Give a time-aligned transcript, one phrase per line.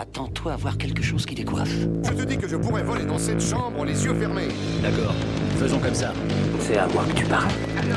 [0.00, 1.74] Attends-toi à voir quelque chose qui décoiffe.
[2.04, 4.46] Je te dis que je pourrais voler dans cette chambre les yeux fermés.
[4.80, 5.12] D'accord,
[5.56, 6.12] faisons comme ça.
[6.60, 7.50] C'est à moi que tu parles.
[7.76, 7.96] Allô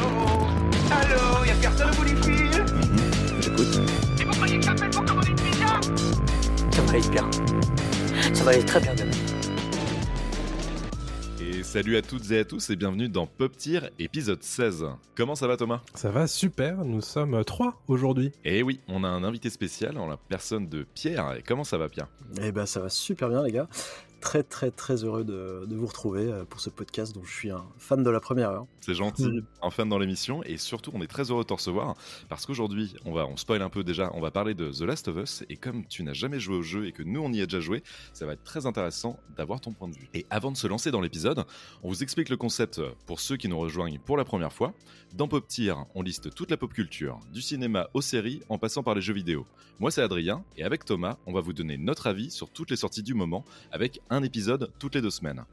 [0.90, 2.66] Allô Y'a personne au bout du fil
[3.40, 3.82] J'écoute.
[4.20, 5.79] Et vous croyez que j'appelle pour commander une pizza
[6.72, 7.29] Ça va aller bien.
[8.33, 9.21] Ça va aller très bien demain.
[11.72, 14.88] Et salut à toutes et à tous et bienvenue dans Pop Tier épisode 16.
[15.15, 15.79] Comment ça va Thomas?
[15.96, 18.34] Ça va super, nous sommes trois aujourd'hui.
[18.44, 21.34] Eh oui, on a un invité spécial en la personne de Pierre.
[21.35, 22.09] Et comment ça va Pierre?
[22.41, 23.70] Eh ben ça va super bien les gars.
[24.21, 27.49] Très très très heureux de, de vous retrouver euh, pour ce podcast dont je suis
[27.49, 28.67] un fan de la première heure.
[28.80, 31.95] C'est gentil, un fan dans l'émission et surtout on est très heureux de te recevoir
[32.30, 35.07] parce qu'aujourd'hui on va, on spoil un peu déjà, on va parler de The Last
[35.07, 37.41] of Us et comme tu n'as jamais joué au jeu et que nous on y
[37.41, 37.81] a déjà joué,
[38.13, 40.07] ça va être très intéressant d'avoir ton point de vue.
[40.13, 41.44] Et avant de se lancer dans l'épisode,
[41.81, 44.73] on vous explique le concept pour ceux qui nous rejoignent pour la première fois.
[45.16, 48.83] Dans Pop Tier, on liste toute la pop culture, du cinéma aux séries en passant
[48.83, 49.47] par les jeux vidéo.
[49.80, 52.77] Moi c'est Adrien et avec Thomas, on va vous donner notre avis sur toutes les
[52.77, 55.43] sorties du moment avec un épisode toutes les deux semaines.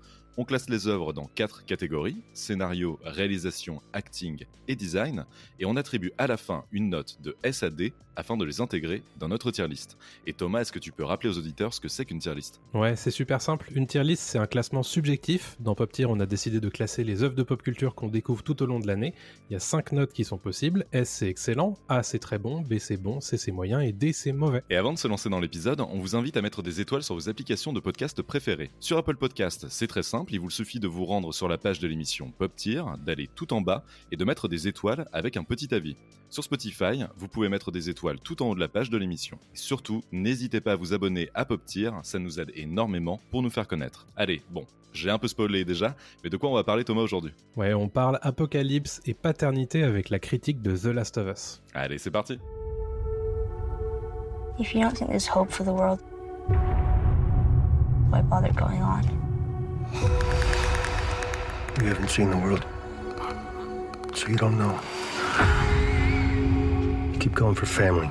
[0.40, 5.24] On classe les œuvres dans quatre catégories scénario, réalisation, acting et design,
[5.58, 8.60] et on attribue à la fin une note de S à D afin de les
[8.60, 9.96] intégrer dans notre tier list.
[10.26, 12.60] Et Thomas, est-ce que tu peux rappeler aux auditeurs ce que c'est qu'une tier list?
[12.74, 13.70] Ouais, c'est super simple.
[13.74, 15.56] Une tier list, c'est un classement subjectif.
[15.60, 18.42] Dans Pop Tier, on a décidé de classer les œuvres de pop culture qu'on découvre
[18.42, 19.14] tout au long de l'année.
[19.48, 20.84] Il y a cinq notes qui sont possibles.
[20.92, 21.78] S, c'est excellent.
[21.88, 22.60] A, c'est très bon.
[22.60, 23.20] B, c'est bon.
[23.20, 23.80] C, c'est moyen.
[23.80, 24.64] Et D, c'est mauvais.
[24.68, 27.14] Et avant de se lancer dans l'épisode, on vous invite à mettre des étoiles sur
[27.14, 28.70] vos applications de podcast préférées.
[28.80, 31.78] Sur Apple Podcast, c'est très simple, il vous suffit de vous rendre sur la page
[31.78, 35.44] de l'émission Pop Tier, d'aller tout en bas et de mettre des étoiles avec un
[35.44, 35.96] petit avis.
[36.30, 39.38] Sur Spotify, vous pouvez mettre des étoiles tout en haut de la page de l'émission.
[39.54, 43.42] Et surtout, n'hésitez pas à vous abonner à Pop Tier, ça nous aide énormément pour
[43.42, 44.06] nous faire connaître.
[44.16, 47.32] Allez, bon, j'ai un peu spoilé déjà, mais de quoi on va parler Thomas aujourd'hui?
[47.56, 51.62] Ouais, on parle apocalypse et paternité avec la critique de The Last of Us.
[51.74, 52.38] Allez, c'est parti
[54.58, 56.00] If you don't think there's hope for the world,
[58.10, 59.27] why bother going on?
[61.80, 62.64] You haven't seen the world,
[64.14, 64.74] so you don't know.
[67.12, 68.08] You keep going for family.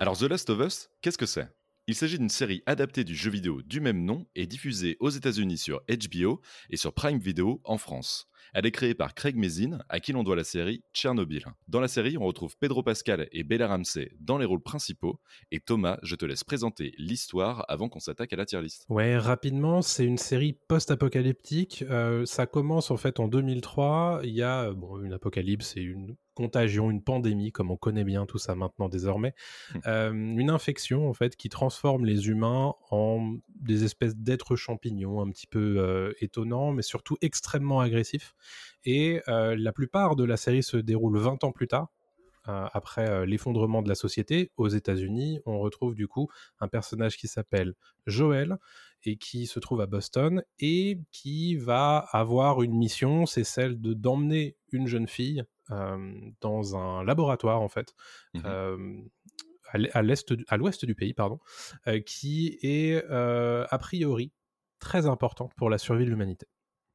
[0.00, 1.48] Alors The Last of Us, qu'est-ce que c'est?
[1.88, 5.58] Il s'agit d'une série adaptée du jeu vidéo du même nom et diffusée aux États-Unis
[5.58, 8.26] sur HBO et sur Prime Video en France.
[8.54, 11.44] Elle est créée par Craig Mazin, à qui l'on doit la série Tchernobyl.
[11.68, 15.20] Dans la série, on retrouve Pedro Pascal et Bella Ramsey dans les rôles principaux.
[15.50, 18.84] Et Thomas, je te laisse présenter l'histoire avant qu'on s'attaque à la tier list.
[18.88, 21.84] Ouais, rapidement, c'est une série post-apocalyptique.
[21.90, 24.20] Euh, ça commence en fait en 2003.
[24.24, 28.38] Il y a une apocalypse et une contagion, une pandémie, comme on connaît bien tout
[28.38, 29.34] ça maintenant désormais,
[29.86, 35.30] euh, une infection en fait qui transforme les humains en des espèces d'êtres champignons un
[35.30, 38.34] petit peu euh, étonnants, mais surtout extrêmement agressifs.
[38.84, 41.88] Et euh, la plupart de la série se déroule 20 ans plus tard.
[42.48, 46.28] euh, après l'effondrement de la société aux États-Unis, on retrouve du coup
[46.60, 47.74] un personnage qui s'appelle
[48.06, 48.58] Joel
[49.04, 53.94] et qui se trouve à Boston et qui va avoir une mission, c'est celle de
[53.94, 57.94] d'emmener une jeune fille dans un laboratoire en fait,
[58.44, 58.98] euh,
[59.72, 61.40] à à l'est, du- à l'ouest du pays, pardon,
[61.88, 64.32] euh, qui est euh, a priori
[64.78, 66.46] très importante pour la survie de l'humanité.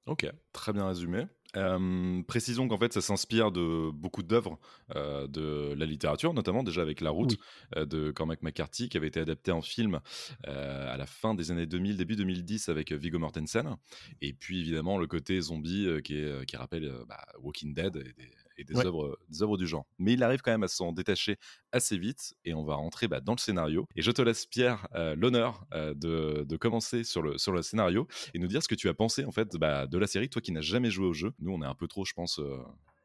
[0.07, 1.25] Ok, très bien résumé.
[1.57, 4.57] Euh, précisons qu'en fait, ça s'inspire de beaucoup d'œuvres
[4.95, 7.39] euh, de la littérature, notamment déjà avec La Route Oui.
[7.75, 9.99] euh, de Cormac McCarthy, qui avait été adapté en film
[10.45, 13.75] à la fin des années 2000, début 2010 avec Viggo Mortensen.
[14.21, 18.31] Et puis évidemment le côté zombie qui, est, qui rappelle bah, Walking Dead et des,
[18.61, 18.85] et des Ouais.
[18.85, 19.85] œuvres, des œuvres du genre.
[19.99, 21.37] Mais il arrive quand même à s'en détacher
[21.71, 23.87] assez vite et on va rentrer bah, dans le scénario.
[23.95, 27.61] Et je te laisse Pierre euh, l'honneur euh, de, de commencer sur le, sur le
[27.61, 30.29] scénario et nous dire ce que tu as pensé en fait bah, de la série,
[30.29, 31.33] toi qui n'as jamais joué au jeu.
[31.39, 32.57] Nous, on est un peu trop, je pense, euh,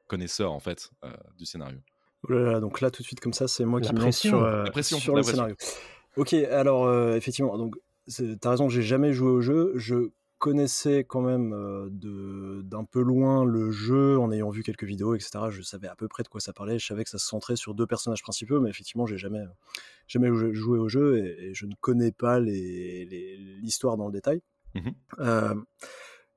[0.06, 1.78] connaisseurs en fait euh, du scénario.
[2.28, 4.00] Oh là là, donc là tout de suite comme ça, c'est moi La qui me
[4.00, 5.36] lance sur, euh, La pression, sur la le pression.
[5.44, 5.56] scénario.
[6.16, 7.76] Ok, alors euh, effectivement, donc
[8.40, 9.72] t'as raison, j'ai jamais joué au jeu.
[9.76, 15.14] Je connaissais quand même euh, d'un peu loin le jeu en ayant vu quelques vidéos,
[15.14, 15.30] etc.
[15.50, 16.78] Je savais à peu près de quoi ça parlait.
[16.78, 19.44] Je savais que ça se centrait sur deux personnages principaux, mais effectivement, j'ai jamais
[20.06, 24.06] jamais jou- joué au jeu et, et je ne connais pas les- les- l'histoire dans
[24.06, 24.40] le détail.
[25.20, 25.54] Euh,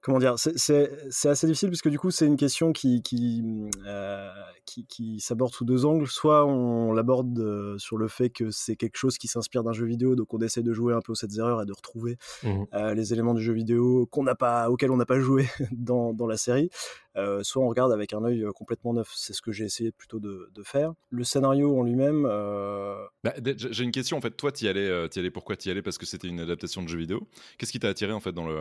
[0.01, 3.43] comment dire, c'est- assez difficile parce que du coup, c'est une question qui, qui,
[3.85, 4.29] euh,
[4.65, 6.07] qui, qui s'aborde sous deux angles.
[6.07, 9.85] Soit on l'aborde euh, sur le fait que c'est quelque chose qui s'inspire d'un jeu
[9.85, 12.65] vidéo, donc on essaie de jouer un peu aux sept erreurs et de retrouver Mhm.
[12.73, 16.13] euh, les éléments du jeu vidéo qu'on n'a pas, auxquels on n'a pas joué dans,
[16.13, 16.69] dans la série.
[17.17, 19.11] Euh, soit on regarde avec un œil complètement neuf.
[19.15, 20.93] C'est ce que j'ai essayé plutôt de, de faire.
[21.09, 24.31] Le scénario en lui-même, euh, Bah, j'ai une question en fait.
[24.31, 25.81] Toi, t'y allais, t'y allais pourquoi t'y allais?
[25.81, 27.27] Parce que c'était une adaptation de jeu vidéo.
[27.57, 28.59] Qu'est-ce qui t'a attiré en fait dans, le,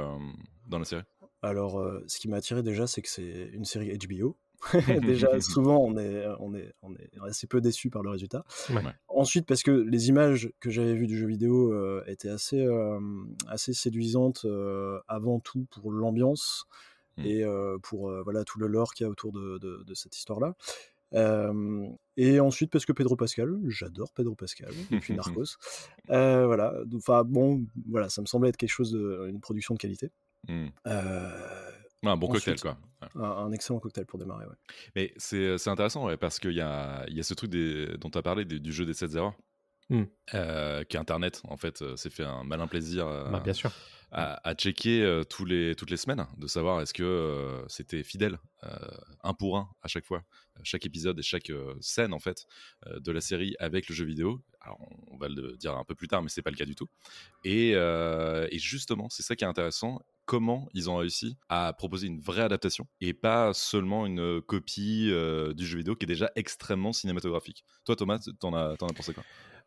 [0.68, 1.02] dans la série?
[1.42, 4.36] Alors, euh, ce qui m'a attiré déjà, c'est que c'est une série HBO.
[5.02, 8.44] déjà, souvent, on est, on, est, on est assez peu déçu par le résultat.
[8.70, 8.82] Ouais.
[9.06, 12.98] Ensuite, parce que les images que j'avais vues du jeu vidéo euh, étaient assez, euh,
[13.46, 16.64] assez séduisantes euh, avant tout pour l'ambiance
[17.16, 17.24] Mm.
[17.26, 19.94] et euh, pour euh, voilà, tout le lore qu'il y a autour de, de- de
[19.94, 20.54] cette histoire-là.
[21.14, 25.56] Euh, et ensuite, parce que Pedro Pascal, j'adore Pedro Pascal, depuis Narcos.
[26.10, 29.78] Euh, voilà, enfin bon, voilà, ça me semblait être quelque chose de, une production de
[29.80, 30.10] qualité.
[30.46, 30.68] Hmm.
[30.86, 31.70] Euh,
[32.04, 32.78] Ouais, un bon cocktail, quoi.
[33.02, 33.08] Ouais.
[33.16, 34.54] un, un excellent cocktail pour démarrer, ouais.
[34.94, 37.96] Mais c'est c'est intéressant, ouais, parce qu'il y a, il y a ce truc des,
[37.98, 39.34] dont tu as parlé, des- du jeu des 7 erreurs,
[39.90, 40.04] Hmm.
[40.34, 43.72] euh, qui Internet, en fait, euh, s'est fait un malin plaisir euh, Bah, bien sûr.
[44.12, 48.02] à, à checker euh, tous les, toutes les semaines, de savoir est-ce que euh, c'était
[48.04, 48.76] fidèle, euh,
[49.24, 50.22] un pour un à chaque fois,
[50.58, 52.46] euh, chaque épisode et chaque euh, scène, en fait,
[52.86, 54.40] euh, de la série avec le jeu vidéo.
[54.60, 56.64] Alors, on, on va le dire un peu plus tard, mais c'est pas le cas
[56.66, 56.88] du tout.
[57.42, 60.00] Et, euh, et justement, c'est ça qui est intéressant.
[60.28, 65.54] Comment ils ont réussi à proposer une vraie adaptation et pas seulement une copie euh,
[65.54, 67.64] du jeu vidéo qui est déjà extrêmement cinématographique.
[67.86, 69.24] Toi, Thomas, t'en as, t'en as pensé quoi?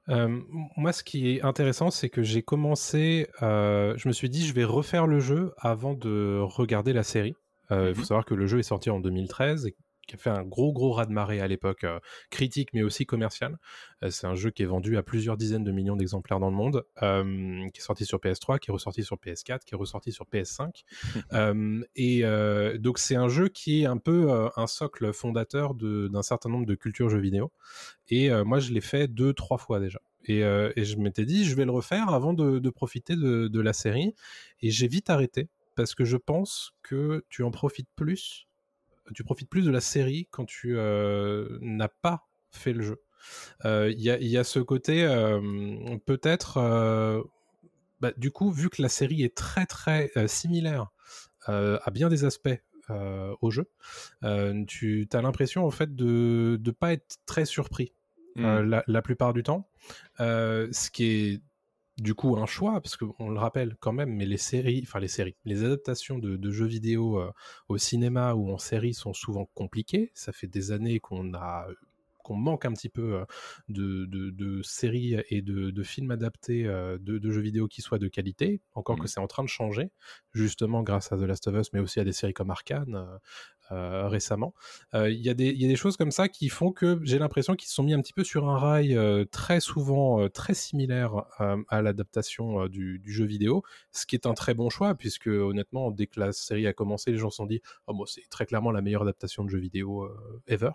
[0.10, 0.40] Euh,
[0.78, 3.28] moi, ce qui est intéressant, c'est que j'ai commencé.
[3.42, 7.34] euh, je me suis dit, je vais refaire le jeu avant de regarder la série.
[7.72, 8.06] Euh, Il faut Mhm.
[8.06, 9.76] savoir que le jeu est sorti en 2013 et
[10.12, 12.00] qui a fait un gros gros raz-de-marée à l'époque, euh,
[12.30, 13.58] critique mais aussi commercial.
[14.04, 16.56] Euh, c'est un jeu qui est vendu à plusieurs dizaines de millions d'exemplaires dans le
[16.56, 20.12] monde, euh, qui est sorti sur PS3, qui est ressorti sur PS4, qui est ressorti
[20.12, 20.84] sur PS5.
[21.34, 22.24] Euh, et
[22.80, 26.76] donc c'est un jeu qui est un peu un socle fondateur d'un certain nombre de
[26.76, 27.52] cultures jeux vidéo.
[28.10, 30.02] Et moi, je l'ai fait deux, trois fois déjà.
[30.26, 33.48] Et, euh, et je m'étais dit, je vais le refaire avant de, de profiter de,
[33.48, 34.14] de la série.
[34.62, 38.48] Et j'ai vite arrêté parce que je pense que tu en profites plus.
[39.14, 43.02] Tu profites plus de la série quand tu euh, n'as pas fait le jeu.
[43.66, 46.60] Euh, Il y, a, il y a ce côté, euh, peut-être.
[48.00, 50.88] bah, du coup, vu que la série est très très similaire
[51.48, 52.50] à bien des aspects
[52.90, 53.70] euh, au jeu,
[54.24, 57.94] euh, tu as l'impression en fait de ne pas être très surpris
[58.38, 59.70] euh, la, la plupart du temps.
[60.20, 61.42] Ce qui est
[62.02, 65.08] du coup un choix, parce qu'on le rappelle quand même, mais les séries, enfin les
[65.08, 67.32] séries, les adaptations de, jeux vidéo euh,
[67.70, 70.12] au cinéma ou en série sont souvent compliquées.
[70.16, 71.68] Ça fait des années qu'on a
[72.32, 73.26] qu'on manque un petit peu euh,
[73.68, 78.00] de, de- de séries et de, de films adaptés euh, de, jeux vidéo qui soient
[78.00, 78.62] de qualité.
[78.74, 79.92] Encore que c'est en train de changer,
[80.34, 83.20] justement grâce à The Last of Us, mais aussi à des séries comme Arkane
[83.72, 84.54] euh, récemment.
[84.94, 87.00] Euh, Il y, a des- il y a des choses comme ça qui font que
[87.04, 90.28] j'ai l'impression qu'ils se sont mis un petit peu sur un rail euh, très souvent
[90.30, 91.24] très similaire
[91.70, 95.92] à l'adaptation du, du jeu vidéo, ce qui est un très bon choix puisque honnêtement
[95.92, 98.46] dès que la série a commencé, les gens se sont dit oh, bon, c'est très
[98.46, 100.10] clairement la meilleure adaptation de jeu vidéo
[100.48, 100.72] ever.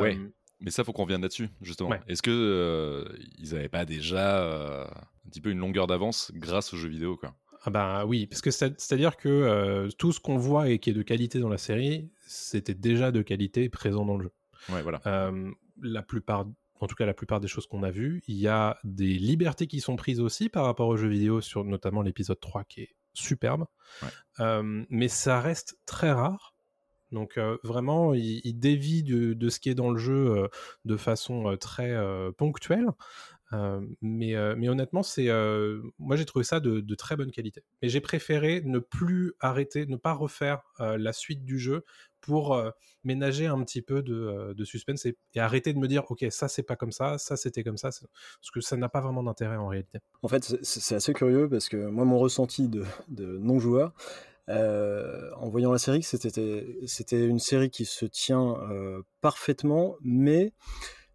[0.00, 0.16] Ouais.
[0.62, 1.90] Mais ça, faut qu'on revienne là-dessus, justement.
[1.90, 2.00] Ouais.
[2.08, 3.04] Est-ce que euh,
[3.38, 7.16] ils n'avaient pas déjà euh, un petit peu une longueur d'avance grâce aux jeux vidéo,
[7.16, 7.34] quoi?
[7.64, 10.90] Ah bah oui, parce que c'est- c'est-à-dire que euh, tout ce qu'on voit et qui
[10.90, 14.32] est de qualité dans la série, c'était déjà de qualité présent dans le jeu.
[14.74, 15.00] Ouais, voilà.
[15.80, 16.44] La plupart,
[16.80, 19.66] en tout cas la plupart des choses qu'on a vues, il y a des libertés
[19.68, 22.96] qui sont prises aussi par rapport aux jeux vidéo, sur notamment l'épisode 3 qui est
[23.14, 23.66] superbe.
[24.02, 24.62] Ouais.
[24.88, 26.51] Mais ça reste très rare.
[27.12, 30.48] Donc vraiment, il, dévie de, de ce qui est dans le jeu
[30.84, 31.94] de façon très
[32.36, 32.86] ponctuelle.
[34.00, 35.28] Mais, mais honnêtement, c'est
[35.98, 37.62] moi j'ai trouvé ça de, de très bonne qualité.
[37.82, 41.84] Mais j'ai préféré ne plus arrêter, ne pas refaire la suite du jeu
[42.20, 42.56] pour
[43.04, 46.48] ménager un petit peu de, de suspense et, et arrêter de me dire ok ça
[46.48, 49.56] c'est pas comme ça, ça c'était comme ça, parce que ça n'a pas vraiment d'intérêt
[49.56, 49.98] en réalité.
[50.22, 53.92] En fait, c'est- assez curieux parce que moi, mon ressenti de, de non-joueur,
[54.48, 60.52] euh, en voyant la série, c'était c'était une série qui se tient euh, parfaitement, mais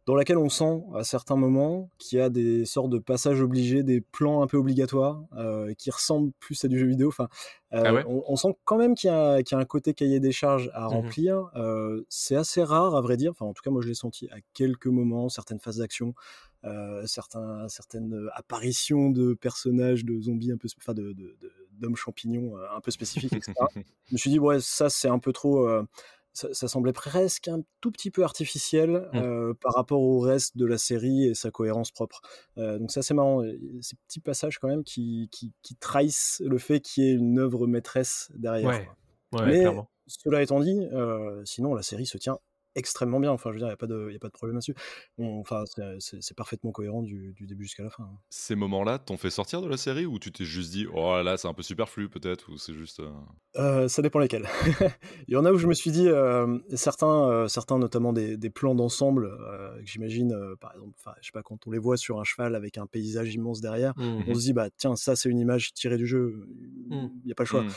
[0.06, 3.84] dans laquelle on sent à certains moments qu'il y a des sortes de passages obligés,
[3.84, 7.10] des plans un peu obligatoires, euh, qui ressemblent plus à du jeu vidéo.
[7.10, 7.28] Enfin,
[7.74, 8.08] euh, Ah ouais?
[8.08, 10.32] on, on sent quand même qu'il y, a qu'il y a un côté cahier des
[10.32, 11.14] charges à Mhm.
[11.14, 11.52] remplir.
[11.58, 13.32] Euh, c'est assez rare, à vrai dire.
[13.32, 16.14] Enfin, en tout cas, moi, je l'ai senti à quelques moments, certaines phases d'action,
[17.06, 22.58] certains, certaines apparitions de personnages, de zombies un peu, enfin, de, de- de- d'hommes champignons
[22.58, 23.54] euh, un peu spécifiques, etc.
[23.76, 25.68] je me suis dit, ouais, ça, c'est un peu trop.
[25.68, 25.84] euh,
[26.34, 29.18] ça, ça semblait presque un tout petit peu artificiel Mm.
[29.18, 32.22] euh, par rapport au reste de la série et sa cohérence propre.
[32.60, 33.42] Euh, donc, ça, c'est marrant.
[33.82, 37.40] Ces petits passages, quand même, qui, qui, qui trahissent le fait qu'il y ait une
[37.40, 38.68] œuvre maîtresse derrière.
[38.70, 38.88] Ouais,
[39.32, 39.42] quoi.
[39.42, 39.90] ouais Mais clairement.
[40.06, 42.38] cela étant dit, euh, sinon la série se tient
[42.78, 43.32] extrêmement bien.
[43.32, 44.76] Enfin, je veux dire, il n'y a, pas de- y a pas de problème là-dessus.
[45.20, 45.64] Enfin,
[46.00, 48.04] c'est- parfaitement cohérent du, du début jusqu'à la fin.
[48.04, 48.18] hein.
[48.30, 51.36] Ces moments-là t'ont fait sortir de la série ou tu t'es juste dit oh là
[51.38, 53.10] c'est un peu superflu peut-être ou c'est juste euh,
[53.56, 54.48] Euh, ça dépend lesquels.
[55.28, 58.38] Il y en a où je me suis dit, euh, certains, euh, certains notamment des,
[58.38, 61.80] des plans d'ensemble, euh, que j'imagine, euh, par exemple, je sais pas, quand on les
[61.80, 64.26] voit sur un cheval avec un paysage immense derrière, Mhm.
[64.28, 66.48] on se dit, bah tiens, ça c'est une image tirée du jeu,
[66.90, 67.10] il Mm.
[67.26, 67.64] n'y a pas le choix.
[67.64, 67.72] Mm.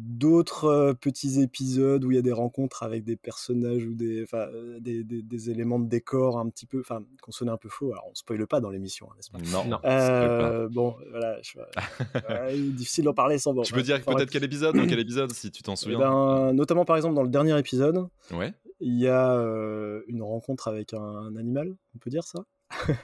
[0.00, 4.22] D'autres euh, petits épisodes où il y a des rencontres avec des personnages ou des,
[4.22, 7.56] enfin, euh, des, des, des éléments de décor un petit peu, enfin, qu'on sonnait un
[7.56, 7.92] peu faux.
[7.92, 9.38] Alors, on spoile pas dans l'émission, hein, n'est-ce pas?
[9.52, 9.78] Non, Non.
[9.84, 11.58] Euh, Bon, voilà, je,
[12.28, 13.52] ouais, difficile d'en parler sans.
[13.54, 14.76] Bon, Tu peux dire peut-être quel épisode?
[14.76, 15.98] Dans quel épisode, si tu t'en eh souviens?
[15.98, 18.52] ben, notamment par exemple dans le dernier épisode, Ouais.
[18.80, 22.44] il y a euh, une rencontre avec un, un animal, on peut dire ça?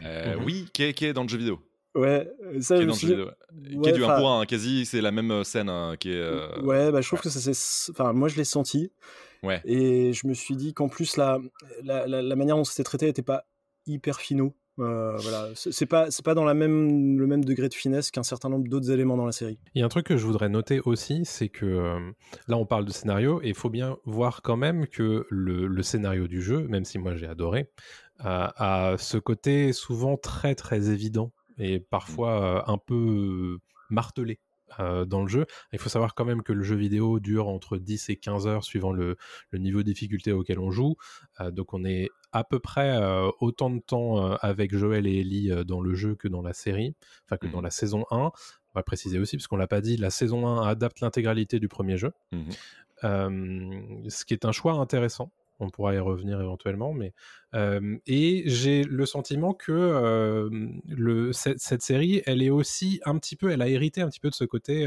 [0.02, 0.36] Euh.
[0.44, 1.58] Oui, qui est, qui est dans le jeu vidéo.
[1.94, 2.28] Ouais,
[2.60, 2.82] ça Qui
[3.12, 3.30] est le.
[3.82, 6.10] Qui est du 1 enfin, pour 1, quasi, c'est la même euh, scène hein, qui
[6.10, 6.16] est.
[6.20, 7.90] euh, Ouais, bah, je trouve que ça s'est.
[7.92, 8.90] Enfin, moi, je l'ai senti.
[9.42, 9.60] Ouais.
[9.64, 11.38] Et je me suis dit qu'en plus, la,
[11.82, 13.44] la, la, la manière dont c'était traité n'était pas
[13.86, 14.54] hyper finaux.
[14.80, 18.10] Euh, voilà, c'est c'est pas, c'est pas dans la même, le même degré de finesse
[18.10, 19.56] qu'un certain nombre d'autres éléments dans la série.
[19.76, 22.00] Il y a un truc que je voudrais noter aussi, c'est que euh,
[22.48, 25.82] là on parle de scénario et il faut bien voir quand même que le, le
[25.84, 27.70] scénario du jeu, même si moi j'ai adoré,
[28.18, 33.58] a ce côté souvent très très évident et parfois euh, un peu
[33.90, 34.38] martelé.
[34.80, 35.46] euh, dans le jeu.
[35.72, 38.64] Il faut savoir quand même que le jeu vidéo dure entre 10 et 15 heures
[38.64, 39.16] suivant le,
[39.50, 40.96] le niveau de difficulté auquel on joue.
[41.40, 45.50] Euh, donc on est à peu près euh, autant de temps avec Joël et Ellie
[45.66, 46.96] dans le jeu que dans la série,
[47.26, 47.64] enfin que dans Mhm.
[47.64, 48.16] la saison 1.
[48.18, 48.32] On
[48.74, 51.96] va préciser aussi, parce qu'on l'a pas dit, la saison 1 adapte l'intégralité du premier
[51.96, 52.10] jeu.
[53.04, 55.30] Euh, ce qui est un choix intéressant.
[55.60, 57.12] On pourra y revenir éventuellement, mais
[58.06, 60.50] et j'ai le sentiment que
[60.88, 64.30] le, cette, série, elle est aussi un petit peu, elle a hérité un petit peu
[64.30, 64.86] de ce côté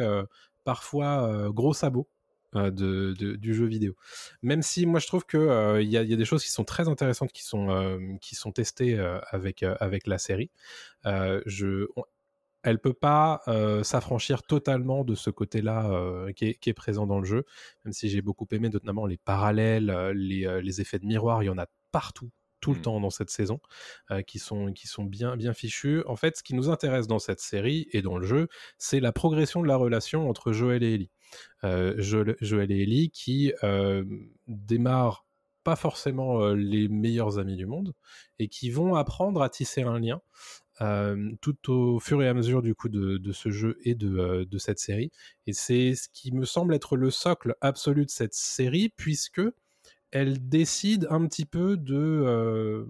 [0.64, 2.08] parfois gros sabot
[2.54, 3.96] de, du jeu vidéo.
[4.42, 7.32] Même si moi je trouve que il y, a, des choses qui sont très intéressantes
[7.32, 10.52] qui sont qui sont testées avec avec la série.
[11.06, 11.88] Je,
[12.68, 17.08] elle peut pas euh, s'affranchir totalement de ce côté-là euh, qui, est, qui est présent
[17.08, 17.46] dans le jeu,
[17.86, 21.46] même si j'ai beaucoup aimé notamment les parallèles, euh, les, les effets de miroir, il
[21.46, 22.82] y en a partout, tout le Mm.
[22.82, 23.62] temps dans cette saison,
[24.12, 26.04] euh, qui sont, qui sont bien, bien fichus.
[26.08, 29.14] En fait, ce qui nous intéresse dans cette série et dans le jeu, c'est la
[29.14, 31.12] progression de la relation entre Joël et Ellie.
[31.64, 33.54] Joël, Joël et Ellie qui
[34.48, 35.26] démarrent
[35.64, 37.94] pas forcément les meilleurs amis du monde
[38.40, 40.22] et qui vont apprendre à tisser un lien
[40.82, 44.46] euh, tout au fur et à mesure du coup de, ce jeu et de, euh,
[44.46, 45.12] de cette série.
[45.48, 49.42] Et c'est ce qui me semble être le socle absolu de cette série, puisque
[50.12, 52.86] elle décide un petit peu de euh,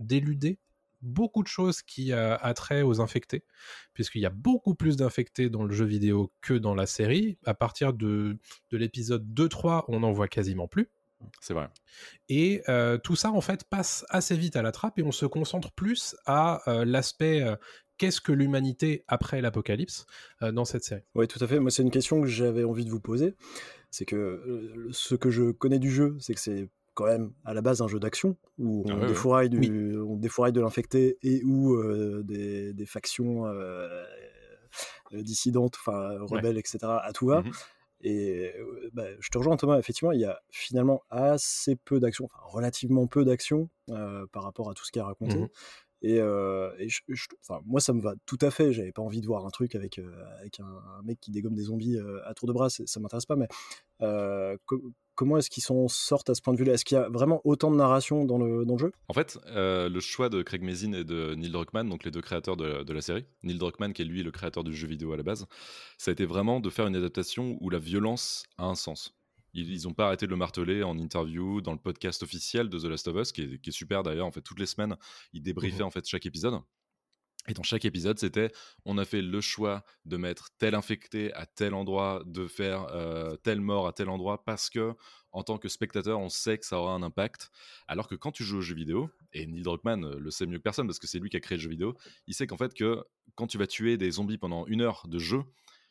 [0.00, 0.58] d'éluder
[1.02, 3.44] beaucoup de choses qui a, trait aux infectés,
[3.92, 7.38] puisqu'il y a beaucoup plus d'infectés dans le jeu vidéo que dans la série.
[7.44, 8.38] À partir de,
[8.70, 10.88] de l'épisode 2-3, on n'en voit quasiment plus.
[11.40, 11.68] C'est vrai.
[12.28, 15.26] Et euh, tout ça, en fait, passe assez vite à la trappe et on se
[15.26, 17.56] concentre plus à euh, l'aspect euh,
[17.98, 20.06] qu'est-ce que l'humanité après l'apocalypse
[20.42, 21.02] euh, dans cette série.
[21.14, 21.58] Oui, tout à fait.
[21.58, 23.34] Moi, c'est une question que j'avais envie de vous poser.
[23.90, 27.54] C'est que euh, ce que je connais du jeu, c'est que c'est quand même à
[27.54, 29.06] la base un jeu d'action où on, Ah ouais, ouais.
[29.08, 33.44] défouraille du, on défouraille de l'infecté et euh, des, des factions
[35.12, 36.78] dissidentes, enfin rebelles, etc.
[36.82, 37.42] à tout va.
[37.42, 37.52] Mhm.
[38.02, 42.26] Et euh, bah, je te rejoins Thomas, effectivement, il y a finalement assez peu d'action,
[42.26, 45.36] enfin relativement peu d'action euh, par rapport à tout ce qui est raconté.
[45.38, 45.48] Mhm.
[46.02, 48.72] Et, euh, et je- je- enfin, moi, ça me va tout à fait.
[48.72, 51.54] J'avais pas envie de voir un truc avec, euh, avec un, un mec qui dégomme
[51.54, 53.36] des zombies à tour de bras, ça m'intéresse pas.
[53.36, 53.48] Mais
[54.66, 56.74] co- comment est-ce qu'ils s'en sortent à ce point de vue-là?
[56.74, 58.92] Est-ce qu'il y a vraiment autant de narration dans le, dans le jeu?
[59.08, 62.20] En fait, euh, le choix de Craig Mazin et de Neil Druckmann, donc les deux
[62.20, 65.12] créateurs de, de la série, Neil Druckmann qui est lui le créateur du jeu vidéo
[65.12, 65.46] à la base,
[65.98, 69.14] ça a été vraiment de faire une adaptation où la violence a un sens.
[69.54, 72.84] Ils n'ont pas arrêté de le marteler en interview, dans le podcast officiel de The
[72.84, 74.26] Last of Us, qui est, qui est super d'ailleurs.
[74.26, 74.96] En fait, toutes les semaines,
[75.32, 76.60] ils débriefaient en fait chaque épisode.
[77.48, 78.50] Et dans chaque épisode, c'était
[78.84, 83.36] on a fait le choix de mettre tel infecté à tel endroit, de faire euh,
[83.36, 84.94] telle mort à tel endroit, parce que
[85.32, 87.50] en tant que spectateur, on sait que ça aura un impact.
[87.88, 90.58] Alors que quand tu joues aux jeux vidéo, et Neil Druckmann euh, le sait mieux
[90.58, 91.94] que personne parce que c'est lui qui a créé le jeu vidéo,
[92.26, 95.18] il sait qu'en fait que quand tu vas tuer des zombies pendant une heure de
[95.18, 95.42] jeu,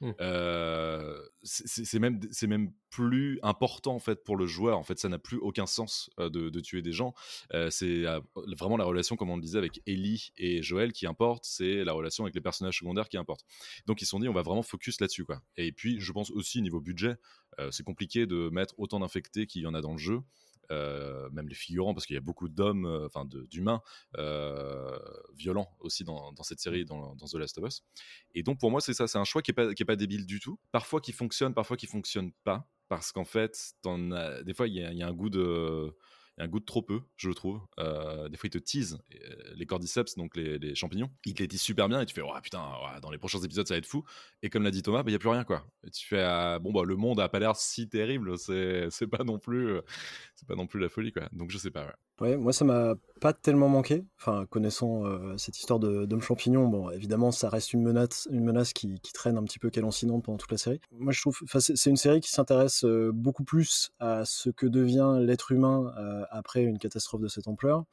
[0.01, 0.11] Mm.
[0.19, 4.77] euh, c'est même, c'est même plus important en fait pour le joueur.
[4.77, 7.13] En fait, ça n'a plus aucun sens de, tuer des gens.
[7.69, 8.03] C'est
[8.57, 11.45] vraiment la relation, comme on le disait, avec Ellie et Joël qui importe.
[11.45, 13.45] C'est la relation avec les personnages secondaires qui importe.
[13.85, 15.41] Donc ils se sont dit, on va vraiment focus là-dessus, quoi.
[15.57, 17.15] Et puis, je pense aussi niveau budget,
[17.71, 20.21] c'est compliqué de mettre autant d'infectés qu'il y en a dans le jeu.
[20.71, 23.81] Euh, même les figurants, parce qu'il y a beaucoup d'hommes, euh, enfin d'humains
[24.17, 24.97] euh,
[25.35, 27.83] violents aussi dans, dans cette série, dans, dans The Last of Us.
[28.33, 30.39] Et donc pour moi, c'est ça, c'est un choix qui est pas, pas débile du
[30.39, 30.59] tout.
[30.71, 33.73] Parfois qui fonctionne, parfois qui fonctionne pas, parce qu'en fait,
[34.43, 35.95] des fois il y a un goût de
[36.37, 37.61] il y a un goût de trop peu, je trouve.
[37.79, 41.09] Euh, des fois, ils te euh, les cordyceps, donc les, champignons.
[41.25, 42.61] Ils te les teasent super bien et tu fais, oh putain,
[43.01, 44.03] dans les prochains épisodes, ça va être fou.
[44.41, 45.65] Et comme l'a dit Thomas, il n'y a plus rien, quoi.
[45.93, 49.39] Tu fais, ah, bon, bah, le monde a pas l'air si terrible, c'est pas non
[49.39, 49.81] plus, euh,
[50.35, 51.29] c'est pas non plus la folie, quoi.
[51.31, 51.95] Donc, je sais pas.
[52.21, 54.05] Ouais, moi ça m'a pas tellement manqué.
[54.19, 58.43] Enfin, connaissant euh, cette histoire de d'homme champignon, bon, évidemment, ça reste une menace, une
[58.43, 60.79] menace qui, qui traîne un petit peu, lancinante pendant toute la série.
[60.91, 65.17] Moi, je trouve, c'est une série qui s'intéresse euh, beaucoup plus à ce que devient
[65.19, 67.83] l'être humain euh, après une catastrophe de cette ampleur.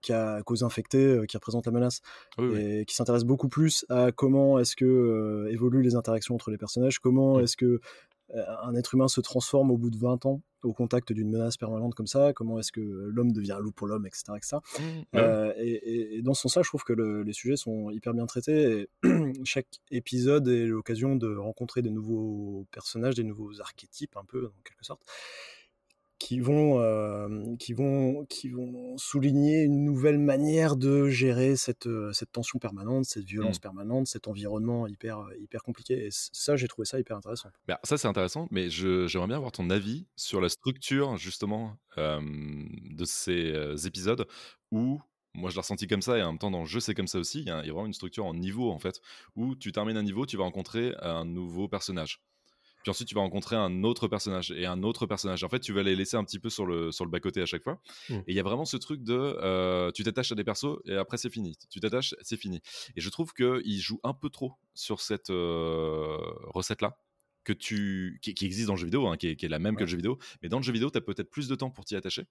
[0.00, 2.00] Qu'à cause infectée qui représente la menace
[2.38, 2.60] Oui, oui.
[2.60, 7.00] et qui s'intéresse beaucoup plus à comment est-ce que évoluent les interactions entre les personnages,
[7.00, 7.40] comment Mm.
[7.42, 7.80] est-ce que
[8.62, 11.94] un être humain se transforme au bout de 20 ans au contact d'une menace permanente
[11.94, 14.24] comme ça, comment est-ce que l'homme devient loup pour l'homme, etc.
[14.36, 14.56] etc.
[14.78, 15.04] Mmh, ouais.
[15.22, 18.12] Euh, et, et- et dans ce sens-là, je trouve que le- les sujets sont hyper
[18.12, 18.86] bien traités.
[19.02, 19.08] Et
[19.44, 24.62] chaque épisode est l'occasion de rencontrer des nouveaux personnages, des nouveaux archétypes, un peu, en
[24.62, 25.02] quelque sorte,
[26.20, 32.12] qui vont, euh, qui vont, qui vont souligner une nouvelle manière de gérer cette, euh,
[32.12, 33.60] cette tension permanente, cette violence Mm.
[33.62, 36.06] permanente, cet environnement hyper, hyper compliqué.
[36.06, 37.48] Et ça, j'ai trouvé ça hyper intéressant.
[37.66, 42.20] Bah, ça, c'est intéressant, mais j'aimerais bien avoir ton avis sur la structure, justement, euh,
[42.20, 44.26] de ces euh, épisodes
[44.70, 45.00] où,
[45.34, 47.06] moi, je l'ai ressenti comme ça, et en même temps, dans le jeu, c'est comme
[47.08, 47.40] ça aussi.
[47.40, 49.00] Il y, a il y a vraiment une structure en niveau, en fait,
[49.36, 52.20] où tu termines un niveau, tu vas rencontrer un nouveau personnage.
[52.82, 55.44] Puis ensuite, tu vas rencontrer un autre personnage et un autre personnage.
[55.44, 57.46] En fait, tu vas les laisser un petit peu sur le, sur le bas-côté à
[57.46, 57.80] chaque fois.
[58.08, 58.14] Mm.
[58.14, 60.96] Et il y a vraiment ce truc de euh, tu t'attaches à des persos et
[60.96, 61.56] après, c'est fini.
[61.70, 62.60] Tu t'attaches, c'est fini.
[62.96, 66.96] Et je trouve qu'il joue un peu trop sur cette euh, recette-là
[67.44, 69.58] que tu qui, qui existe dans le jeu vidéo, hein, qui, est, qui est la
[69.58, 70.18] même que le jeu vidéo.
[70.42, 72.24] Mais dans le jeu vidéo, tu as peut-être plus de temps pour t'y attacher.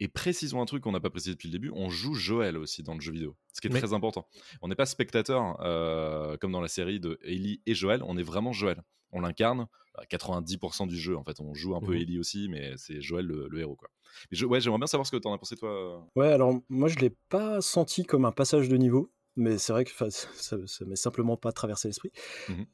[0.00, 2.82] Et précisons un truc qu'on n'a pas précisé depuis le début, on joue Joël aussi
[2.82, 4.26] dans le jeu vidéo, ce qui est Mais- très important.
[4.60, 8.22] On n'est pas spectateur euh, comme dans la série de Ellie et Joël, on est
[8.24, 8.82] vraiment Joël.
[9.12, 11.16] On l'incarne à 90% du jeu.
[11.18, 12.00] En fait, on joue un peu Mhm.
[12.00, 13.76] Ellie aussi, mais c'est Joël le, le héros.
[13.76, 13.90] Quoi.
[14.30, 16.08] Mais je- ouais, j'aimerais bien savoir ce que tu en as pensé, toi.
[16.16, 19.84] Ouais, alors moi je l'ai pas senti comme un passage de niveau, mais c'est vrai
[19.84, 22.12] que ça, ça m'est simplement pas traversé l'esprit.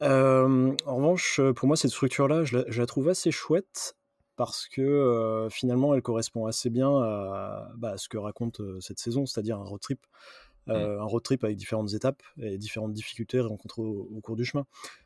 [0.02, 3.96] Euh, en revanche, pour moi cette structure-là, je, la- je la trouve assez chouette
[4.36, 8.80] parce que euh, finalement elle correspond assez bien à, bah, à ce que raconte euh,
[8.80, 10.00] cette saison, c'est-à-dire un road trip.
[10.68, 14.44] Euh, Un road trip avec différentes étapes et différentes difficultés rencontrées au, au cours du
[14.44, 14.64] chemin.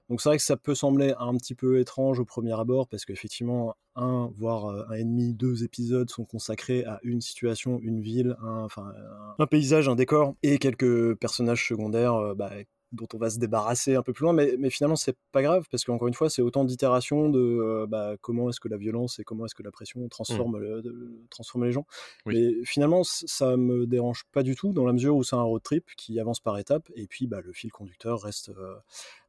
[0.09, 3.04] Donc c'est vrai que ça peut sembler un petit peu étrange au premier abord parce
[3.04, 8.00] qu'effectivement, un, voire euh, un et demi, deux épisodes sont consacrés à une situation, une
[8.00, 8.92] ville, un, enfin,
[9.38, 12.50] un, un paysage, un décor et quelques personnages secondaires euh, bah,
[12.93, 14.33] dont on va se débarrasser un peu plus loin.
[14.33, 17.87] Mais, mais finalement, c'est pas grave parce qu'encore une fois, c'est autant d'itérations de euh,
[17.87, 21.21] bah, comment est-ce que la violence et comment est-ce que la pression transforme, le- de-
[21.31, 21.87] transforme les gens.
[22.26, 22.35] Oui.
[22.35, 25.63] Mais finalement, ça me dérange pas du tout dans la mesure où c'est un road
[25.63, 28.75] trip qui avance par étapes et puis bah, le fil conducteur reste, euh,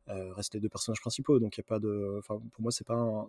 [0.09, 1.39] euh, les deux personnages principaux.
[1.39, 3.25] Donc il a pas de, pour moi c'est pas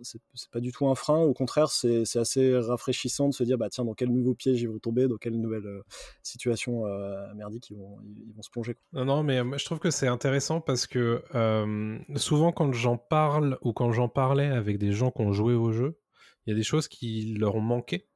[0.51, 1.19] pas du tout un frein.
[1.19, 4.69] Au contraire, c'est assez rafraîchissant de se dire bah tiens dans quel nouveau piège ils
[4.69, 5.83] vont tomber, dans quelle nouvelle euh,
[6.23, 8.75] situation euh, merdique ils vont ils, vont se plonger.
[8.93, 12.97] Non, non, mais moi, je trouve que c'est intéressant parce que euh, souvent quand j'en
[12.97, 15.99] parle ou quand j'en parlais avec des gens qui ont joué au jeu,
[16.45, 18.07] il y a des choses qui leur ont manqué.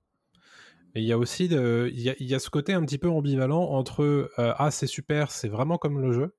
[0.96, 2.84] Et il y a aussi de- il y a, il y a ce côté un
[2.84, 6.36] petit peu ambivalent entre euh, ah c'est super, c'est vraiment comme le jeu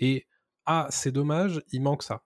[0.00, 0.26] et
[0.66, 2.22] ah c'est dommage, il manque ça.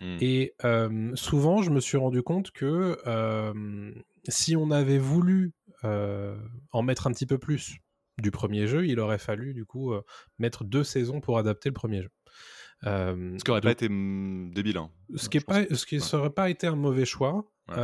[0.00, 0.16] Hmm.
[0.20, 3.92] Et euh, souvent, je me suis rendu compte que euh,
[4.28, 5.52] si on avait voulu
[5.84, 6.36] euh,
[6.72, 7.76] en mettre un petit peu plus
[8.18, 9.92] du premier jeu, il aurait fallu du coup
[10.38, 12.10] mettre deux saisons pour adapter le premier jeu.
[12.82, 14.78] Ce qui aurait pas été mm, débile.
[14.78, 14.90] hein.
[15.14, 16.00] ce qui ne ce qui Ouais.
[16.00, 17.48] serait pas été un mauvais choix.
[17.68, 17.76] Ouais.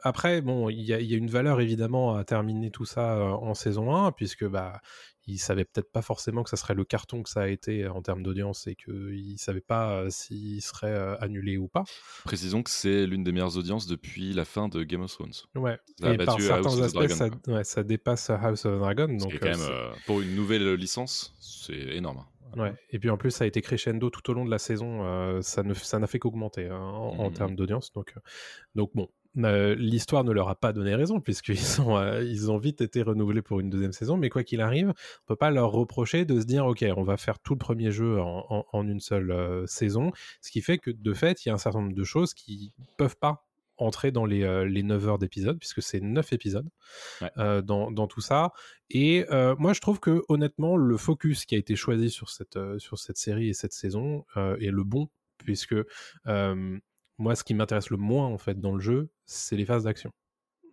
[0.00, 3.16] Après, bon, il y, a- il y a une valeur évidemment à terminer tout ça
[3.18, 4.80] en saison 1, puisque bah,
[5.26, 8.02] ils savaient peut-être pas forcément que ça serait le carton que ça a été en
[8.02, 11.84] termes d'audience et qu'ils savaient pas euh, s'il serait euh, annulé ou pas.
[12.24, 15.32] Précisons que c'est l'une des meilleures audiences depuis la fin de Game of Thrones.
[15.54, 15.78] Ouais.
[16.00, 17.54] Ça et par certains House aspects, Dragon, ça, quoi.
[17.54, 19.08] ouais, ça dépasse House of Dragon.
[19.08, 22.18] Donc, quand euh, même, euh, pour une nouvelle licence, c'est énorme.
[22.18, 22.28] hein.
[22.56, 22.72] Ouais.
[22.90, 25.04] Et puis en plus, ça a été crescendo tout au long de la saison.
[25.04, 27.34] euh, ça n'a fait qu'augmenter hein, en, en Mhm.
[27.34, 27.92] termes d'audience.
[27.92, 28.14] Donc,
[28.76, 32.58] donc bon, euh, l'histoire ne leur a pas donné raison puisqu'ils ont, euh, ils ont
[32.58, 34.16] vite été renouvelés pour une deuxième saison.
[34.16, 37.16] Mais quoi qu'il arrive, on peut pas leur reprocher de se dire, ok, on va
[37.16, 40.78] faire tout le premier jeu en, en- en une seule euh, saison, ce qui fait
[40.78, 44.12] que de fait, il y a un certain nombre de choses qui peuvent pas entrer
[44.12, 46.68] dans les, euh, les 9 heures d'épisode, puisque c'est 9 épisodes
[47.20, 47.30] Ouais.
[47.38, 48.52] euh, dans, dans tout ça.
[48.90, 52.56] Et euh, moi, je trouve que honnêtement, le focus qui a été choisi sur cette,
[52.78, 55.74] sur cette série et cette saison est le bon, puisque
[57.18, 60.10] moi, ce qui m'intéresse le moins en fait dans le jeu, c'est les phases d'action.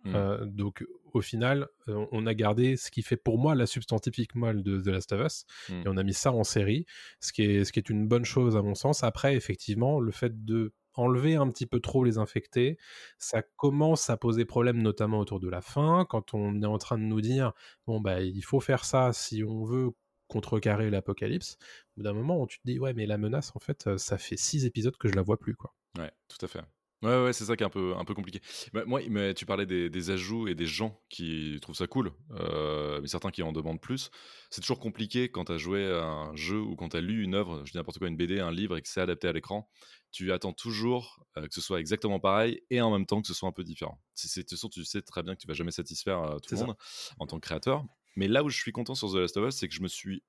[0.04, 0.14] Mm.
[0.14, 4.00] Euh, donc, au final, euh, on a gardé ce qui fait pour moi la substance
[4.00, 5.82] typique molle de The Last of Us, Mm.
[5.84, 6.86] et on a mis ça en série,
[7.20, 9.04] ce qui est, ce qui est une bonne chose à mon sens.
[9.04, 12.76] Après, effectivement, le fait de enlever un petit peu trop les infectés,
[13.18, 16.98] ça commence à poser problème, notamment autour de la fin, quand on est en train
[16.98, 17.52] de nous dire,
[17.86, 19.92] bon, bah, il faut faire ça si on veut
[20.32, 21.58] contrecarrer l'apocalypse.
[21.96, 24.18] Au bout d'un moment, tu te dis, ouais, mais la menace, en fait, euh, ça
[24.18, 25.74] fait six épisodes que je la vois plus, quoi.
[25.98, 26.62] Ouais, tout à fait.
[27.02, 28.40] Ouais, ouais, c'est ça qui est un peu, un peu compliqué.
[28.72, 32.12] Bah, moi, mais tu parlais des, des ajouts et des gens qui trouvent ça cool,
[32.30, 34.10] euh, mais certains qui en demandent plus.
[34.50, 37.24] C'est toujours compliqué quand tu as joué à un jeu ou quand tu as lu
[37.24, 39.32] une œuvre, je dis n'importe quoi, une BD, un livre et que c'est adapté à
[39.32, 39.68] l'écran.
[40.12, 43.34] Tu attends toujours euh, que ce soit exactement pareil et en même temps que ce
[43.34, 44.00] soit un peu différent.
[44.14, 46.50] C'est, de toute façon, tu sais très bien que tu vas jamais satisfaire euh, tout
[46.52, 46.66] le ça.
[46.66, 46.76] monde
[47.18, 47.84] en tant que créateur.
[48.16, 49.88] Mais là où je suis content sur The Last of Us, c'est que je me
[49.88, 50.22] suis.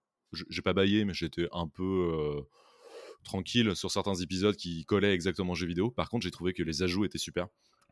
[0.50, 1.84] J'ai pas baillé, mais j'étais un peu.
[1.84, 2.41] euh,
[3.24, 5.89] tranquille sur certains épisodes qui collaient exactement aux jeux vidéo.
[5.91, 7.48] Par contre, j'ai trouvé que les ajouts étaient super.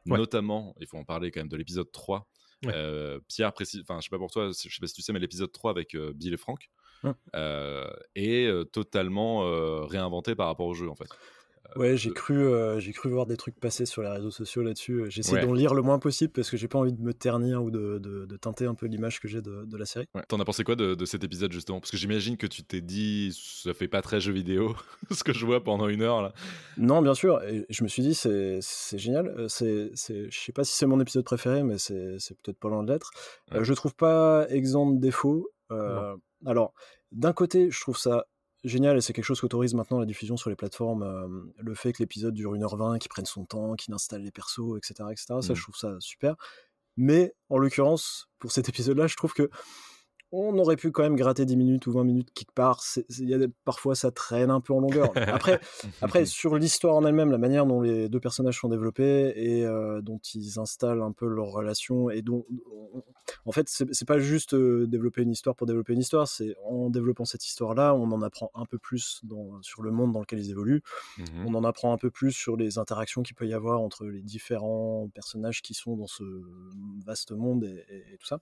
[0.06, 0.17] Ouais.
[0.17, 2.30] Notamment, il faut en parler quand même de l'épisode 3.
[2.65, 2.73] Ouais.
[2.75, 5.13] Euh, Pierre précise, enfin, je sais pas pour toi, je sais pas si tu sais,
[5.13, 6.69] mais l'épisode 3 avec euh, Bill et Frank
[7.04, 7.15] Hum.
[7.34, 9.39] euh, est totalement
[9.88, 11.08] réinventé par rapport au jeu en fait.
[11.78, 14.62] Ouais, j'ai euh, cru, euh, j'ai cru voir des trucs passer sur les réseaux sociaux
[14.62, 15.06] là-dessus.
[15.10, 15.45] J'essaie Ouais.
[15.45, 17.97] d'en lire le moins possible parce que j'ai pas envie de me ternir ou de,
[17.97, 20.06] de- de teinter un peu l'image que j'ai de, de la série.
[20.13, 20.24] Ouais.
[20.28, 21.80] T'en as pensé quoi de, cet épisode justement?
[21.80, 24.76] Parce que j'imagine que tu t'es dit, ça fait pas très jeu vidéo,
[25.12, 26.34] ce que je vois pendant une heure là.
[26.78, 27.41] Non, bien sûr.
[27.43, 28.60] Et je me suis dit, c'est
[28.97, 29.28] génial.
[29.38, 32.84] Euh, C'est, je sais pas si c'est mon épisode préféré, mais c'est peut-être pas loin
[32.84, 33.12] de l'être.
[33.54, 33.63] Euh, Ouais.
[33.63, 35.50] je trouve pas exempt de défauts.
[35.71, 36.74] Euh, alors,
[37.13, 38.26] d'un côté, je trouve ça
[38.63, 41.04] génial et c'est quelque chose qu'autorise maintenant la diffusion sur les plateformes.
[41.04, 44.78] euh, le fait que l'épisode dure 1h20, qu'il prenne son temps, qu'il installe les persos,
[44.78, 45.10] etc.
[45.12, 45.26] etc.
[45.41, 45.56] ça, Mhm.
[45.56, 46.36] je trouve ça super.
[46.97, 49.50] Mais en l'occurrence, pour cet épisode-là, je trouve que
[50.32, 52.82] on aurait pu quand même gratter 10 minutes ou 20 minutes quelque part.
[53.20, 55.12] Y a parfois, ça traîne un peu en longueur.
[55.15, 55.60] Après,
[56.02, 60.02] après, sur l'histoire en elle-même, la manière dont les deux personnages sont développés et euh,
[60.02, 62.46] dont ils installent un peu leur relation et dont,
[63.46, 66.89] en fait, c'est pas juste euh, développer une histoire pour développer une histoire, c'est en
[66.89, 70.39] développant cette histoire-là, on en apprend un peu plus dans- sur le monde dans lequel
[70.39, 70.82] ils évoluent,
[71.17, 71.46] Mhm.
[71.48, 74.22] on en apprend un peu plus sur les interactions qu'il peut y avoir entre les
[74.22, 76.24] différents personnages qui sont dans ce
[77.06, 78.39] vaste monde et, et- et tout ça.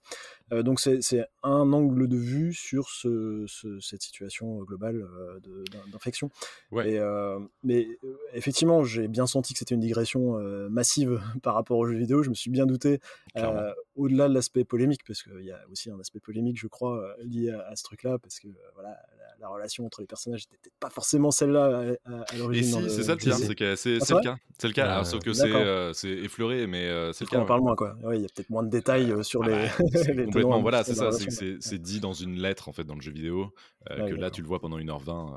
[0.52, 5.40] Euh, donc c'est c'est un angle de vue sur ce, ce- cette situation globale euh,
[5.40, 6.30] de- d'in- d'infection.
[6.70, 6.98] Ouais.
[6.98, 11.78] Euh, mais euh, effectivement, j'ai bien senti que c'était une digression euh, massive par rapport
[11.78, 12.22] aux jeux vidéo.
[12.22, 13.00] Je me suis bien douté,
[13.36, 16.98] euh, au-delà de l'aspect polémique, parce qu'il y a aussi un aspect polémique, je crois,
[17.02, 20.06] euh, lié à, à ce truc-là, parce que euh, voilà, la, la relation entre les
[20.06, 22.82] personnages n'était peut-être pas forcément celle-là à, à- à l'origine.
[22.82, 23.44] si, c'est ça le du pire, jeu.
[23.46, 24.36] c'est que c'est Ah, c'est le cas.
[24.58, 27.38] C'est le cas, alors, sauf que c'est euh, effleuré, mais euh, c'est le on cas.
[27.38, 27.46] en ouais.
[27.46, 27.96] parle moins, quoi.
[28.02, 30.24] Ouais, Il y a peut-être moins de détails euh, sur Ah les, bah, c'est les
[30.26, 31.30] complètement, tenants voilà, c'est ça, c'est
[31.70, 33.54] c'est- dit dans une lettre en fait dans le jeu vidéo,
[33.90, 35.34] euh, Ouais, que là tu le vois pendant 1h20.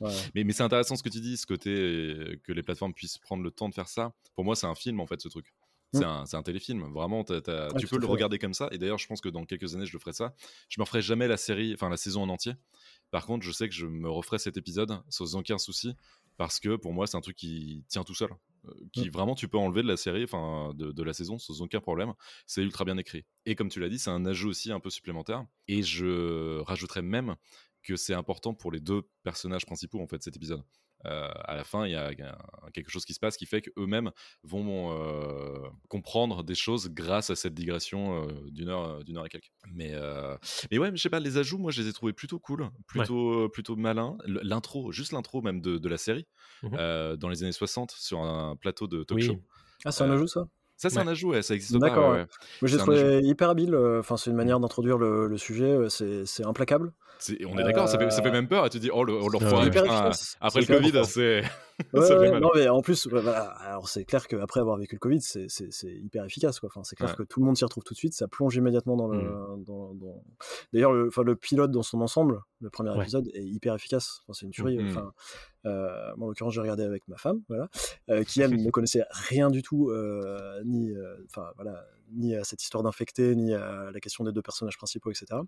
[0.00, 0.06] euh.
[0.06, 0.12] Ouais.
[0.34, 3.18] Mais, mais c'est intéressant ce que tu dis, ce côté euh, que les plateformes puissent
[3.18, 4.12] prendre le temps de faire ça.
[4.34, 5.52] Pour moi, c'est un film en fait, ce truc.
[5.92, 7.24] C'est un, c'est un téléfilm, vraiment.
[7.24, 8.06] tu peux le fait.
[8.06, 8.68] regarder comme ça.
[8.70, 10.34] Et d'ailleurs, je pense que dans quelques années, je le ferai ça.
[10.68, 12.52] Je me referai jamais la série, enfin la saison en entier.
[13.10, 15.96] Par contre, je sais que je me referai cet épisode sans aucun souci
[16.36, 18.30] parce que pour moi, c'est un truc qui tient tout seul.
[18.66, 21.62] Euh, Qui vraiment tu peux enlever de la série, enfin de, de la saison sans
[21.62, 22.12] aucun problème.
[22.46, 23.24] C'est ultra bien écrit.
[23.46, 25.44] Et comme tu l'as dit, c'est un ajout aussi un peu supplémentaire.
[25.68, 27.36] Et je rajouterais même
[27.82, 30.62] que c'est important pour les deux personnages principaux en fait cet épisode.
[31.06, 32.14] Euh, à la fin, il y a
[32.74, 34.10] quelque chose qui se passe qui fait qu'eux-mêmes
[34.42, 39.28] vont euh, comprendre des choses grâce à cette digression euh, d'une heure, d'une heure et
[39.28, 39.50] quelques.
[39.72, 40.36] Mais, euh,
[40.70, 42.70] mais ouais, mais je sais pas, les ajouts, moi, je les ai trouvés plutôt cool,
[42.86, 44.16] plutôt, plutôt malins.
[44.26, 46.26] L'intro, juste l'intro même de, de la série,
[46.76, 49.22] euh, dans les années 60, sur un plateau de talk Oui.
[49.22, 49.42] show.
[49.84, 50.46] Ah, c'est un Euh, ajout, ça?
[50.76, 51.02] Ça, c'est Ouais.
[51.02, 51.90] un ajout, ouais, ça existe pas.
[51.90, 52.26] D'accord, ouais.
[52.62, 53.74] Moi, j'ai trouvé hyper habile.
[53.74, 55.66] euh, Enfin, c'est une manière d'introduire le, le sujet.
[55.70, 56.92] euh, C'est c'est implacable.
[57.20, 58.66] C'est- On est d'accord, ça, fait, ça fait même peur.
[58.66, 60.36] Et tu dis, oh, le, l'enfoiré, Hyper putain, efficace.
[60.40, 61.42] après le Covid, c'est.
[61.42, 61.42] Ouais,
[62.02, 62.40] ça fait ouais, mal.
[62.40, 63.42] non, mais en plus, ouais, voilà.
[63.60, 66.60] Alors, c'est clair qu'après avoir vécu le Covid, c'est c'est- c'est hyper efficace.
[66.60, 66.68] Quoi.
[66.72, 67.16] Enfin, c'est clair Ouais.
[67.16, 68.14] que tout le monde s'y retrouve tout de suite.
[68.14, 69.18] Ça plonge immédiatement dans le.
[69.20, 69.64] Mm.
[69.66, 70.22] dans- dans-
[70.72, 73.02] D'ailleurs, le, enfin, le pilote dans son ensemble, le premier Ouais.
[73.02, 74.20] épisode, est hyper efficace.
[74.24, 74.78] Enfin, c'est une tuerie.
[74.78, 74.88] Mm.
[74.88, 75.12] Enfin,
[75.66, 77.68] euh, moi, en l'occurrence, j'ai regardé avec ma femme, voilà,
[78.10, 82.44] euh, qui elle ne connaissait rien du tout, euh, ni, euh, enfin voilà, ni à
[82.44, 85.40] cette histoire d'infecté, ni à la question des deux personnages principaux, etc.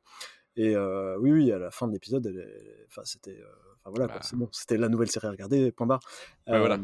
[0.57, 3.46] Et euh, oui, oui, à la fin de l'épisode, est- enfin, c'était, euh,
[3.81, 4.18] enfin voilà, Bah.
[4.22, 6.01] c'est bon, c'était la nouvelle série à regarder, point barre.
[6.46, 6.79] Voilà.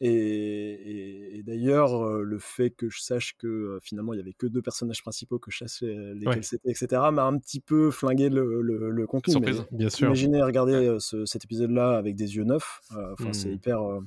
[0.00, 4.20] Et, et- et d'ailleurs, euh, le fait que je sache que euh, finalement il y
[4.20, 6.42] avait que deux personnages principaux, que je sache euh, lesquels Ouais.
[6.42, 9.34] c'était, etc., m'a un petit peu flingué le, le, le contenu.
[9.40, 9.66] mais- Surprise.
[9.72, 10.06] Bien sûr.
[10.06, 12.80] Imaginez regarder euh, ce- cet épisode-là avec des yeux neufs.
[12.96, 13.52] euh, c'est Mm.
[13.54, 14.00] hyper, euh,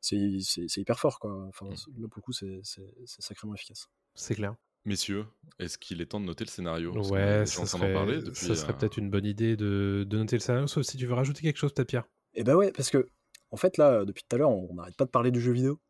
[0.00, 1.32] c'est hyper fort, quoi.
[1.48, 2.02] Enfin, Mm.
[2.02, 2.60] là pour le coup, c'est
[3.06, 3.88] sacrément efficace.
[4.14, 4.54] C'est clair.
[4.84, 5.26] Messieurs,
[5.58, 6.92] est-ce qu'il est temps de noter le scénario?
[6.92, 8.46] Parce Ouais, ça serait, depuis.
[8.46, 11.06] ça serait euh, peut-être une bonne idée de, de noter le scénario, sauf si tu
[11.06, 12.04] veux rajouter quelque chose, peut-être Pierre.
[12.34, 13.06] Et bah ouais, parce que
[13.50, 15.80] en fait là, depuis tout à l'heure, on n'arrête pas de parler du jeu vidéo.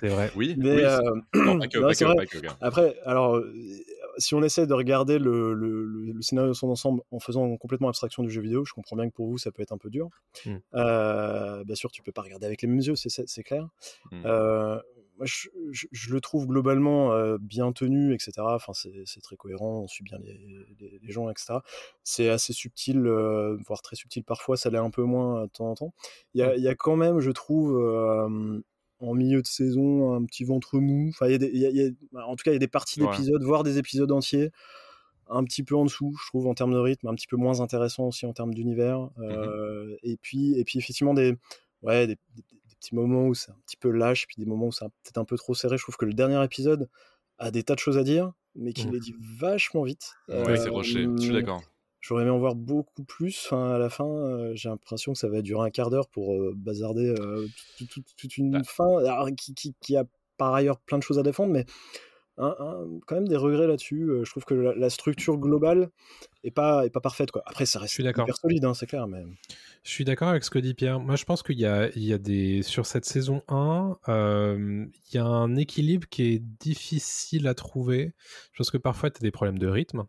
[0.00, 0.30] C'est vrai.
[0.36, 0.84] Oui, Mais oui.
[0.84, 1.00] euh,
[1.34, 2.16] Non, pas que, non, pas c'est que, vrai.
[2.16, 2.56] pas que, gars.
[2.60, 3.52] Après, alors, euh,
[4.20, 7.56] si on essaie de regarder le, le- le- le scénario dans son ensemble en faisant
[7.56, 9.78] complètement abstraction du jeu vidéo, je comprends bien que pour vous, ça peut être un
[9.78, 10.08] peu dur.
[10.46, 10.56] Mm.
[10.74, 13.68] Euh, bien sûr, tu peux pas regarder avec les mêmes yeux, c'est- clair.
[14.12, 14.22] Mm.
[14.26, 14.78] Euh,
[15.16, 18.32] moi, je, je- je le trouve globalement euh, bien tenu, etc.
[18.38, 21.58] Enfin, c'est très cohérent, on suit bien les, les- les gens, etc.
[22.04, 23.06] C'est assez subtil,
[23.66, 25.94] voire très subtil parfois, ça l'est un peu moins de temps en temps.
[26.34, 27.76] Il y a, y a quand même, je trouve,
[29.00, 31.08] en milieu de saison un petit ventre mou.
[31.10, 31.82] Enfin, y a des- y a- il y
[32.16, 33.10] a- en tout cas, il y a des parties Ouais.
[33.10, 34.50] d'épisodes, voire des épisodes entiers,
[35.28, 37.60] un petit peu en dessous, je trouve, en termes de rythme, un petit peu moins
[37.60, 39.08] intéressant aussi en termes d'univers.
[39.18, 41.36] Euh, et, puis, et puis, effectivement, des,
[41.82, 44.66] ouais, des, des- des petits moments où c'est un petit peu lâche, puis des moments
[44.66, 45.76] où c'est peut-être un peu trop serré.
[45.76, 46.88] Je trouve que le dernier épisode
[47.38, 48.92] a des tas de choses à dire, mais qu'il Mhm.
[48.94, 50.12] les dit vachement vite.
[50.28, 51.62] Oui, Euh, c'est rocher, je suis d'accord.
[52.00, 53.42] J'aurais aimé en voir beaucoup plus.
[53.46, 56.34] Enfin, à la fin, euh, j'ai l'impression que ça va durer un quart d'heure pour
[56.34, 57.46] euh, bazarder euh,
[58.16, 58.62] toute, une Bah.
[58.64, 60.04] fin alors, qui, qui- qui a
[60.38, 61.66] par ailleurs plein de choses à défendre, mais
[62.38, 64.08] quand même des regrets là-dessus.
[64.22, 65.90] Je trouve que la, la structure globale
[66.42, 67.30] est pas, est pas parfaite.
[67.30, 67.42] Quoi.
[67.44, 67.92] Après, ça reste
[68.24, 69.06] hyper solide, hein, c'est clair.
[69.06, 69.22] Mais...
[69.82, 71.00] Je suis d'accord avec ce que dit Pierre.
[71.00, 72.62] Moi, je pense qu'il y a, il y a des.
[72.62, 78.14] Sur cette saison 1, euh, il y a un équilibre qui est difficile à trouver.
[78.52, 80.04] Je pense que parfois, tu as des problèmes de rythme.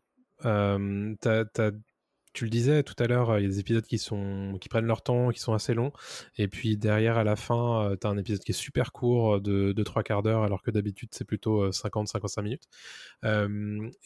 [2.33, 4.85] Tu le disais tout à l'heure, il y a des épisodes qui, sont, qui prennent
[4.85, 5.91] leur temps, qui sont assez longs.
[6.37, 9.73] Et puis derrière, à la fin, tu as un épisode qui est super court, de,
[9.73, 12.69] de 3 quarts d'heure, alors que d'habitude, c'est plutôt 50-55 minutes.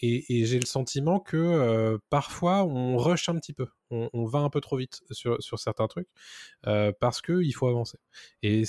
[0.02, 3.68] Et j'ai le sentiment que parfois, on rush un petit peu.
[3.92, 6.10] On, va un peu trop vite sur, sur certains trucs
[7.00, 8.00] parce qu'il faut avancer.
[8.42, 8.64] Et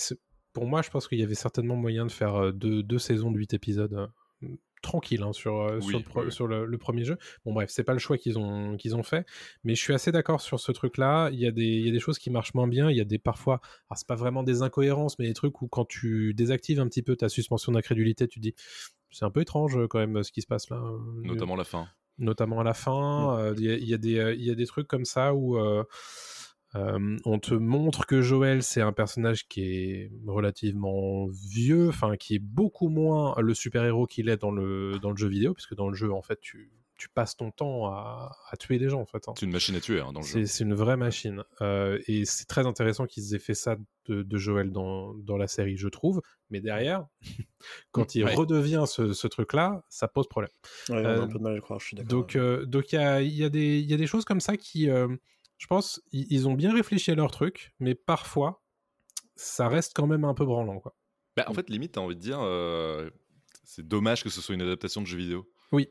[0.57, 3.37] pour moi, je pense qu'il y avait certainement moyen de faire deux, deux saisons de
[3.37, 4.09] 8 épisodes
[4.43, 4.49] euh,
[4.83, 6.33] tranquille hein, sur, euh, Oui, sur, le, pro- oui, oui.
[6.33, 7.19] sur le- le premier jeu.
[7.45, 9.27] Bon bref, c'est pas le choix qu'ils ont, qu'ils ont fait,
[9.65, 11.31] mais je suis assez d'accord sur ce truc-là.
[11.33, 13.01] Il y, a des, il y a des choses qui marchent moins bien, il y
[13.01, 13.61] a des parfois,
[13.91, 17.03] alors c'est pas vraiment des incohérences, mais des trucs où quand tu désactives un petit
[17.03, 18.55] peu ta suspension d'incrédulité, tu te dis
[19.11, 20.77] c'est un peu étrange quand même ce qui se passe là.
[20.77, 21.89] euh, Notamment la fin.
[22.19, 23.39] notamment à la fin.
[23.39, 25.57] euh, Il y, a- il y a des, y a des trucs comme ça où
[25.59, 25.85] euh,
[26.77, 32.35] euh, on te montre que Joël, c'est un personnage qui est relativement vieux, enfin qui
[32.37, 35.89] est beaucoup moins le super-héros qu'il est dans le, dans le jeu vidéo, puisque dans
[35.89, 39.07] le jeu, en fait, tu, tu passes ton temps à, à tuer des gens, en
[39.07, 39.29] fait.
[39.29, 39.35] hein.
[39.37, 40.33] C'est une machine à tuer hein, dans le jeu.
[40.41, 41.45] C'est c'est une vraie machine.
[41.61, 45.47] Euh, et c'est très intéressant qu'ils aient fait ça de, de Joël dans, dans la
[45.47, 46.23] série, je trouve.
[46.51, 47.07] Mais derrière,
[47.93, 48.35] quand il Ouais.
[48.35, 50.51] redevient ce, ce truc-là, ça pose problème.
[50.89, 52.09] Ouais, on a Euh, un peu de mal à le croire, je suis d'accord.
[52.11, 54.25] Donc, euh, donc il y a, il y, a des- il y a des choses
[54.25, 55.09] comme ça qui, euh,
[55.59, 58.63] je pense, ils, ont bien réfléchi à leur truc, mais parfois,
[59.37, 60.97] ça reste quand même un peu branlant, quoi.
[61.37, 63.11] Bah, en fait, limite, t'as envie de dire, euh,
[63.65, 65.51] c'est dommage que ce soit une adaptation de jeu vidéo.
[65.73, 65.89] Oui.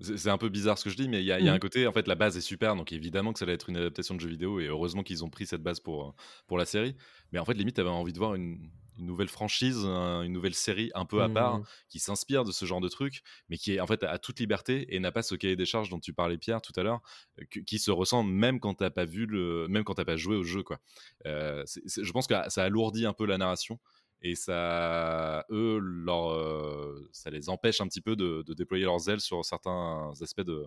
[0.00, 1.52] C'est un peu bizarre ce que je dis, mais il y, a- il y a
[1.52, 1.56] Mhm.
[1.56, 3.76] un côté, en fait, la base est super, donc évidemment que ça allait être une
[3.76, 6.12] adaptation de jeu vidéo, et heureusement qu'ils ont pris cette base pour, euh,
[6.48, 6.96] pour la série.
[7.32, 10.54] Mais en fait, limite, t'avais envie de voir une, une nouvelle franchise, un- une nouvelle
[10.54, 11.64] série un peu à part, Mhm.
[11.88, 14.94] qui s'inspire de ce genre de truc, mais qui est en fait à toute liberté
[14.94, 17.00] et n'a pas ce cahier des charges dont tu parlais Pierre tout à l'heure,
[17.40, 20.36] euh, qui se ressent même quand t'as pas vu le, même quand t'as pas joué
[20.36, 20.78] au jeu quoi.
[21.26, 23.78] Euh, je pense que ça alourdit un peu la narration
[24.22, 29.08] et ça, eux, leur, euh, ça les empêche un petit peu de, de déployer leurs
[29.10, 30.64] ailes sur certains aspects de,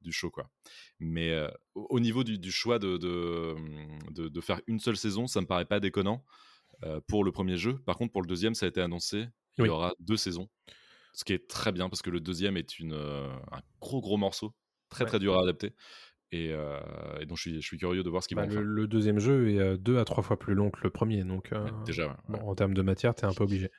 [0.00, 0.48] du show quoi.
[1.00, 5.40] Mais euh, au au niveau du, du choix de, de, faire une seule saison, ça
[5.40, 6.24] me paraît pas déconnant
[7.06, 7.78] pour le premier jeu.
[7.86, 9.26] Par contre, pour le deuxième, ça a été annoncé,
[9.58, 9.68] il Oui.
[9.68, 10.48] y aura deux saisons.
[11.12, 14.16] Ce qui est très bien parce que le deuxième est une, euh, un gros gros
[14.16, 14.52] morceau,
[14.88, 15.08] très Ouais.
[15.10, 15.74] très dur à adapter.
[16.32, 16.80] Et, euh,
[17.20, 18.62] et donc je suis, je suis curieux de voir ce qu'ils Bah, vont le, faire.
[18.64, 21.52] le deuxième jeu est euh, deux à trois fois plus long que le premier, donc
[21.52, 22.44] euh, déjà, ouais, bon, ouais.
[22.48, 23.70] en termes de matière, t'es un peu obligé.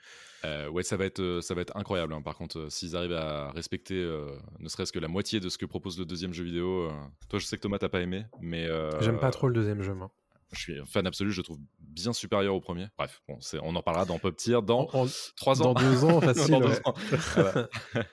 [0.46, 2.14] Euh, ouais, ça va être, euh, ça va être incroyable.
[2.14, 2.22] hein.
[2.22, 5.58] Par contre, euh, s'ils arrivent à respecter euh, ne serait-ce que la moitié de ce
[5.58, 6.92] que propose le deuxième jeu vidéo, euh,
[7.28, 9.82] toi, je sais que Thomas t'as pas aimé, mais euh, J'aime pas trop le deuxième
[9.82, 10.12] jeu, moi.
[10.52, 11.32] Je suis un fan absolu.
[11.32, 12.88] Je le trouve bien supérieur au premier.
[12.98, 15.74] Bref, bon, on en parlera dans Pop Tier dans En- en- trois ans.
[15.74, 16.52] dans deux ans, facile.
[16.52, 16.82] Dans deux ouais.
[16.88, 16.94] ans.
[17.36, 17.70] Voilà.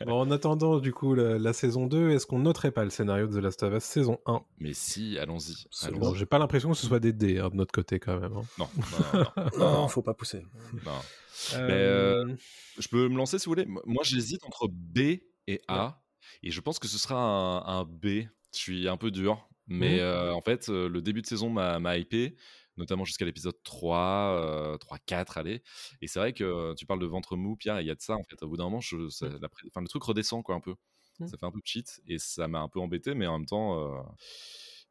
[0.06, 3.26] Bon, en attendant, du coup, la, la saison 2, est-ce qu'on noterait pas le scénario
[3.26, 5.66] de The Last of Us saison 1 Mais si, allons-y.
[5.92, 8.32] Bon, j'ai pas l'impression que ce soit des dés hein, de notre côté, quand même.
[8.36, 8.42] hein.
[8.58, 10.42] Non, non, non, non, Non, non, faut pas pousser.
[10.84, 10.92] non.
[11.54, 12.34] Euh,
[12.78, 13.66] Je peux me lancer si vous voulez.
[13.66, 16.02] Moi, j'hésite entre B et A.
[16.42, 18.06] Et je pense que ce sera un, un B.
[18.54, 19.48] Je suis un peu dur.
[19.68, 20.00] Mais Mhm.
[20.00, 22.36] euh, en fait, le début de saison m'a hypé,
[22.76, 25.62] notamment jusqu'à l'épisode 3, euh, 3, 4, allez.
[26.00, 28.00] Et c'est vrai que euh, tu parles de ventre mou, Pierre, il y a de
[28.00, 28.42] ça, en fait.
[28.42, 30.74] Au bout d'un moment, je, ça- la enfin, le truc redescend, quoi, un peu.
[31.20, 31.28] Mhm.
[31.28, 32.00] Ça fait un peu cheat.
[32.08, 33.78] Et ça m'a un peu embêté, mais en même temps.
[33.98, 34.02] euh,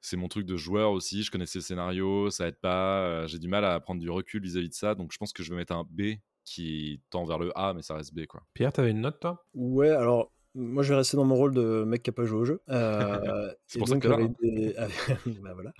[0.01, 3.37] c'est mon truc de joueur aussi, je connaissais le scénario, ça aide pas, euh, j'ai
[3.39, 5.57] du mal à prendre du recul vis-à-vis de ça, donc je pense que je vais
[5.57, 8.41] mettre un B qui tend vers le A, mais ça reste B quoi.
[8.53, 9.45] Pierre, t'avais une note, toi?
[9.53, 12.39] Ouais, alors moi je vais rester dans mon rôle de mec qui a pas joué
[12.39, 12.61] au jeu.
[12.69, 15.71] Euh, C'est et pour ça donc, que avec des- avec- bah, voilà.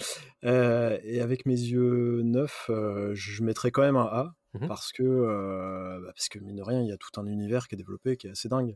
[0.45, 4.67] Euh, et avec mes yeux neufs, euh, je mettrais quand même un A Mhm.
[4.67, 7.67] parce que euh, bah, parce que mine de rien, il y a tout un univers
[7.69, 8.75] qui est développé qui est assez dingue.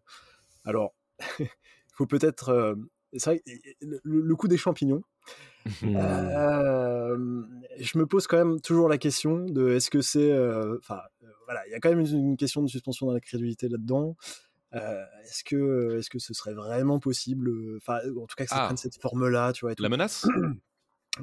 [0.63, 0.95] Alors,
[1.39, 1.49] il
[1.93, 2.77] faut peut-être
[3.17, 3.43] c'est vrai,
[3.81, 5.01] le, le coup des champignons.
[5.83, 7.17] Euh,
[7.79, 10.31] je me pose quand même toujours la question de est-ce que c'est.
[10.79, 11.01] Enfin,
[11.45, 14.15] voilà, il y a quand même une, une question de suspension dans la crédulité là-dedans.
[14.75, 18.49] Euh, est-ce que, est-ce que ce serait vraiment possible euh, Enfin, en tout cas, que
[18.49, 18.65] ça Ah.
[18.65, 19.71] prenne cette forme-là, tu vois.
[19.71, 19.83] et tout.
[19.83, 20.25] La menace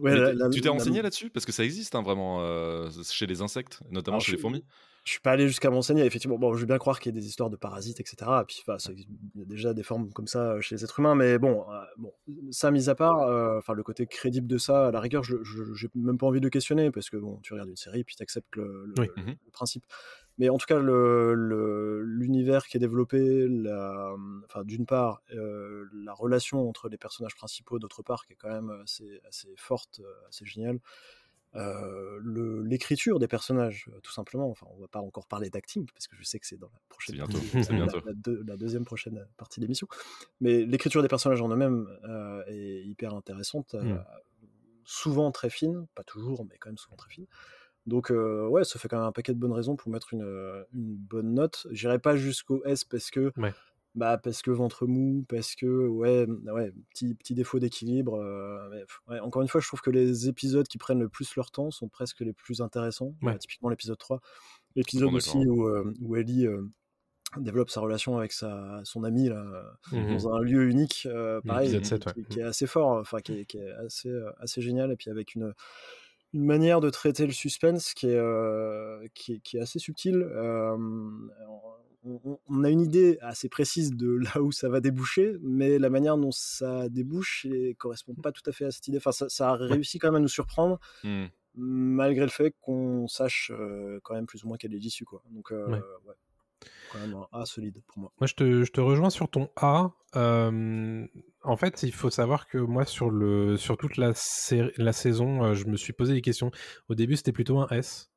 [0.00, 1.28] Ouais, Mais la- t'es- la- Tu t'es la- renseigné là-dessus?
[1.28, 4.40] Parce que ça existe hein, vraiment euh, chez les insectes, notamment Alors, chez je- les
[4.40, 4.64] fourmis.
[5.04, 6.02] je suis pas allé jusqu'à m'enseigner.
[6.06, 8.40] Effectivement, bon, je veux bien croire qu'il y a des histoires de parasites, etc.
[8.40, 9.00] Et puis, enfin, il
[9.40, 12.10] y a déjà des formes comme ça chez les êtres humains, mais bon, euh, bon
[12.50, 15.36] ça mis à part, euh, enfin, le côté crédible de ça, à la rigueur, je
[15.74, 18.16] j'ai même pas envie de le questionner parce que bon, tu regardes une série, puis
[18.16, 19.08] tu acceptes le, le- Oui.
[19.14, 19.36] le Mhm.
[19.52, 19.84] principe.
[20.38, 24.14] Mais en tout cas, l'univers qui est développé, la,
[24.46, 28.50] enfin, d'une part, euh, la relation entre les personnages principaux, d'autre part, qui est quand
[28.50, 30.78] même assez, assez forte, euh, assez géniale.
[31.54, 32.18] Euh,
[32.64, 34.48] l'écriture des personnages, tout simplement.
[34.50, 36.80] Enfin, on va pas encore parler d'acting parce que je sais que c'est dans la
[36.88, 38.00] prochaine, bientôt, partie- la- bientôt.
[38.06, 39.86] La, deux- la deuxième prochaine partie de l'émission.
[40.40, 43.98] Mais l'écriture des personnages en eux-mêmes euh, est hyper intéressante, Mm.
[44.84, 47.26] souvent très fine, pas toujours, mais quand même souvent très fine.
[47.86, 50.22] Donc euh, ouais, ça fait quand même un paquet de bonnes raisons pour mettre une,
[50.72, 51.66] une bonne note.
[51.72, 53.52] J'irai pas jusqu'au S parce que Ouais.
[53.94, 58.14] bah parce que ventre mou, parce que ouais, ouais petit, petit défaut d'équilibre.
[58.20, 61.50] euh, ouais, encore une fois, je trouve que les épisodes qui prennent le plus leur
[61.50, 63.14] temps sont presque les plus intéressants.
[63.24, 64.20] Euh, typiquement l'épisode 3.
[64.76, 66.46] L'épisode aussi où, euh, où Ellie
[67.38, 69.44] développe sa relation avec sa, son ami là,
[69.90, 70.08] Mhm.
[70.12, 72.12] dans un lieu unique, euh, pareil, qui, 7, ouais.
[72.12, 74.96] qui- qui est assez fort, enfin qui est, qui est assez, euh, assez génial, et
[74.96, 75.52] puis avec une,
[76.34, 80.22] une manière de traiter le suspense qui est, euh, qui est, qui est assez subtile.
[80.34, 80.76] Euh,
[82.48, 86.16] on, a une idée assez précise de là où ça va déboucher, mais la manière
[86.16, 88.98] dont ça débouche ne correspond pas tout à fait à cette idée.
[88.98, 91.26] Enfin, ça, ça a réussi quand même à nous surprendre, Hmm.
[91.54, 93.52] malgré le fait qu'on sache
[94.02, 95.04] quand même plus ou moins quelle est l'issue.
[95.04, 95.22] Quoi.
[95.30, 95.80] Donc, euh, Ouais.
[96.06, 96.14] ouais.
[97.96, 98.10] Moi.
[98.26, 98.34] Je
[98.70, 99.92] te, rejoins sur ton A.
[100.14, 101.06] Euh,
[101.42, 103.10] en fait, il faut savoir que moi, sur,
[103.78, 104.12] toute la,
[104.76, 106.50] la saison, euh, je me suis posé des questions.
[106.88, 108.10] Au début, c'était plutôt un S.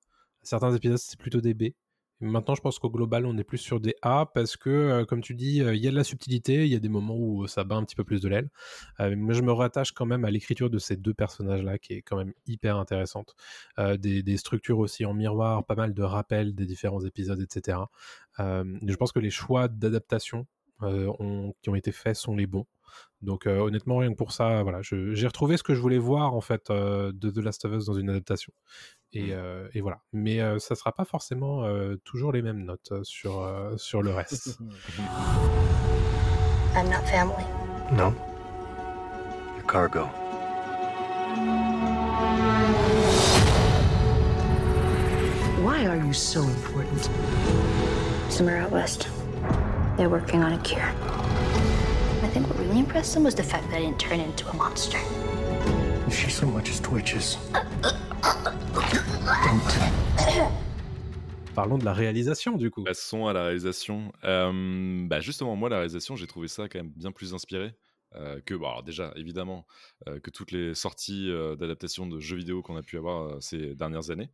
[0.44, 1.74] Certains épisodes, c'était plutôt des B.
[2.21, 5.21] Maintenant, je pense qu'au global, on est plus sur des A parce que, euh, comme
[5.21, 7.45] tu dis, euh, il y a de la subtilité, il y a des moments où
[7.47, 8.49] ça bat un petit peu plus de l'aile.
[8.99, 12.01] Euh, mais je me rattache quand même à l'écriture de ces deux personnages-là, qui est
[12.01, 13.36] quand même hyper intéressante.
[13.80, 17.80] Euh, des, structures aussi en miroir, pas mal de rappels des différents épisodes, etc.
[18.39, 20.45] Euh, je pense que les choix d'adaptation
[20.82, 21.12] euh,
[21.62, 22.65] qui ont été faits sont les bons.
[23.21, 25.98] Donc euh, honnêtement, rien que pour ça, voilà, je- j'ai retrouvé ce que je voulais
[25.98, 28.52] voir en fait euh, de The Last of Us dans une adaptation.
[29.13, 30.02] Et, euh, et voilà.
[30.12, 34.02] Mais euh, ça sera pas forcément euh, toujours les mêmes notes euh, sur, euh, sur
[34.02, 34.58] le reste.
[36.76, 37.45] I'm not family.
[37.93, 38.13] No.
[39.56, 40.10] Your cargo.
[45.63, 47.10] Why are you so important?
[48.30, 49.08] Somewhere out west.
[49.98, 50.91] They're working on a cure.
[52.36, 54.98] Think what really impressed them was the fact that I didn't turn into a monster.
[56.06, 57.38] If she so much as twitches,
[61.56, 62.84] Parlons de la réalisation du coup.
[62.84, 64.12] Passons à la réalisation.
[64.26, 67.74] Euh, bah justement, moi, la réalisation, j'ai trouvé ça quand même bien plus inspiré
[68.15, 69.65] euh, que, bon, alors déjà, évidemment,
[70.08, 73.39] euh, que toutes les sorties euh, d'adaptation de jeux vidéo qu'on a pu avoir euh,
[73.39, 74.30] ces dernières années.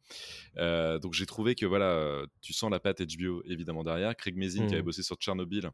[0.57, 4.15] Euh, donc j'ai trouvé que, voilà, tu sens la patte HBO évidemment derrière.
[4.15, 5.69] Craig Mazin, qui avait bossé sur Tchernobyl,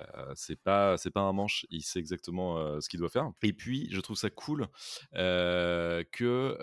[0.00, 3.30] euh, c'est pas c'est pas un manche, il sait exactement euh, ce qu'il doit faire.
[3.42, 4.68] Et puis je trouve ça cool
[5.14, 6.56] euh, que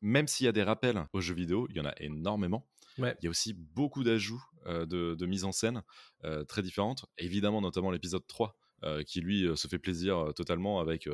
[0.00, 2.66] même s'il y a des rappels aux jeux vidéo, il y en a énormément.
[2.98, 3.14] Ouais.
[3.20, 5.82] Il y a aussi beaucoup d'ajouts de, de mise en scène
[6.48, 7.04] très différentes.
[7.18, 11.08] Évidemment, notamment l'épisode 3, euh, qui lui euh, se fait plaisir euh, totalement avec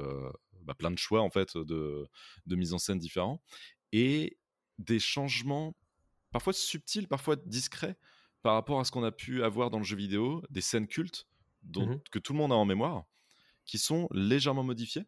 [0.64, 2.08] bah, plein de choix en fait de,
[2.46, 3.40] de mise en scène différents
[3.92, 4.36] et
[4.78, 5.76] des changements
[6.32, 7.96] parfois subtils, parfois discrets
[8.42, 11.28] par rapport à ce qu'on a pu avoir dans le jeu vidéo, des scènes cultes
[11.62, 12.00] dont, Mhm.
[12.10, 13.04] que tout le monde a en mémoire,
[13.66, 15.04] qui sont légèrement modifiées.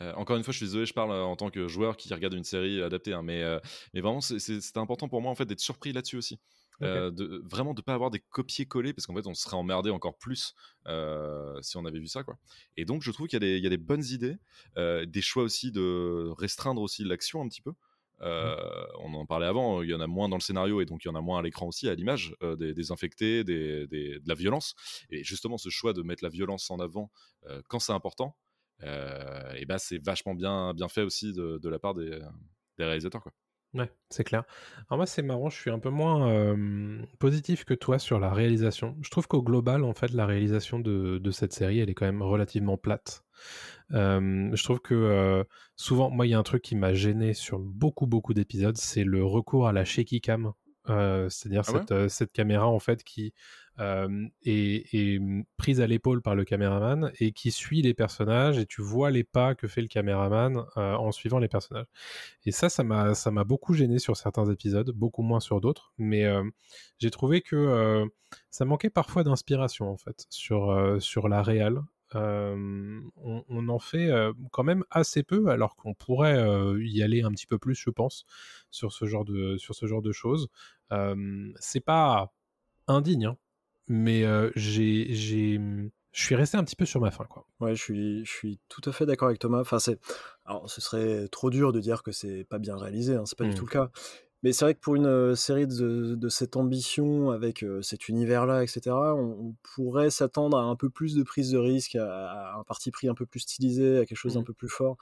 [0.00, 2.12] Euh, encore une fois, je suis désolé, je parle euh, en tant que joueur qui
[2.14, 3.58] regarde une série adaptée, hein, mais, euh,
[3.94, 6.40] mais vraiment, c'était important pour moi en fait d'être surpris là-dessus aussi.
[6.82, 10.16] Euh, de, vraiment de pas avoir des copier-coller parce qu'en fait on serait emmerdé encore
[10.16, 10.54] plus
[10.86, 12.38] euh, si on avait vu ça quoi.
[12.76, 14.36] Et donc je trouve qu'il y, a des- il y a des bonnes idées,
[14.76, 17.72] euh, des choix aussi de restreindre aussi l'action un petit peu.
[18.22, 18.56] Euh,
[19.00, 21.08] On en parlait avant, il y en a moins dans le scénario et donc il
[21.08, 24.18] y en a moins à l'écran aussi, à l'image, euh, des, des infectés, des, des-
[24.20, 24.74] de la violence.
[25.10, 27.10] Et justement ce choix de mettre la violence en avant
[27.46, 28.36] euh, quand c'est important,
[28.82, 32.10] et ben c'est vachement bien, bien fait aussi de, de la part des,
[32.78, 33.32] des réalisateurs quoi.
[33.74, 34.44] Ouais, c'est clair.
[34.88, 38.32] Alors moi, c'est marrant, je suis un peu moins euh, positif que toi sur la
[38.32, 38.96] réalisation.
[39.02, 42.06] Je trouve qu'au global, en fait, la réalisation de, de cette série, elle est quand
[42.06, 43.24] même relativement plate.
[43.92, 45.44] Euh, je trouve que euh,
[45.76, 49.04] souvent, moi, il y a un truc qui m'a gêné sur beaucoup, beaucoup d'épisodes, c'est
[49.04, 50.52] le recours à la shaky cam.
[50.88, 51.82] Euh, c'est-à-dire Ah ouais?
[51.82, 53.34] cette, euh, cette caméra en fait qui
[53.80, 55.20] euh, est, est
[55.56, 59.24] prise à l'épaule par le caméraman et qui suit les personnages et tu vois les
[59.24, 61.86] pas que fait le caméraman euh, en suivant les personnages.
[62.44, 65.92] Et ça, ça m'a, ça m'a beaucoup gêné sur certains épisodes, beaucoup moins sur d'autres.
[65.98, 66.42] Mais euh,
[66.98, 68.06] j'ai trouvé que euh,
[68.50, 71.80] ça manquait parfois d'inspiration en fait sur, euh, sur la réal.
[72.14, 74.10] on, on, en fait
[74.50, 76.42] quand même assez peu, alors qu'on pourrait
[76.80, 78.24] y aller un petit peu plus, je pense,
[78.70, 80.48] sur ce genre de, sur ce genre de choses.
[81.60, 82.32] c'est pas
[82.86, 83.36] indigne, hein,
[83.88, 84.24] mais
[84.56, 85.60] j'ai, j'ai,
[86.12, 87.46] je suis resté un petit peu sur ma faim, quoi.
[87.60, 89.60] Ouais, je suis, je suis tout à fait d'accord avec Thomas.
[89.60, 89.98] Enfin, c'est,
[90.44, 93.44] alors, ce serait trop dur de dire que c'est pas bien réalisé, hein, c'est pas
[93.44, 93.68] du tout Mmh.
[93.68, 93.90] le cas.
[94.44, 98.08] Mais c'est vrai que pour une euh, série de, de cette ambition, avec euh, cet
[98.08, 102.06] univers-là, etc., on, on pourrait s'attendre à un peu plus de prise de risque, à,
[102.54, 104.44] à un parti pris un peu plus stylisé, à quelque chose d'un Mmh.
[104.44, 104.96] peu plus fort.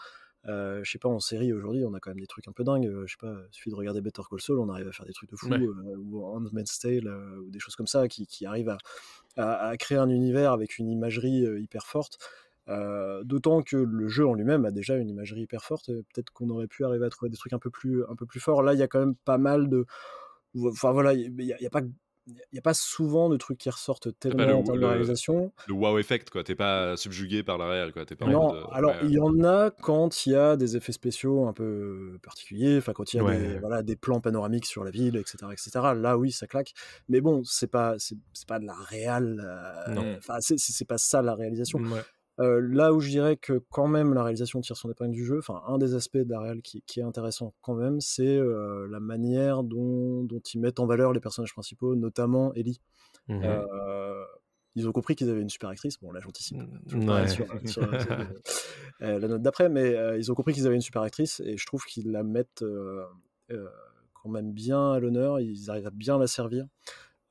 [0.49, 2.63] Euh, je sais pas, en série aujourd'hui, on a quand même des trucs un peu
[2.65, 2.87] dingues.
[2.87, 5.07] Euh, Je sais pas, il suffit de regarder Better Call Saul, on arrive à faire
[5.07, 5.59] des trucs de fou, Ouais.
[5.61, 8.79] euh, ou Handmaid's Tale, euh, ou des choses comme ça, qui, qui arrivent à,
[9.37, 12.19] à- à créer un univers avec une imagerie euh, hyper forte.
[12.69, 15.87] Euh, D'autant que le jeu en lui-même a déjà une imagerie hyper forte.
[15.87, 18.41] Peut-être qu'on aurait pu arriver à trouver des trucs un peu plus, un peu plus
[18.41, 18.63] forts.
[18.63, 19.85] Là, il y a quand même pas mal de.
[20.65, 21.83] Enfin voilà, il n'y a pas.
[22.29, 25.53] Il y a pas souvent de trucs qui ressortent tellement le- en termes de réalisation.
[25.69, 26.43] Le wow effect, quoi.
[26.43, 28.05] T'es pas subjugué par la réelle, quoi.
[28.05, 30.77] T'es pas Non, euh, alors ouais, il y en a quand il y a des
[30.77, 34.21] effets spéciaux un peu particuliers, enfin quand il y a Ouais, des, voilà, des plans
[34.21, 35.71] panoramiques sur la ville, etc., etc.
[35.95, 36.73] Là, oui, ça claque.
[37.09, 39.41] Mais bon, c'est pas, c'est c'est pas de la réelle.
[39.45, 40.17] euh, Non.
[40.19, 41.79] Enfin, c'est- pas ça la réalisation.
[41.79, 42.03] Ouais.
[42.39, 45.39] Euh, là où je dirais que quand même la réalisation tire son épingle du jeu,
[45.39, 48.87] enfin un des aspects de la réal qui, qui est intéressant quand même, c'est euh,
[48.91, 52.81] la manière dont, dont ils mettent en valeur les personnages principaux, notamment Ellie.
[53.29, 53.41] Mhm.
[53.43, 54.25] Euh,
[54.75, 55.99] ils ont compris qu'ils avaient une super actrice.
[55.99, 56.59] Bon, là, j'anticipe.
[56.87, 57.07] Je Ouais.
[57.07, 58.13] parle sur, sur- sur,
[59.01, 61.65] euh, la note d'après, mais ils ont compris qu'ils avaient une super actrice et je
[61.65, 62.63] trouve qu'ils la mettent
[64.13, 65.41] quand même bien à l'honneur.
[65.41, 66.67] Ils arrivent à bien la servir.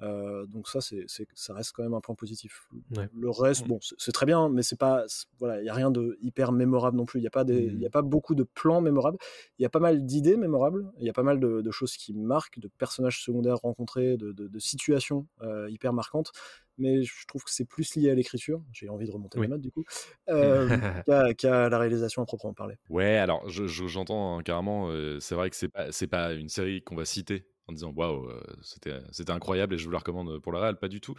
[0.02, 2.68] Euh, donc ça, c'est, c'est- ça reste quand même un point positif.
[2.98, 3.08] Ouais.
[3.14, 5.74] Le reste, bon, c'est, c'est très bien, mais c'est pas, c'est- voilà, il y a
[5.74, 7.20] rien de hyper mémorable non plus.
[7.22, 9.18] Il y a pas des, il y a pas beaucoup de plans mémorables.
[9.58, 10.92] Il y a pas mal d'idées mémorables.
[11.00, 14.34] Il y a pas mal de, de choses qui marquent, de personnages secondaires rencontrés, de,
[14.34, 16.32] de- de situations euh, hyper marquantes.
[16.78, 18.62] Mais je trouve que c'est plus lié à l'écriture.
[18.74, 19.46] J'ai envie de remonter Oui.
[19.46, 19.86] les notes du coup,
[20.30, 20.68] euh,
[21.06, 22.76] qu'à, qu'à la réalisation à proprement parler.
[22.90, 24.90] Ouais, alors je- je- j'entends hein, carrément.
[24.90, 27.92] euh, c'est vrai que c'est pas, c'est pas une série qu'on va citer en disant
[27.92, 31.16] waouh, euh, c'était, incroyable et je vous la recommande pour la réal, pas du tout.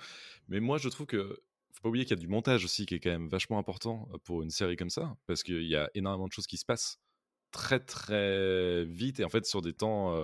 [0.48, 1.40] Mais moi, je trouve que
[1.72, 4.08] faut pas oublier qu'il y a du montage aussi qui est quand même vachement important
[4.14, 6.64] euh, pour une série comme ça, parce qu'il y a énormément de choses qui se
[6.64, 6.98] passent
[7.56, 10.14] très très vite et en fait sur des temps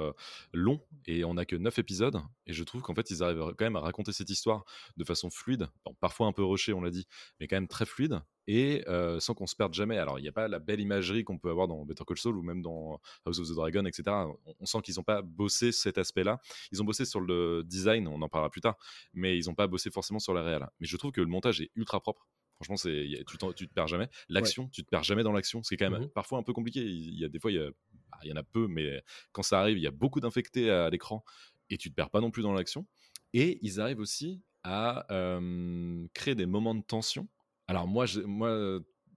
[0.52, 3.64] longs et on n'a que 9 épisodes et je trouve qu'en fait ils arrivent quand
[3.64, 4.64] même à raconter cette histoire
[4.96, 5.66] de façon fluide,
[6.00, 7.06] parfois un peu rushée on l'a dit,
[7.40, 8.84] mais quand même très fluide et
[9.18, 9.98] sans qu'on se perde jamais.
[9.98, 12.36] Alors il n'y a pas la belle imagerie qu'on peut avoir dans Better Call Saul
[12.36, 14.02] ou même dans House of the Dragon, etc.
[14.08, 16.40] On, on sent qu'ils n'ont pas bossé cet aspect-là.
[16.70, 18.76] Ils ont bossé sur le design, on en parlera plus tard,
[19.14, 20.66] mais ils n'ont pas bossé forcément sur la réelle.
[20.80, 22.26] Mais je trouve que le montage est ultra propre.
[22.62, 24.08] Franchement, c'est, tu, te perds jamais.
[24.28, 25.62] L'action, tu te perds jamais dans l'action.
[25.64, 26.10] C'est quand même Mhm.
[26.10, 26.80] parfois un peu compliqué.
[26.80, 27.70] Il y a des fois, il y, a-
[28.10, 29.02] bah, il y en a peu, mais
[29.32, 31.24] quand ça arrive, il y a beaucoup d'infectés à l'écran
[31.70, 32.86] et tu te perds pas non plus dans l'action.
[33.32, 37.28] Et ils arrivent aussi à euh, créer des moments de tension.
[37.66, 38.06] Alors moi,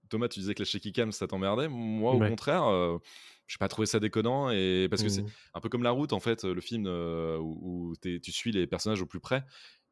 [0.08, 1.68] Thomas, tu disais que la shaky cam, ça t'emmerdait.
[1.68, 2.28] Moi, au Ouais.
[2.28, 2.98] contraire, euh,
[3.46, 5.30] j'ai pas trouvé ça déconnant et parce que c'est Mhm.
[5.54, 8.66] un peu comme La Route, en fait, le film euh, où, où tu suis les
[8.66, 9.44] personnages au plus près.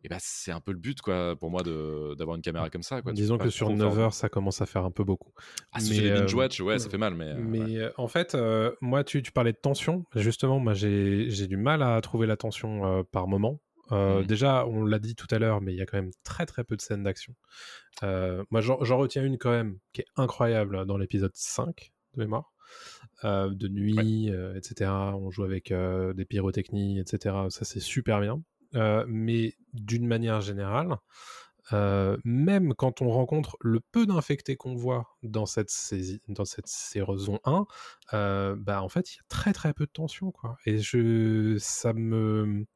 [0.05, 2.83] Et bah, c'est un peu le but, quoi, pour moi, de- d'avoir une caméra comme
[2.83, 3.01] ça.
[3.01, 3.13] Quoi.
[3.13, 5.33] Disons que sur trop 9 faire- heures, ça commence à faire un peu beaucoup.
[5.73, 7.31] Ah, si tu fais des euh, binge-watch, ouais, ça fait mal, mais.
[7.31, 7.77] euh, mais ouais.
[7.79, 10.05] euh, en fait, euh, moi, tu, tu parlais de tension.
[10.15, 13.61] Justement, moi, j'ai j'ai du mal à trouver la tension euh, par moment.
[13.91, 14.25] Mhm.
[14.27, 16.65] Déjà, on l'a dit tout à l'heure, mais il y a quand même très très
[16.65, 17.35] peu de scènes d'action.
[18.03, 22.51] Moi, j'en retiens une quand même qui est incroyable dans l'épisode 5 de mémoire.
[23.25, 24.91] Euh, de nuit, euh, etc.
[24.91, 27.35] On joue avec euh, des pyrotechnies, etc.
[27.51, 28.43] Ça, c'est super bien.
[28.75, 30.97] Euh, mais d'une manière générale,
[31.72, 36.66] euh, même quand on rencontre le peu d'infectés qu'on voit dans cette, saisie, dans cette
[36.66, 37.66] saison 1,
[38.12, 40.57] euh, bah en fait, il y a très très peu de tension, quoi.
[40.66, 42.66] Et je, ça me,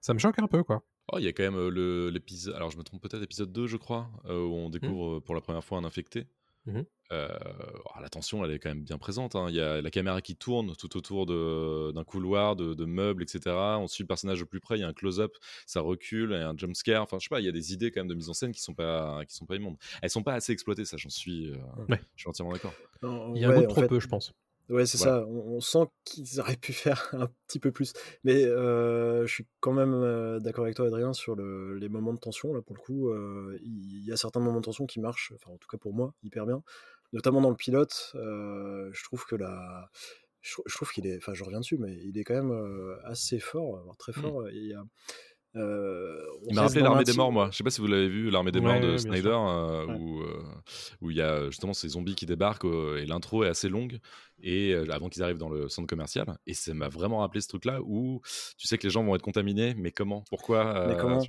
[0.00, 0.82] ça me choque un peu, quoi.
[1.10, 1.68] Oh, il y a quand même
[2.10, 2.54] l'épisode.
[2.54, 5.40] Alors, je me trompe peut-être, épisode 2, je crois, où on découvre euh, pour la
[5.40, 6.26] première fois un infecté.
[6.66, 6.84] Mhm.
[7.10, 9.34] Euh, alors, la tension, elle est quand même bien présente.
[9.34, 9.46] hein.
[9.48, 13.22] Il y a la caméra qui tourne tout autour de- d'un couloir, de, de meubles,
[13.22, 13.78] etc.
[13.80, 14.76] On suit le personnage au plus près.
[14.76, 15.32] Il y a un close-up,
[15.66, 17.02] ça recule, il y a un jump scare.
[17.02, 18.52] Enfin, je sais pas, il y a des idées quand même de mise en scène
[18.52, 19.76] qui sont pas, qui sont pas immondes.
[20.02, 21.56] Elles sont pas assez exploitées, ça, j'en suis, euh,
[21.88, 22.00] Ouais.
[22.14, 22.74] je suis entièrement d'accord.
[23.02, 24.34] Il y a ouais, un goût de en trop fait, peu, je pense.
[24.68, 25.20] Ouais, c'est Voilà.
[25.20, 25.26] ça.
[25.26, 27.92] On, on sent qu'ils auraient pu faire un petit peu plus.
[28.24, 32.12] Mais euh, je suis quand même euh, d'accord avec toi, Adrien, sur le- les moments
[32.12, 32.52] de tension.
[32.52, 35.52] Là, pour le coup, euh, il y a certains moments de tension qui marchent, enfin,
[35.52, 36.62] en tout cas pour moi, hyper bien.
[37.12, 38.10] Notamment dans le pilote.
[38.14, 39.90] je trouve que la.
[40.40, 41.16] Je, trou- je trouve qu'il est.
[41.16, 44.20] Enfin, je reviens dessus, mais il est quand même assez fort, voire très Hmm.
[44.20, 44.48] fort.
[44.48, 44.84] Et y a,
[45.58, 46.16] euh,
[46.48, 47.48] Il m'a rappelé l'armée des morts, moi.
[47.52, 49.94] Je sais pas si vous l'avez vu, l'armée des Ouais, morts de Snyder, euh, Ouais.
[49.94, 50.42] où euh,
[51.00, 53.98] où il y a justement ces zombies qui débarquent euh, et l'intro est assez longue
[54.42, 56.26] et euh, avant qu'ils arrivent dans le centre commercial.
[56.46, 58.20] Et ça m'a vraiment rappelé ce truc-là où
[58.56, 60.86] tu sais que les gens vont être contaminés, mais comment, pourquoi?
[60.86, 61.20] Mais comment?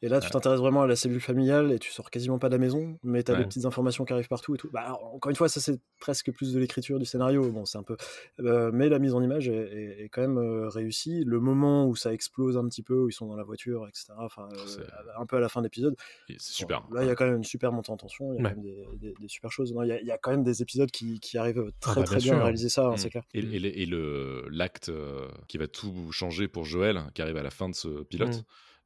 [0.00, 2.54] Et là, tu t'intéresses vraiment à la cellule familiale et tu sors quasiment pas de
[2.54, 3.40] la maison, mais tu as Ouais.
[3.40, 4.70] des petites informations qui arrivent partout et tout.
[4.72, 7.50] Bah, encore une fois, ça c'est presque plus de l'écriture du scénario.
[7.50, 7.96] Bon, c'est un peu,
[8.38, 11.24] euh, mais la mise en image est, est- est quand même euh, réussie.
[11.24, 14.12] Le moment où ça explose un petit peu, où ils sont dans la voiture, etc.
[14.18, 14.82] Enfin, euh, C'est-
[15.18, 15.96] un peu à la fin de l'épisode.
[16.28, 16.86] C'est super.
[16.92, 18.32] Là, il y a quand même une super montée en tension.
[18.34, 18.54] Il y a Ouais.
[18.54, 19.74] quand même des, des- des super choses.
[19.76, 22.06] Il y, a- il y a quand même des épisodes qui, qui arrivent très bah,
[22.06, 22.98] très bien bien à réaliser ça, hein, Mm.
[22.98, 23.24] c'est clair.
[23.34, 27.36] Et, et le- et le l'acte euh, qui va tout changer pour Joël, qui arrive
[27.36, 28.42] à la fin de ce pilote, Mm.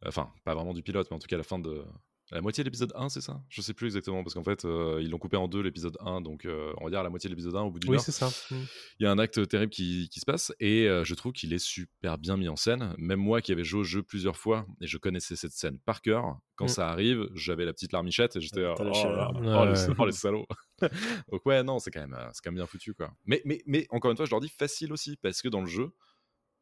[0.07, 1.85] Enfin pas vraiment du pilote, mais en tout cas à la fin de
[2.31, 3.43] la moitié de l'épisode 1, c'est ça?
[3.51, 6.23] Je sais plus exactement parce qu'en fait euh, ils l'ont coupé en deux l'épisode 1,
[6.23, 7.97] donc euh, on va dire à la moitié de l'épisode 1 au bout d'une Oui,
[7.97, 8.03] heure.
[8.03, 8.29] c'est ça.
[8.51, 8.63] Mm.
[9.01, 11.53] Il y a un acte terrible qui, qui se passe et euh, je trouve qu'il
[11.53, 12.95] est super bien mis en scène.
[12.97, 16.01] Même moi qui avais joué au jeu plusieurs fois et je connaissais cette scène par
[16.01, 16.69] cœur, quand Mm.
[16.69, 19.95] ça arrive, j'avais la petite larmichette et j'étais oh, là oh, les, Ouais.
[19.99, 20.47] oh, les salauds.
[21.31, 23.13] Donc ouais, non, c'est quand même, c'est quand même bien foutu quoi.
[23.27, 25.67] Mais, mais, mais encore une fois, je leur dis facile aussi parce que dans le
[25.67, 25.91] jeu,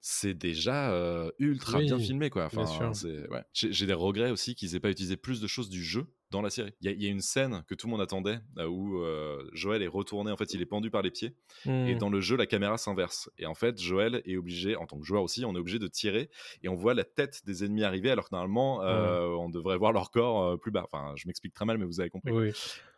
[0.01, 2.46] c'est déjà euh, ultra bien filmé quoi.
[2.46, 2.64] Enfin,
[3.30, 3.42] ouais.
[3.53, 6.51] J'ai des regrets aussi qu'ils aient pas utilisé plus de choses du jeu dans la
[6.51, 6.72] série.
[6.80, 9.42] Il y, a- il y a une scène que tout le monde attendait où euh,
[9.53, 11.34] Joël est retourné, en fait, il est pendu par les pieds
[11.66, 11.98] et Mm.
[11.98, 13.28] dans le jeu, la caméra s'inverse.
[13.36, 15.88] Et en fait, Joël est obligé, en tant que joueur aussi, on est obligé de
[15.88, 16.30] tirer
[16.62, 19.92] et on voit la tête des ennemis arriver alors que normalement, euh, on devrait voir
[19.92, 20.84] leur corps plus bas.
[20.90, 22.30] Enfin, je m'explique très mal, mais vous avez compris.
[22.32, 22.53] Oui.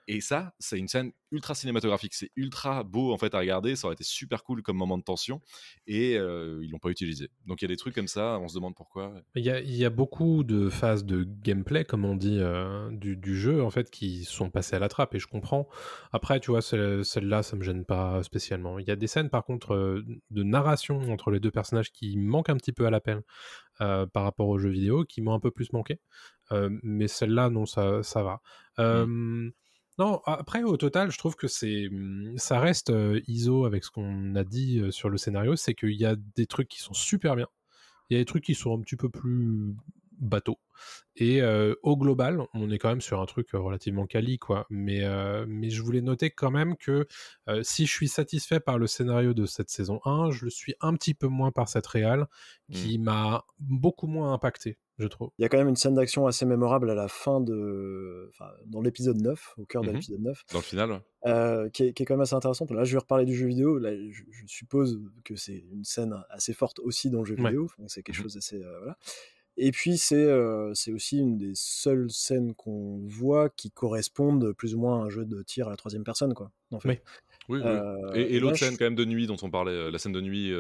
[0.08, 2.14] Et ça, c'est une scène ultra cinématographique.
[2.14, 3.76] C'est ultra beau en fait à regarder.
[3.76, 5.40] Ça aurait été super cool comme moment de tension.
[5.86, 7.30] Et euh, ils l'ont pas utilisé.
[7.46, 8.38] Donc il y a des trucs comme ça.
[8.40, 9.14] On se demande pourquoi.
[9.34, 12.90] Il y, a, il y a beaucoup de phases de gameplay, comme on dit, euh,
[12.90, 15.68] du, du jeu, en fait, qui sont passées à la trappe, et je comprends.
[16.12, 18.78] Après, tu vois, celle- celle-là, ça me gêne pas spécialement.
[18.78, 22.16] Il y a des scènes, par contre, euh, de narration entre les deux personnages qui
[22.16, 23.22] manquent un petit peu à l'appel
[23.80, 25.98] euh, par rapport aux jeux vidéo, qui m'ont un peu plus manqué.
[26.50, 28.40] Euh, mais celle-là, non, ça, ça va.
[28.78, 29.50] Euh,
[29.98, 33.90] Non, après, au total, je trouve que c'est, hum, ça reste euh, ISO avec ce
[33.90, 36.94] qu'on a dit euh, sur le scénario, c'est qu'il y a des trucs qui sont
[36.94, 37.48] super bien,
[38.10, 39.74] il y a des trucs qui sont un petit peu plus
[40.22, 40.58] bateaux.
[41.16, 44.66] Et euh, au global, on est quand même sur un truc relativement quali, quoi.
[44.70, 47.06] Mais, euh, mais je voulais noter quand même que
[47.48, 50.74] euh, si je suis satisfait par le scénario de cette saison 1, je le suis
[50.80, 52.26] un petit peu moins par cette réal
[52.72, 55.30] qui m'a beaucoup moins impacté, je trouve.
[55.38, 58.28] Il y a quand même une scène d'action assez mémorable à la fin de.
[58.30, 59.94] Enfin, dans l'épisode 9, au cœur de Mhm.
[59.94, 61.00] l'épisode 9, Dans le final, ouais.
[61.26, 62.70] euh, qui, est, qui est quand même assez intéressante.
[62.70, 63.78] Là, je vais reparler du jeu vidéo.
[63.78, 67.44] Là, je, je suppose que c'est une scène assez forte aussi dans le jeu Ouais.
[67.50, 67.64] vidéo.
[67.66, 68.22] Enfin, c'est quelque Mhm.
[68.22, 68.62] chose d'assez.
[68.62, 68.96] euh, voilà.
[69.58, 74.78] Et puis, c'est euh, aussi une des seules scènes qu'on voit qui correspondent plus ou
[74.78, 76.50] moins à un jeu de tir à la troisième personne, quoi.
[76.70, 76.88] En fait.
[76.88, 76.98] Oui.
[77.48, 77.66] Oui, oui.
[77.66, 80.12] Euh, et l'autre je- scène quand même de nuit dont on parlait, euh, la scène
[80.12, 80.52] de nuit.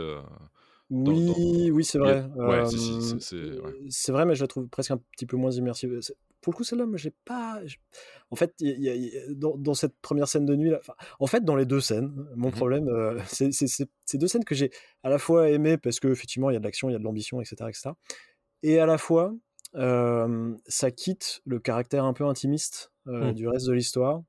[0.92, 2.24] Euh, dans- Oui, oui, c'est a- vrai.
[2.36, 4.12] ouais, Euh, c'est- ouais.
[4.12, 5.98] vrai, mais je la trouve presque un petit peu moins immersive.
[6.00, 7.60] C'est- Pour le coup, celle-là, moi, j'ai pas.
[8.32, 10.26] En fait, il y a- il y a- il y a- dans, dans cette première
[10.26, 12.54] scène de nuit, là, enfin, en fait, dans les deux scènes, mon Mhm.
[12.54, 14.70] problème, euh, c'est ces deux scènes que j'ai
[15.04, 16.98] à la fois aimées parce que effectivement, il y a de l'action, il y a
[16.98, 17.90] de l'ambition, etc., etc.
[18.64, 19.32] Et à la fois,
[19.76, 23.34] euh, ça quitte le caractère un peu intimiste euh, Mm.
[23.34, 24.22] du reste de l'histoire.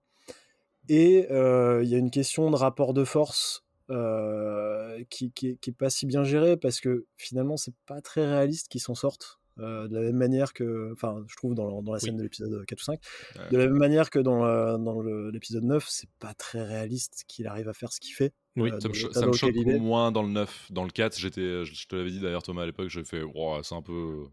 [0.89, 5.69] Et euh, il y a une question de rapport de force euh, qui, qui, qui
[5.69, 9.39] est pas si bien gérée parce que finalement, c'est pas très réaliste qu'ils s'en sortent.
[9.59, 12.23] euh, de la même manière que, enfin, je trouve dans, la- dans la scène de
[12.23, 12.99] l'épisode 4 ou 5,
[13.35, 13.49] Ouais.
[13.51, 17.23] de la même manière que dans, la- dans le- l'épisode 9, c'est pas très réaliste
[17.27, 18.33] qu'il arrive à faire ce qu'il fait.
[18.55, 18.71] Oui.
[18.71, 20.71] euh, Ça me, ça me choque moins dans le 9.
[20.71, 23.21] Dans le 4, j'étais, je je te l'avais dit d'ailleurs, Thomas, à l'époque, j'ai fait,
[23.21, 24.23] Wow, c'est un peu.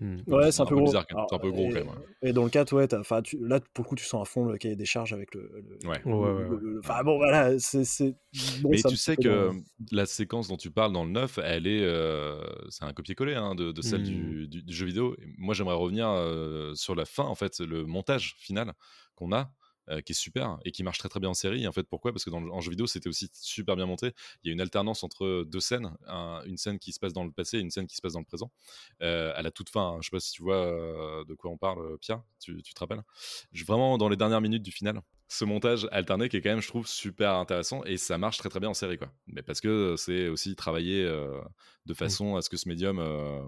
[0.00, 0.18] Hmm.
[0.28, 0.84] Ouais, c'est un peu gros.
[0.84, 1.04] bizarre.
[1.08, 1.88] C'est un peu gros et, quand même.
[1.88, 2.28] ouais.
[2.30, 4.30] et dans le 4, ouais, t'as- enfin, tu- là, pour le coup, tu sens à
[4.30, 5.50] fond le cahier des charges avec le.
[5.82, 6.00] le- Ouais.
[6.04, 6.58] le- Ouais, ouais, le- ouais.
[6.62, 7.84] le- Enfin, bon, voilà, c'est.
[7.84, 8.14] c'est-
[8.62, 9.50] bon, Mais tu sais que
[9.90, 13.54] la séquence dont tu parles dans le 9, elle est, euh, c'est un copier-coller hein,
[13.56, 14.04] de, de celle Mm.
[14.04, 15.16] du, du- du jeu vidéo.
[15.20, 18.74] Et moi, j'aimerais revenir euh, sur la fin, en fait, le montage final
[19.16, 19.50] qu'on a,
[19.90, 21.66] euh, qui est super et qui marche très très bien en série.
[21.66, 22.12] En fait, pourquoi?
[22.12, 24.12] Parce que dans le, jeu vidéo, c'était aussi super bien monté.
[24.42, 27.24] Il y a une alternance entre deux scènes, un- une scène qui se passe dans
[27.24, 28.50] le passé et une scène qui se passe dans le présent.
[29.02, 29.98] Euh, à la toute fin, hein.
[30.00, 33.02] je sais pas si tu vois euh, de quoi on parle, Pierre, tu, te rappelles?
[33.66, 36.68] Vraiment dans les dernières minutes du final ce montage alterné qui est quand même je
[36.68, 39.94] trouve super intéressant et ça marche très très bien en série quoi mais parce que
[39.96, 41.38] c'est aussi travaillé euh,
[41.84, 43.40] de façon à ce que ce médium euh,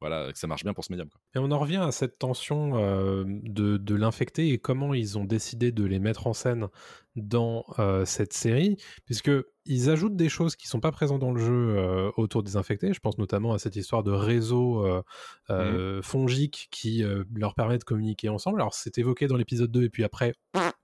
[0.00, 1.20] voilà que ça marche bien pour ce médium quoi.
[1.34, 5.24] Et on en revient à cette tension euh, de, de l'infecté et comment ils ont
[5.24, 6.68] décidé de les mettre en scène
[7.16, 7.64] dans
[8.04, 9.30] cette série, puisque
[9.68, 12.92] ils ajoutent des choses qui sont pas présentes dans le jeu euh, autour des infectés.
[12.92, 15.02] Je pense notamment à cette histoire de réseau euh,
[15.50, 18.60] euh, fongique qui leur permet de communiquer ensemble.
[18.60, 20.32] Alors c'est évoqué dans l'épisode 2 et puis après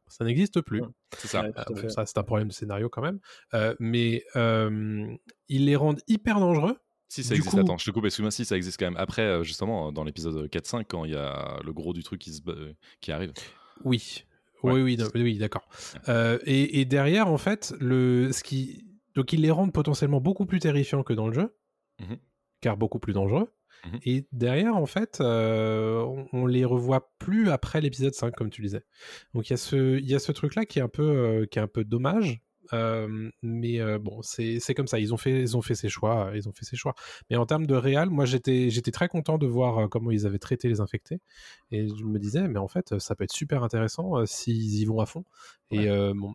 [0.09, 0.81] ça n'existe plus.
[0.83, 0.89] Ouais.
[1.17, 3.21] c'est ça Ouais, Euh, bon, ça c'est un problème de scénario quand même.
[3.55, 5.07] Euh, mais euh,
[5.49, 6.77] ils les rendent hyper dangereux.
[7.09, 8.97] si ça Du existe coup- attends je te coupe excuse-moi si ça existe quand même
[8.97, 12.33] après euh, justement dans l'épisode 4-5 quand il y a le gros du truc qui,
[12.33, 12.43] se,
[13.01, 13.33] qui arrive
[13.85, 14.25] Oui.
[14.63, 14.73] Ouais.
[14.73, 15.69] Oui, oui, oui, d'accord.
[16.09, 20.47] Euh, et, et derrière, en fait, le, ce qui, donc ils les rendent potentiellement beaucoup
[20.47, 21.55] plus terrifiants que dans le jeu,
[22.01, 22.17] Mhm.
[22.63, 23.53] car beaucoup plus dangereux.
[23.85, 28.63] Mmh et derrière, en fait, on, on, les revoit plus après l'épisode 5, comme tu
[28.63, 28.83] disais.
[29.35, 31.59] Donc il y a ce, il y a ce truc-là qui est un peu, qui
[31.59, 32.41] est un peu dommage.
[33.43, 34.99] mais bon, c'est comme ça.
[34.99, 36.33] Ils ont fait, ils ont fait ses choix.
[36.35, 36.95] Ils ont fait ses choix.
[37.31, 40.39] Mais en termes de réal, moi, j'étais, j'étais très content de voir comment ils avaient
[40.39, 41.21] traité les infectés.
[41.71, 45.01] Et je me disais, mais en fait, ça peut être super intéressant s'ils y vont
[45.01, 45.25] à fond.
[45.71, 46.35] Et bon,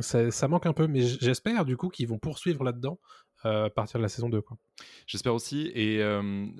[0.00, 2.98] ça, ça, manque un peu, mais j'espère du coup qu'ils vont poursuivre là-dedans
[3.46, 4.42] à partir de la saison 2.
[5.06, 5.70] J'espère aussi.
[5.74, 6.02] Et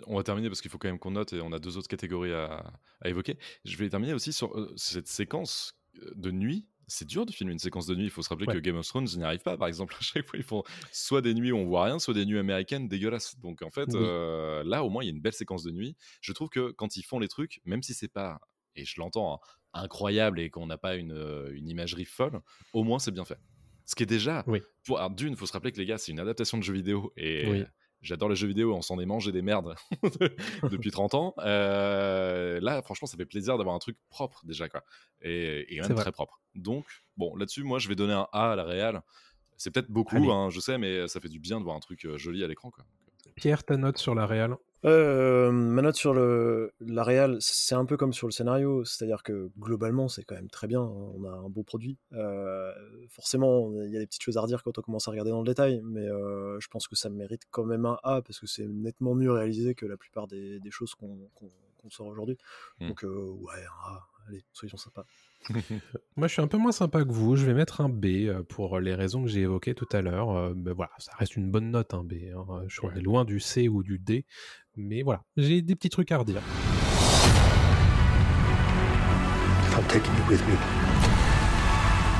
[0.07, 1.89] on va terminer parce qu'il faut quand même qu'on note et on a deux autres
[1.89, 3.39] catégories à, à évoquer.
[3.65, 5.79] Je vais terminer aussi sur cette séquence
[6.15, 6.67] de nuit.
[6.89, 8.05] C'est dur de filmer une séquence de nuit.
[8.05, 9.57] Il faut se rappeler que Game of Thrones n'y arrive pas.
[9.57, 10.63] Par exemple, à chaque fois, ils font
[10.93, 13.39] soit des nuits où on voit rien, soit des nuits américaines dégueulasses.
[13.41, 15.97] Donc en fait, là, au moins, il y a une belle séquence de nuit.
[16.21, 18.39] Je trouve que quand ils font les trucs, même si c'est pas,
[18.77, 19.39] et je l'entends, hein,
[19.73, 22.41] incroyable et qu'on n'a pas une, une imagerie folle,
[22.73, 23.39] au moins c'est bien fait.
[23.87, 24.45] Ce qui est déjà.
[24.47, 24.61] Oui.
[24.85, 27.13] Pour, d'une, il faut se rappeler que les gars, c'est une adaptation de jeux vidéo.
[27.17, 27.65] Et
[28.03, 29.75] j'adore les jeux vidéo, on s'en est mangé des merdes
[30.71, 31.35] depuis 30 ans.
[31.39, 34.69] Euh, là, franchement, ça fait plaisir d'avoir un truc propre déjà.
[34.69, 34.83] Quoi.
[35.23, 36.41] Et, même très propre.
[36.55, 36.85] Donc,
[37.17, 39.03] bon, là-dessus, moi, je vais donner un A à la réal.
[39.57, 42.05] C'est peut-être beaucoup, hein, je sais, mais ça fait du bien de voir un truc
[42.05, 42.71] euh, joli à l'écran.
[42.71, 42.85] Quoi.
[43.37, 44.57] Pierre, ta note sur la réal
[44.87, 49.23] euh, ma note sur le, la réal, c'est un peu comme sur le scénario, c'est-à-dire
[49.23, 50.81] que globalement, c'est quand même très bien.
[50.81, 51.99] Hein, on a un beau produit.
[52.13, 52.73] Euh,
[53.09, 55.41] forcément, il y a des petites choses à redire quand on commence à regarder dans
[55.41, 58.47] le détail, mais euh, je pense que ça mérite quand même un A parce que
[58.47, 61.19] c'est nettement mieux réalisé que la plupart des, des choses qu'on
[61.91, 62.39] sort aujourd'hui.
[62.81, 62.89] Mmh.
[62.89, 64.09] Donc, ouais, un A.
[64.29, 65.05] Allez, soyons sympas.
[66.17, 67.37] Moi, je suis un peu moins sympa que vous.
[67.37, 70.31] Je vais mettre un B euh, pour les raisons que j'ai évoquées tout à l'heure.
[70.31, 72.15] Euh, mais voilà, ça reste une bonne note, un B.
[72.35, 72.63] Hein.
[72.69, 74.25] Je suis loin du C ou du D.
[74.77, 76.43] Mais voilà, j'ai des petits trucs à redire.
[79.77, 80.57] I'm taking you with me.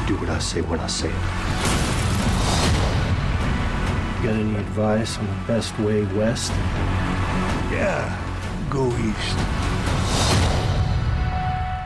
[0.07, 1.15] Do what I say when I say it.
[4.23, 6.53] Got any advice on the best way west?
[7.71, 8.05] Yeah,
[8.71, 9.37] go east.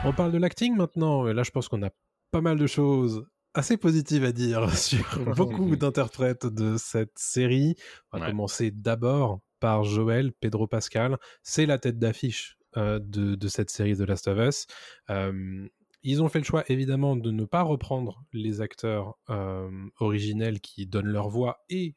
[0.02, 1.90] On parle de l'acting maintenant, et là je pense qu'on a
[2.30, 5.04] pas mal de choses assez positives à dire sur
[5.36, 7.74] beaucoup d'interprètes de cette série.
[8.12, 11.18] On va commencer d'abord par Joël Pedro Pascal.
[11.42, 14.66] C'est la tête d'affiche euh, de, cette série The Last of Us.
[15.10, 15.68] Euh,
[16.02, 20.86] ils ont fait le choix évidemment de ne pas reprendre les acteurs euh, originels qui
[20.86, 21.94] donnent leur voix et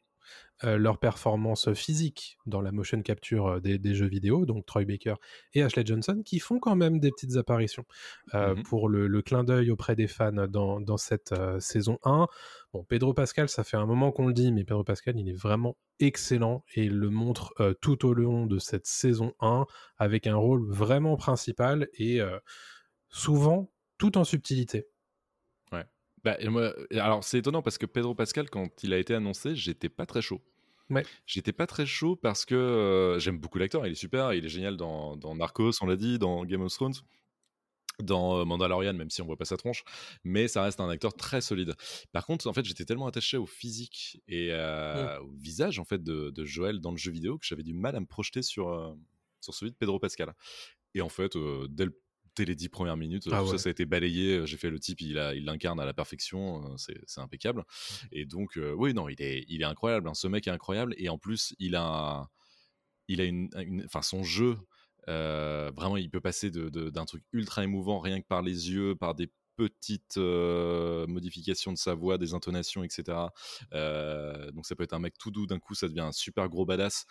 [0.65, 5.15] euh, leur performance physique dans la motion capture euh, des, jeux vidéo, donc Troy Baker
[5.53, 7.85] et Ashley Johnson, qui font quand même des petites apparitions
[8.33, 12.27] euh, mmh pour le, clin d'œil auprès des fans dans, cette saison 1.
[12.71, 15.37] Bon, Pedro Pascal, ça fait un moment qu'on le dit, mais Pedro Pascal, il est
[15.37, 19.65] vraiment excellent et il le montre tout au long de cette saison 1
[19.97, 22.19] avec un rôle vraiment principal et
[23.09, 24.87] souvent tout en subtilité.
[26.23, 26.37] Bah,
[26.91, 30.21] alors c'est étonnant parce que Pedro Pascal, quand il a été annoncé, j'étais pas très
[30.21, 30.41] chaud.
[30.89, 31.05] Ouais.
[31.25, 34.49] J'étais pas très chaud parce que euh, j'aime beaucoup l'acteur, il est super, il est
[34.49, 36.93] génial dans, dans, Narcos, on l'a dit, dans Game of Thrones,
[38.01, 39.83] dans Mandalorian, même si on voit pas sa tronche,
[40.23, 41.73] mais ça reste un acteur très solide.
[42.11, 46.03] Par contre, en fait, j'étais tellement attaché au physique et euh, au visage en fait
[46.03, 48.95] de, de, Joël dans le jeu vidéo que j'avais du mal à me projeter sur,
[49.39, 50.33] sur celui de Pedro Pascal.
[50.95, 51.37] Et en fait,
[51.69, 51.99] dès le
[52.39, 54.45] les dix premières minutes, ah ça, ça a été balayé.
[54.45, 57.63] J'ai fait le type, il, il l'incarne à la perfection, c'est impeccable.
[58.11, 60.07] Et donc, oui, non, il est, il est incroyable.
[60.07, 60.13] Hein.
[60.13, 60.95] Ce mec est incroyable.
[60.97, 62.29] Et en plus, il a,
[63.07, 63.49] il a une,
[63.85, 64.57] enfin, son jeu,
[65.07, 69.15] vraiment, il peut passer d'un de, truc ultra émouvant rien que par les yeux, par
[69.15, 73.17] des petites modifications de sa voix, des intonations, etc.
[73.71, 76.65] donc ça peut être un mec tout doux, d'un coup ça devient un super gros
[76.65, 77.05] badass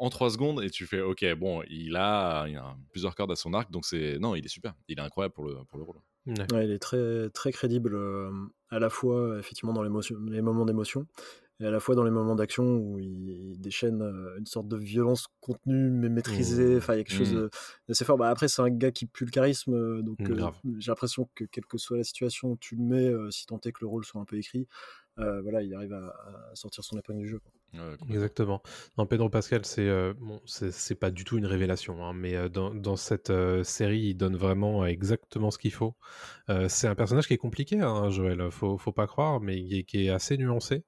[0.00, 2.46] en trois secondes et tu fais ok bon il a,
[2.90, 4.74] plusieurs cordes à son arc donc c'est non il est super.
[4.88, 6.00] Il est incroyable pour le pour le rôle.
[6.26, 8.30] Il est très très crédible euh,
[8.70, 11.06] à la fois effectivement dans les moments d'émotion
[11.60, 14.78] et à la fois dans les moments d'action où il, déchaîne euh, une sorte de
[14.78, 16.78] violence contenue mais maîtrisée mmh.
[16.78, 17.48] enfin il y a quelque chose mmh.
[17.88, 18.16] d'assez fort.
[18.16, 20.18] Bah, après c'est un gars qui pue le charisme euh, donc
[20.78, 23.80] j'ai l'impression que quelle que soit la situation tu le mets si tant est que
[23.82, 24.66] le rôle soit un peu écrit
[25.16, 26.14] voilà il arrive à,
[26.54, 27.40] sortir son épingle du jeu
[28.08, 28.62] Exactement.
[28.98, 32.48] Non, Pedro Pascal, c'est euh, bon, c'est pas du tout une révélation, hein, mais euh,
[32.48, 35.94] dans, dans, cette euh, série, il donne vraiment exactement ce qu'il faut.
[36.68, 40.10] c'est un personnage qui est compliqué, hein, Joël, faut, faut pas croire, mais qui est,
[40.10, 40.84] assez nuancé.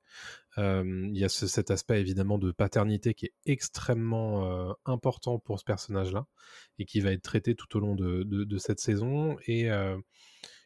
[0.57, 6.27] Il y a cet aspect évidemment de paternité qui est extrêmement important pour ce personnage-là
[6.79, 9.37] et qui va être traité tout au long de, de, de cette saison.
[9.47, 9.69] Et,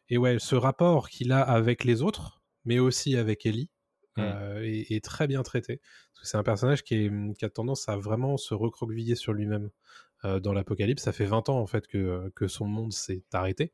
[0.09, 3.71] et ouais, ce rapport qu'il a avec les autres, mais aussi avec Ellie,
[4.17, 4.23] Mmh.
[4.23, 5.81] Euh, est, très bien traité.
[6.23, 7.11] C'est un personnage qui,
[7.43, 9.71] a tendance à vraiment se recroqueviller sur lui-même
[10.25, 11.03] euh, dans l'Apocalypse.
[11.03, 13.73] Ça fait 20 ans en fait que, que son monde s'est arrêté.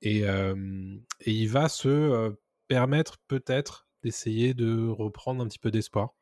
[0.00, 2.34] Et, et, il va se
[2.68, 6.14] permettre peut-être d'essayer de reprendre un petit peu d'espoir,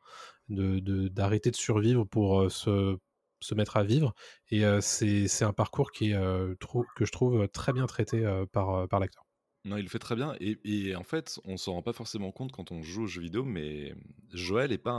[0.48, 2.98] d'arrêter de, d'arrêter de, survivre pour se
[3.42, 4.14] se mettre à vivre.
[4.50, 9.29] Et c'est un parcours qui est, que je trouve très bien traité par, par l'acteur.
[9.64, 10.34] Non, il le fait très bien.
[10.40, 13.44] Et, en fait, on s'en rend pas forcément compte quand on joue aux jeux vidéo,
[13.44, 13.94] mais
[14.32, 14.92] Joël est pas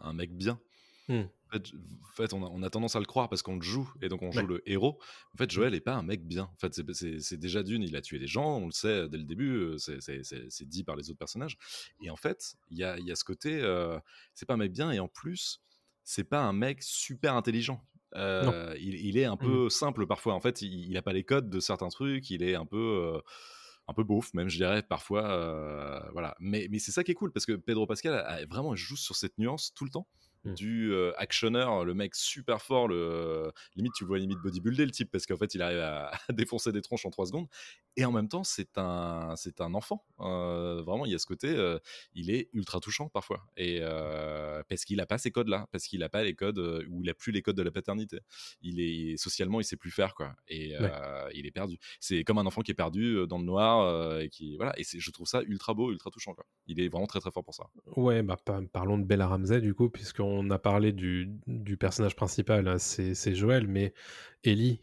[0.00, 0.58] un, mec bien.
[1.08, 1.22] Mmh.
[1.52, 4.30] En fait, on, a, tendance à le croire parce qu'on le joue et donc on
[4.30, 4.98] joue le héros.
[5.34, 5.50] En fait, mmh.
[5.50, 6.44] Joël est pas un mec bien.
[6.44, 9.24] En fait, c'est déjà d'une, il a tué des gens, on le sait dès le
[9.24, 11.58] début, c'est dit par les autres personnages.
[12.00, 13.60] Et en fait, il y a, y a, ce côté,
[14.34, 15.60] c'est pas un mec bien et en plus,
[16.02, 17.84] c'est pas un mec super intelligent.
[18.14, 19.38] il, est un mmh.
[19.38, 20.32] peu simple parfois.
[20.32, 22.30] En fait, il, il, a pas les codes de certains trucs.
[22.30, 23.20] Il est un peu
[23.88, 27.14] un peu beauf même je dirais parfois euh, voilà mais, mais c'est ça qui est
[27.14, 30.06] cool parce que Pedro Pascal a, vraiment joue sur cette nuance tout le temps
[30.44, 30.54] Mmh.
[30.54, 35.26] du actionneur, le mec super fort, le limite tu vois limite bodybuilder le type parce
[35.26, 37.48] qu'en fait il arrive à, défoncer des tronches en 3 secondes
[37.98, 41.48] et en même temps c'est un c'est un enfant vraiment il y a ce côté
[42.14, 43.46] il est ultra touchant parfois.
[43.56, 43.80] Et
[44.68, 47.10] parce qu'il a pas ces codes là parce qu'il a pas les codes ou il
[47.10, 48.20] a plus les codes de la paternité.
[48.62, 50.34] Il est socialement il sait plus faire quoi.
[50.48, 50.74] Et
[51.34, 51.78] il est perdu.
[52.00, 54.72] C'est comme un enfant qui est perdu dans le noir et qui voilà.
[54.78, 56.46] Et je trouve ça ultra beau ultra touchant quoi.
[56.66, 57.64] Il est vraiment très très fort pour ça.
[57.96, 58.36] Ouais bah
[58.72, 63.34] parlons de Bella Ramsey du coup puisque on a parlé du, personnage principal, hein, c'est
[63.34, 63.92] Joël, mais
[64.44, 64.80] Ellie,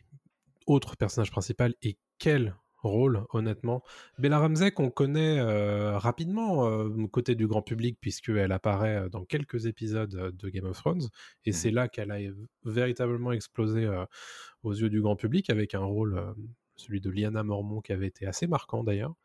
[0.68, 2.56] autre personnage principal, et quel
[2.88, 3.84] rôle, honnêtement.
[4.18, 9.26] Bella Ramsey, qu'on connaît euh, rapidement euh, côté du grand public, puisqu'elle apparaît euh, dans
[9.26, 11.10] quelques épisodes de Game of Thrones,
[11.46, 12.18] et mmh c'est là qu'elle a
[12.64, 13.90] véritablement explosé
[14.64, 16.36] aux yeux du grand public, avec un rôle,
[16.76, 19.16] celui de Liana Mormont, qui avait été assez marquant d'ailleurs.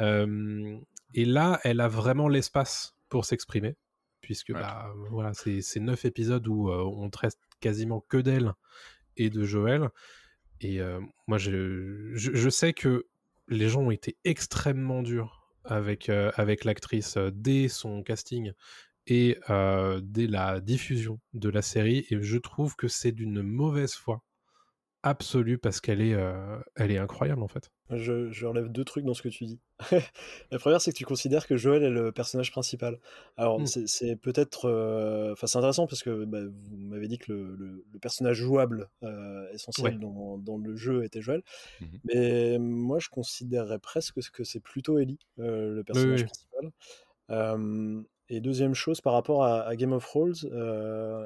[0.00, 3.76] et là, elle a vraiment l'espace pour s'exprimer
[4.20, 8.54] puisque bah, voilà, c'est neuf épisodes où on traite quasiment que d'elle
[9.16, 9.90] et de Joël.
[10.64, 10.80] Et
[11.26, 13.06] moi, je, sais que
[13.48, 18.52] les gens ont été extrêmement durs avec, avec l'actrice dès son casting
[19.06, 19.38] et
[20.02, 22.06] dès la diffusion de la série.
[22.08, 24.22] Et je trouve que c'est d'une mauvaise foi
[25.04, 26.16] absolue parce qu'elle est,
[26.76, 27.70] elle est incroyable en fait.
[27.90, 29.60] Je, je, relève deux trucs dans ce que tu dis.
[30.50, 32.98] la première, c'est que tu considères que Joël est le personnage principal.
[33.36, 33.66] Alors, mmh.
[33.86, 34.64] c'est peut-être.
[34.70, 38.88] Euh, enfin, c'est intéressant parce que bah, vous m'avez dit que le, le, personnage jouable
[39.02, 41.42] euh, essentiel dans, dans, le jeu était Joël.
[41.80, 48.04] Mmh Mais moi, je considérerais presque que c'est plutôt Ellie, euh, le personnage principal.
[48.30, 50.34] et deuxième chose, par rapport à, à Game of Thrones.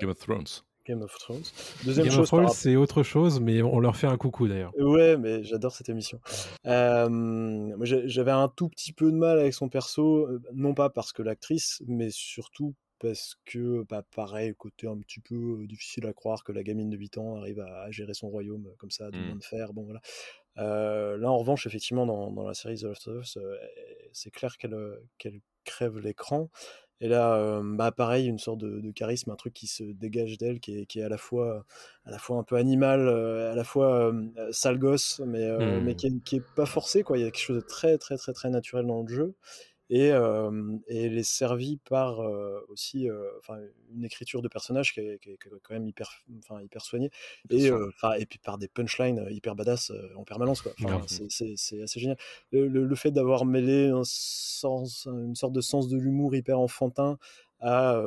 [0.00, 0.64] Game of Thrones.
[0.88, 1.42] Game of Thrones.
[1.84, 4.72] Deuxième Game chose, of Thrones, c'est autre chose, mais on leur fait un coucou d'ailleurs.
[4.78, 6.18] Ouais, mais j'adore cette émission.
[6.66, 11.12] Euh, J'avais un tout petit peu de mal avec son perso, euh, non pas parce
[11.12, 16.12] que l'actrice, mais surtout parce que, bah, pareil, côté un petit peu euh, difficile à
[16.12, 19.10] croire que la gamine de 8 ans arrive à, gérer son royaume euh, comme ça,
[19.10, 19.38] de mmh.
[19.38, 19.72] de fer.
[19.74, 20.00] Bon, voilà.
[20.56, 23.38] là, en revanche, effectivement, dans, dans la série The Last of Us,
[24.12, 26.48] c'est clair qu'elle crève l'écran.
[27.00, 30.80] Et là, bah pareil, une sorte de, charisme, un truc qui se dégage d'elle, qui
[30.80, 31.64] est, qui est, à la fois,
[32.04, 34.12] à la fois un peu animal, à la fois
[34.50, 35.94] sale gosse, mais, mais mmh.
[35.94, 37.16] qui, est, qui est pas forcé, quoi.
[37.16, 39.34] Il y a quelque chose de très, très, très, très naturel dans le jeu
[39.90, 42.20] et, et elle est servie par
[42.68, 43.08] aussi
[43.38, 43.58] enfin
[43.94, 46.24] une écriture de personnage qui est, qui est, quand même hyper,
[46.62, 47.10] hyper soignée
[47.50, 50.72] et, et puis par des punchlines hyper badass en permanence quoi.
[51.28, 52.18] C'est assez génial.
[52.52, 57.18] Le, le, fait d'avoir mêlé un sens, une sorte de sens de l'humour hyper enfantin
[57.60, 58.00] à,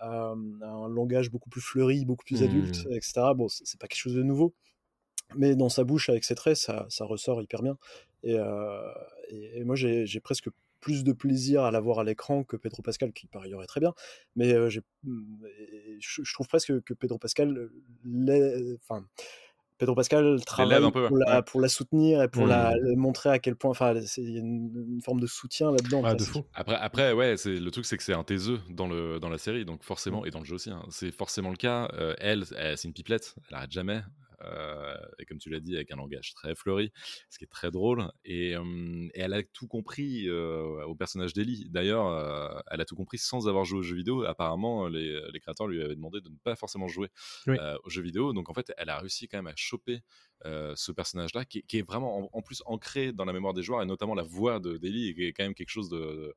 [0.00, 2.92] à, un langage beaucoup plus fleuri, beaucoup plus adulte, mmh.
[2.92, 3.12] etc.
[3.34, 4.54] Bon, c'est pas quelque chose de nouveau,
[5.36, 7.78] mais dans sa bouche avec ses traits, ça, ça ressort hyper bien.
[8.22, 8.36] Et,
[9.30, 10.48] et, et moi, j'ai presque
[10.80, 13.80] plus de plaisir à l'avoir à l'écran que Pedro Pascal, qui par ailleurs est très
[13.80, 13.94] bien.
[14.36, 14.68] Mais euh,
[15.04, 15.46] mmh,
[16.00, 17.70] je, trouve presque que Pedro Pascal,
[18.82, 19.04] enfin,
[19.78, 22.96] Pedro Pascal travaille pour, la, pour, la, soutenir et pour la, mmh.
[22.96, 26.02] montrer à quel point, enfin, il y a une, forme de soutien là-dedans.
[26.04, 26.16] Ah,
[26.54, 29.38] après, après, ouais, c'est le truc, c'est que c'est un taiseux dans le dans la
[29.38, 30.26] série, donc forcément, mmh.
[30.26, 31.88] et dans le jeu aussi, hein, c'est forcément le cas.
[31.94, 34.02] Euh, elle, elle c'est une pipelette, elle arrête jamais.
[34.42, 36.92] Euh, et comme tu l'as dit, avec un langage très fleuri,
[37.30, 38.10] ce qui est très drôle.
[38.24, 38.54] Et,
[39.14, 41.66] elle a tout compris euh, au personnage d'Ellie.
[41.70, 44.24] D'ailleurs, euh, elle a tout compris sans avoir joué aux jeux vidéo.
[44.24, 47.08] Apparemment, les, créateurs lui avaient demandé de ne pas forcément jouer
[47.46, 48.32] aux jeux vidéo.
[48.32, 50.00] Donc en fait, elle a réussi quand même à choper
[50.44, 54.14] ce personnage-là, qui, est vraiment en, plus ancré dans la mémoire des joueurs, et notamment
[54.14, 56.34] la voix d'Ellie, qui est quand même quelque chose de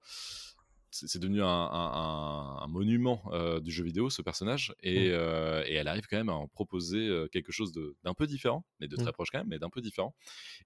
[0.91, 4.87] c'est devenu un, monument euh, du jeu vidéo, ce personnage, mmh.
[4.87, 7.71] euh, et, elle arrive quand même à en proposer euh, quelque chose
[8.03, 9.13] d'un peu différent, mais de très mmh.
[9.13, 10.13] proche quand même, mais d'un peu différent.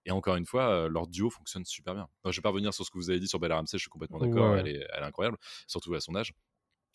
[0.05, 2.07] Et encore une fois, leur duo fonctionne super bien.
[2.25, 3.89] je vais pas revenir sur ce que vous avez dit sur Bella Ramsey, je suis
[3.89, 6.33] complètement d'accord, elle, est, incroyable, surtout à son âge.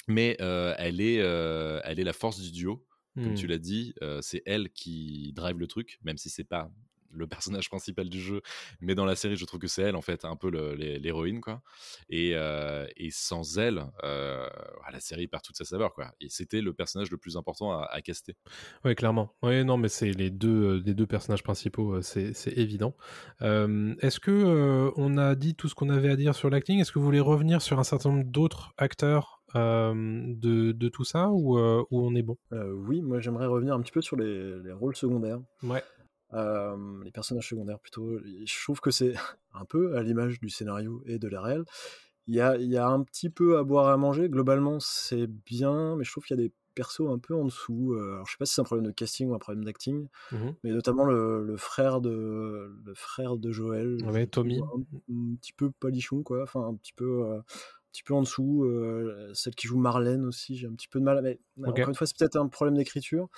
[0.08, 3.50] Mais elle, est, elle est la force du duo, comme tu mmh.
[3.50, 6.70] l'as dit, c'est elle qui drive le truc, même si c'est pas
[7.12, 8.42] le personnage principal du jeu,
[8.80, 11.62] mais dans la série, je trouve que c'est elle en fait, un peu l'héroïne quoi.
[12.08, 16.12] Et, et, sans elle, la série perd toute sa saveur quoi.
[16.20, 18.36] Et c'était le personnage le plus important à, à caster.
[18.84, 19.34] Oui, clairement.
[19.42, 22.94] Oui, non, mais c'est les deux, les deux personnages principaux, c'est évident.
[23.40, 26.80] Est-ce que on a dit tout ce qu'on avait à dire sur l'acting?
[26.80, 31.30] Est-ce que vous voulez revenir sur un certain nombre d'autres acteurs de, de, tout ça
[31.30, 32.36] ou, ou on est bon?
[32.52, 35.40] Oui, moi j'aimerais revenir un petit peu sur les, les rôles secondaires.
[35.62, 35.82] Ouais.
[36.32, 38.18] Les personnages secondaires plutôt.
[38.18, 39.14] Je trouve que c'est
[39.54, 41.64] un peu à l'image du scénario et de la réelle.
[42.26, 44.28] Il y a, y a, un petit peu à boire à manger.
[44.28, 47.94] Globalement, c'est bien, mais je trouve qu'il y a des persos un peu en dessous.
[47.94, 50.36] alors, je sais pas si c'est un problème de casting ou un problème d'acting, mmh
[50.62, 53.98] mais notamment le, le, frère de le frère de Joël.
[54.04, 54.60] Ouais, Tommy.
[54.60, 56.44] Un, petit peu palichon, quoi.
[56.44, 57.24] Enfin, un petit peu.
[57.32, 57.42] un
[57.90, 58.64] petit peu en dessous,
[59.34, 61.20] celle qui joue Marlène aussi, j'ai un petit peu de mal.
[61.56, 63.28] Mais encore une fois, c'est peut-être un problème d'écriture.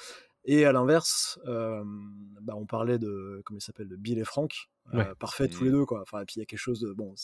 [0.45, 4.71] Et à l'inverse, bah, on parlait de comment il s'appelle de Bill et Frank,
[5.19, 5.75] parfait tous les mmh.
[5.75, 6.03] deux quoi.
[6.03, 7.15] Enfin, et puis il y a quelque chose de bon.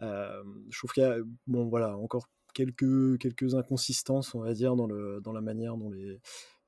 [0.00, 1.16] je trouve qu'il y a
[1.46, 5.90] bon voilà encore quelques quelques inconsistances, on va dire, dans le dans la manière dont
[5.90, 6.20] les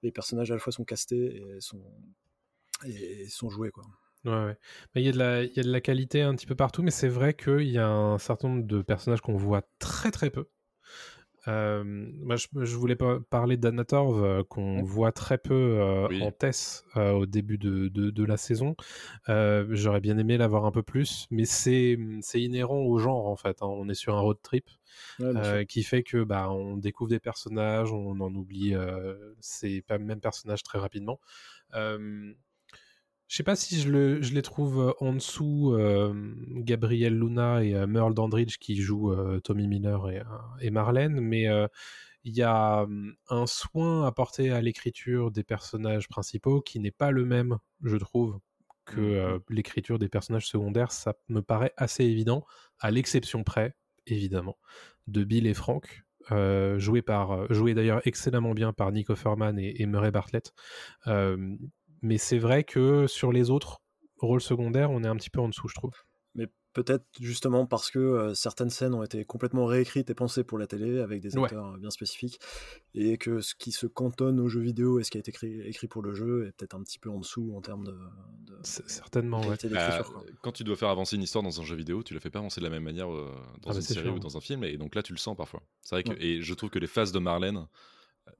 [0.02, 1.82] les personnages à la fois sont castés et sont
[2.84, 3.84] et sont joués quoi.
[4.24, 4.56] Ouais,
[4.94, 6.56] Mais il y, a de la, il y a de la qualité un petit peu
[6.56, 10.10] partout, mais c'est vrai qu'il y a un certain nombre de personnages qu'on voit très
[10.10, 10.48] très peu.
[11.48, 12.96] Euh, moi, je, je, voulais
[13.30, 14.84] parler d'Anatorv, euh, qu'on mmh.
[14.84, 18.76] voit très peu euh, en Tess au début de, de, de la saison.
[19.26, 21.96] J'aurais bien aimé l'avoir un peu plus, mais c'est
[22.34, 23.62] inhérent au genre en fait.
[23.62, 23.66] Hein.
[23.66, 24.66] On est sur un road trip
[25.68, 28.74] qui fait que bah, on découvre des personnages, on en oublie
[29.40, 31.20] ces mêmes personnages très rapidement.
[33.28, 36.14] Je sais pas si je, le, je les trouve euh, en dessous euh,
[36.48, 39.14] Gabriel Luna et euh, Merle Dandridge qui jouent
[39.44, 40.22] Tommy Miller et,
[40.62, 41.46] et Marlène, mais
[42.24, 47.10] il y a hum, un soin apporté à l'écriture des personnages principaux qui n'est pas
[47.10, 48.38] le même, je trouve,
[48.86, 50.92] que mmh l'écriture des personnages secondaires.
[50.92, 52.46] Ça me paraît assez évident,
[52.78, 53.76] à l'exception près,
[54.06, 54.56] évidemment,
[55.06, 56.04] de Bill et Frank.
[56.30, 60.52] Euh, joué par joué d'ailleurs excellemment bien par Nick Offerman et, et Murray Bartlett
[62.02, 63.80] mais c'est vrai que sur les autres
[64.18, 65.92] rôles secondaires, on est un petit peu en dessous, je trouve.
[66.34, 70.66] Mais peut-être justement parce que certaines scènes ont été complètement réécrites et pensées pour la
[70.66, 72.38] télé avec des acteurs bien spécifiques
[72.94, 75.60] et que ce qui se cantonne aux jeux vidéo et ce qui a été écrit,
[75.62, 77.96] écrit pour le jeu est peut-être un petit peu en dessous en termes de,
[78.62, 79.56] certainement ouais.
[79.70, 80.04] bah,
[80.42, 82.38] quand tu dois faire avancer une histoire dans un jeu vidéo tu la fais pas
[82.38, 84.94] avancer de la même manière dans ah, une série ou dans un film et donc
[84.94, 85.62] là tu le sens parfois.
[85.82, 87.66] C'est vrai que et je trouve que les phases de Marlène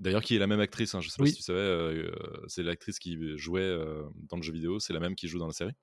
[0.00, 2.10] D'ailleurs, qui est la même actrice, hein, je sais pas si tu savais, euh,
[2.46, 5.46] c'est l'actrice qui jouait euh, dans le jeu vidéo, c'est la même qui joue dans
[5.46, 5.74] la série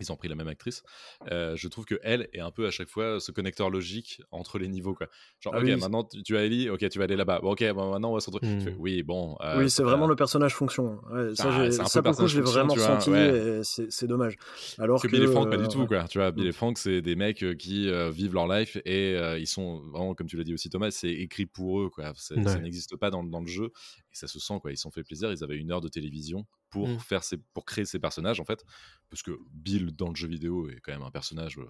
[0.00, 0.82] ils ont pris la même actrice.
[1.30, 4.58] Euh, je trouve que elle est un peu à chaque fois ce connecteur logique entre
[4.58, 5.08] les niveaux quoi.
[5.40, 7.40] Genre ah ok maintenant tu, as Ellie, ok tu vas aller là-bas.
[7.40, 8.54] Bon, ok bon, maintenant on va se retrouver.
[8.54, 8.76] Mmh.
[8.78, 9.36] oui bon.
[9.40, 11.00] Euh, oui c'est vraiment le personnage fonction.
[11.10, 14.36] Ouais, ça, bah, ça pour le je l'ai vraiment ressenti et c'est dommage.
[14.78, 16.04] Alors que, Bill et Frank pas du euh, tout quoi.
[16.04, 16.52] Tu vois Bill et mmh.
[16.52, 20.44] Frank c'est des mecs qui vivent leur life et ils sont vraiment comme tu l'as
[20.44, 22.12] dit aussi Thomas c'est écrit pour eux quoi.
[22.16, 23.72] Ça n'existe pas dans, dans, le jeu
[24.16, 24.72] ça se sent quoi.
[24.72, 25.30] Ils se sont fait plaisir.
[25.30, 26.98] Ils avaient une heure de télévision pour mmh.
[27.00, 28.64] faire ces, pour créer ces personnages en fait
[29.10, 31.66] parce que Bill dans le jeu vidéo est quand même un personnage euh,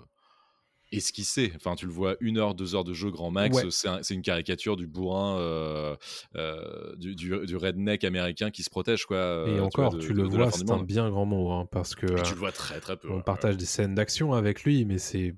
[0.92, 4.22] esquissé enfin tu le vois une heure deux heures de jeu grand max c'est une
[4.22, 5.96] caricature du bourrin euh,
[6.36, 10.70] euh, du, du, redneck américain qui se protège quoi et encore tu, le vois c'est
[10.70, 13.56] un bien grand mot hein, parce que tu le vois très très peu on partage
[13.56, 15.34] des scènes d'action avec lui mais c'est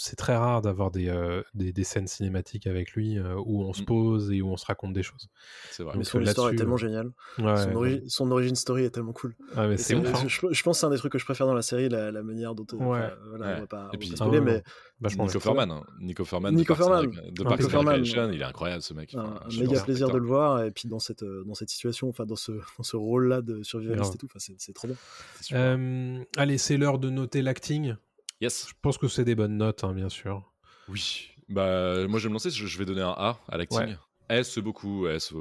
[0.00, 3.72] c'est très rare d'avoir des, euh, des, des, scènes cinématiques avec lui euh, où on
[3.74, 3.84] se mmh.
[3.84, 5.28] pose et où on se raconte des choses.
[5.70, 5.94] C'est vrai.
[5.96, 7.10] mais son histoire est tellement géniale.
[7.36, 9.34] son, son, origin story est tellement cool.
[9.56, 10.02] Ah, mais c'est hein.
[10.26, 12.10] je, je, pense que c'est un des trucs que je préfère dans la série, la,
[12.10, 12.64] la manière dont.
[12.72, 13.10] Ouais.
[13.28, 14.62] Voilà, on va pas, et puis, ah, mais.
[15.02, 15.82] Nico Ferman, hein.
[16.00, 19.14] Nico Ferman, Nico Ferman, de Parks and il est incroyable ce mec.
[19.14, 22.26] Un, méga plaisir de le voir et puis dans cette euh, dans cette situation, enfin
[22.26, 26.24] dans ce dans ce rôle-là de survivaliste et tout, c'est trop bien.
[26.36, 27.94] Allez, c'est l'heure de noter l'acting.
[28.40, 28.66] Yes.
[28.68, 30.50] Je pense que c'est des bonnes notes, hein, bien sûr.
[30.88, 31.28] Oui.
[31.48, 32.50] Bah, moi, je vais me lancer.
[32.50, 33.96] Je vais donner un A à l'acting.
[34.30, 35.08] S, beaucoup.
[35.08, 35.34] S,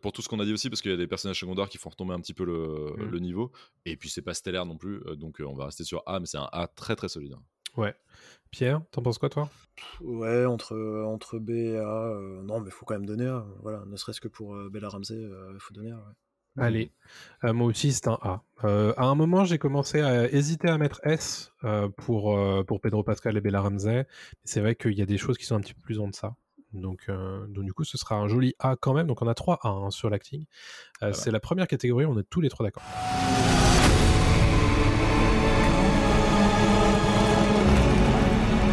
[0.00, 1.76] Pour tout ce qu'on a dit aussi, parce qu'il y a des personnages secondaires qui
[1.76, 3.10] font retomber un petit peu le, mm.
[3.10, 3.52] le niveau.
[3.84, 5.02] Et puis, c'est pas stellaire non plus.
[5.06, 7.34] Euh, donc, euh, on va rester sur A, mais c'est un A très très solide.
[7.34, 7.42] Hein.
[7.76, 7.94] Ouais.
[8.50, 9.50] Pierre, t'en penses quoi, toi?
[10.00, 10.74] Ouais, entre,
[11.04, 12.12] entre B et A.
[12.12, 13.44] Euh, non, mais il faut quand même donner A.
[13.62, 15.96] Voilà, ne serait-ce que pour Bella Ramsey, il faut donner A.
[15.96, 16.14] Ouais.
[16.60, 16.92] Allez,
[17.44, 18.42] euh, moi aussi c'est un A.
[18.64, 23.02] Euh, à un moment, j'ai commencé à hésiter à mettre S euh, pour, pour Pedro
[23.02, 24.06] Pascal et Bella Ramsey.
[24.44, 26.34] C'est vrai qu'il y a des choses qui sont un petit peu plus en deçà.
[26.72, 27.08] Donc,
[27.48, 29.06] donc du coup, ce sera un joli A quand même.
[29.06, 30.44] Donc on a trois A hein, sur l'acting.
[31.12, 32.82] c'est la première catégorie, on est tous les trois d'accord.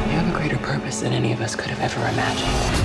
[0.09, 2.84] You have a greater purpose than any of us could have ever imagined.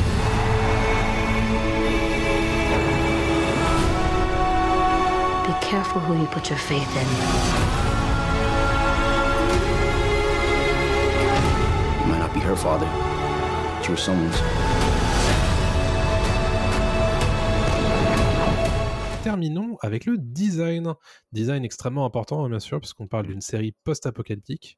[19.22, 20.94] terminons avec le design.
[21.30, 24.76] Design extrêmement important, hein, bien sûr, puisqu'on parle d'une série post-apocalyptique.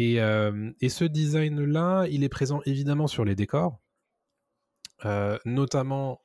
[0.00, 3.78] Euh, et, ce design-là, il est présent évidemment sur les décors,
[5.04, 6.20] euh, notamment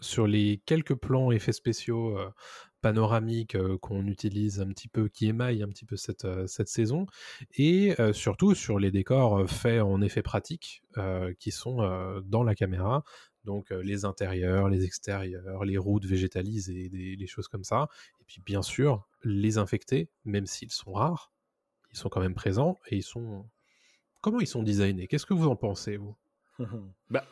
[0.00, 2.30] sur les quelques plans effets spéciaux euh,
[2.80, 7.06] panoramiques euh, qu'on utilise un petit peu, qui émaillent un petit peu cette, cette saison,
[7.56, 10.82] et surtout sur les décors faits en effets pratiques
[11.38, 11.78] qui sont
[12.24, 13.04] dans la caméra,
[13.44, 17.88] donc les intérieurs, les extérieurs, les routes végétalisées, des, les choses comme ça,
[18.20, 21.32] et puis bien sûr les infectés, même s'ils sont rares,
[21.92, 23.46] ils sont quand même présents et ils sont.
[24.20, 25.06] Comment ils sont designés?
[25.06, 26.16] Qu'est-ce que vous en pensez, vous?
[27.10, 27.24] Bah,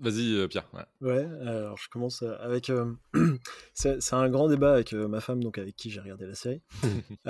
[0.00, 0.66] Vas-y, euh, Pierre.
[0.72, 1.08] Ouais.
[1.08, 1.28] ouais.
[1.46, 2.70] alors je commence euh, avec.
[2.70, 2.92] Euh,
[3.74, 6.62] c'est un grand débat avec ma femme, donc avec qui j'ai regardé la série.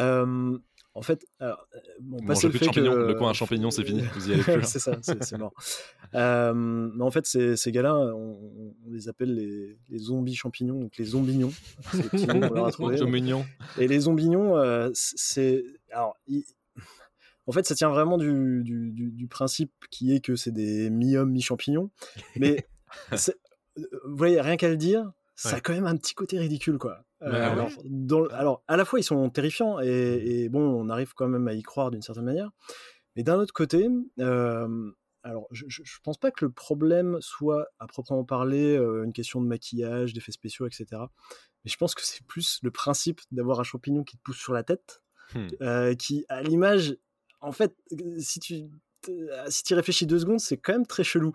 [0.93, 1.67] en fait, alors,
[2.01, 4.03] bon, le fait que le coin à champignons, c'est fini.
[4.15, 4.63] Vous y allez plus.
[4.65, 5.53] c'est ça, c'est mort.
[6.13, 10.97] mais en fait, ces, ces gars-là, on, on, les appelle les, les, zombies champignons, donc
[10.97, 11.53] les zombignons.
[12.97, 13.45] Zombignons.
[13.79, 16.17] Et les zombignons, c'est alors.
[17.51, 21.33] En fait, ça tient vraiment du, du, du, principe qui est que c'est des mi-hommes,
[21.33, 21.91] mi-champignons.
[22.37, 22.65] Mais
[23.77, 27.05] vous voyez, rien qu'à le dire, ça a quand même un petit côté ridicule, quoi.
[27.23, 31.27] Euh, alors, dans, alors, à la fois, ils sont terrifiants et, bon, on arrive quand
[31.27, 32.53] même à y croire d'une certaine manière.
[33.17, 33.89] Mais d'un autre côté,
[34.21, 34.93] euh,
[35.25, 39.41] alors, je, je, pense pas que le problème soit, à proprement parler, euh, une question
[39.41, 40.87] de maquillage, d'effets spéciaux, etc.
[41.65, 44.53] Mais je pense que c'est plus le principe d'avoir un champignon qui te pousse sur
[44.53, 45.03] la tête,
[45.35, 45.97] hmm.
[45.97, 46.97] qui, à l'image,
[47.41, 47.75] en fait,
[48.19, 48.71] si tu
[49.49, 51.33] si tu réfléchis deux secondes, c'est quand même très chelou.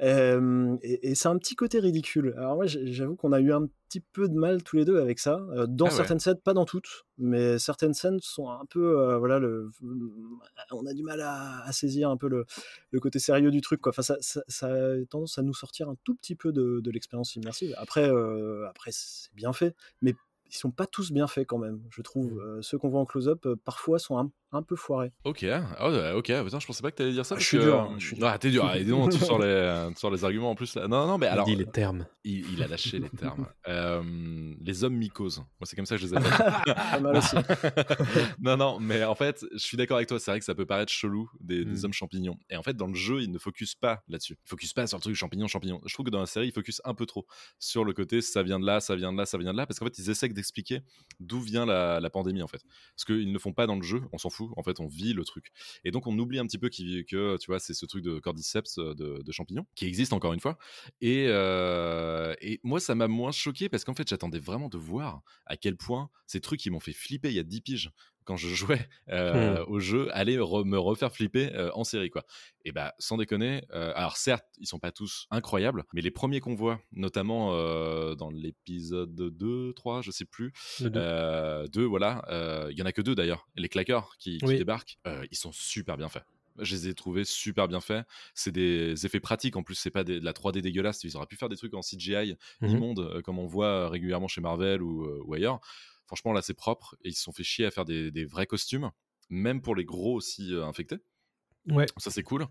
[0.00, 2.34] et, c'est un petit côté ridicule.
[2.36, 5.18] Alors moi, j'avoue qu'on a eu un petit peu de mal tous les deux avec
[5.18, 5.38] ça.
[5.68, 9.70] dans ah certaines scènes, pas dans toutes, mais certaines scènes sont un peu, voilà, le,
[10.72, 12.46] on a du mal à, saisir un peu le,
[12.90, 13.80] le, côté sérieux du truc.
[13.80, 13.90] Quoi.
[13.90, 17.36] Enfin, ça, ça, a tendance à nous sortir un tout petit peu de, de l'expérience
[17.36, 17.74] immersive.
[17.78, 18.10] Après,
[18.68, 20.14] après c'est bien fait, mais
[20.46, 22.34] ils sont pas tous bien faits quand même, je trouve.
[22.34, 22.62] Mmh.
[22.62, 25.12] ceux qu'on voit en close-up, parfois sont un, un, peu foirés.
[25.24, 25.44] Ok,
[25.80, 27.34] oh, ok, putain, je pensais pas que t'allais dire ça.
[27.36, 28.26] Ah, je, suis dur, hein, je suis dur.
[28.26, 30.74] Ah, t'es dur, allez, tu sors les, sur les arguments en plus.
[30.74, 30.88] Là.
[30.88, 31.48] Non, non, mais alors.
[31.48, 32.06] Il dit les termes.
[32.24, 33.46] Il, il a lâché les termes.
[34.60, 35.38] les hommes mycoses.
[35.38, 36.74] Moi, c'est comme ça que je les appelle.
[36.74, 37.36] pas mal aussi.
[38.40, 40.18] non, non, mais en fait, je suis d'accord avec toi.
[40.18, 41.84] C'est vrai que ça peut paraître chelou des, des, mmh.
[41.84, 42.38] hommes champignons.
[42.50, 44.38] Et en fait, dans le jeu, il ne focus pas là-dessus.
[44.44, 45.80] Il focus pas sur le truc champignon, champignon.
[45.84, 47.26] Je trouve que dans la série, il focus un peu trop
[47.58, 49.66] sur le côté ça vient de là, ça vient de là, ça vient de là.
[49.66, 50.82] Parce qu'en fait, ils essaient d'expliquer
[51.20, 52.62] d'où vient la, pandémie en fait.
[52.94, 55.12] Parce qu'ils ne font pas dans le jeu, on s'en fout, en fait on vit
[55.12, 55.52] le truc.
[55.84, 58.78] Et donc on oublie un petit peu que, tu vois, c'est ce truc de cordyceps
[58.78, 60.58] euh, de, champignons, qui existe encore une fois.
[61.00, 65.22] Et, euh, et moi ça m'a moins choqué parce qu'en fait j'attendais vraiment de voir
[65.46, 67.90] à quel point ces trucs qui m'ont fait flipper il y a 10 piges
[68.24, 69.64] quand je jouais euh, mmh.
[69.68, 72.24] au jeu allaient me refaire flipper en série quoi.
[72.64, 76.54] Et bah sans déconner, alors certes ils sont pas tous incroyables, mais les premiers qu'on
[76.54, 77.50] voit, notamment
[78.14, 82.22] dans l'épisode 2, 3, je sais plus, 2, voilà,
[82.70, 84.98] il y en a que deux d'ailleurs, les claqueurs qui, débarquent,
[85.30, 86.24] ils sont super bien faits.
[86.60, 88.06] Je les ai trouvés super bien faits.
[88.32, 91.02] C'est des effets pratiques en plus, c'est pas de la 3D dégueulasse.
[91.02, 94.40] Ils auraient pu faire des trucs en CGI mmh immonde comme on voit régulièrement chez
[94.40, 95.60] Marvel ou, ou ailleurs.
[96.06, 98.90] Franchement, là, c'est propre et ils se sont fait chier à faire des, vrais costumes,
[99.30, 100.98] même pour les gros aussi euh, infectés.
[101.70, 101.86] Ouais.
[101.96, 102.46] Ça, c'est cool.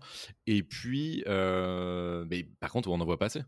[0.46, 3.42] Et puis, euh, mais par contre, on n'en voit pas assez.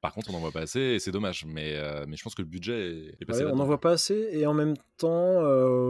[0.00, 1.46] Par contre, on n'en voit pas assez et c'est dommage.
[1.46, 3.44] Mais, euh, mais je pense que le budget est, passé.
[3.46, 5.40] on n'en voit pas assez et en même temps,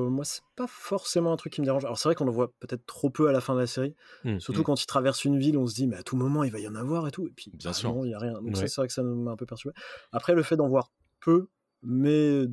[0.09, 1.85] moi, c'est pas forcément un truc qui me dérange.
[1.85, 3.97] Alors, c'est vrai qu'on en voit peut-être trop peu à la fin de la série.
[4.25, 4.39] Mmh.
[4.39, 4.65] Surtout mmh.
[4.65, 6.69] quand il traverse une ville, on se dit, mais à tout moment, il va y
[6.69, 7.27] en avoir et tout.
[7.27, 8.35] Et puis, bien bah, sûr, il n'y a rien.
[8.35, 9.75] Donc, c'est vrai que ça m'a un peu perturbé.
[10.13, 11.49] Après, le fait d'en voir peu,
[11.83, 12.45] mais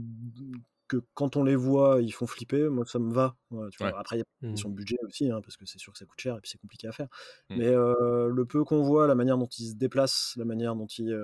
[0.92, 3.38] que quand on les voit, ils font flipper, moi ça me va.
[3.80, 6.00] Après, il y a une question de budget aussi, hein, parce que c'est sûr que
[6.00, 7.08] ça coûte cher et puis c'est compliqué à faire.
[7.50, 7.56] Mmh.
[7.58, 11.18] Mais le peu qu'on voit, la manière dont ils se déplacent, la manière dont ils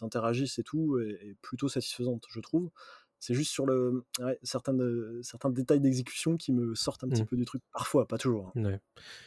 [0.00, 2.70] interagissent et tout, est, plutôt satisfaisante, je trouve.
[3.18, 4.04] C'est juste sur le,
[4.42, 4.76] certains,
[5.22, 7.26] certains détails d'exécution qui me sortent un petit mmh.
[7.26, 8.52] peu du truc, parfois, pas toujours.
[8.56, 8.78] Hein.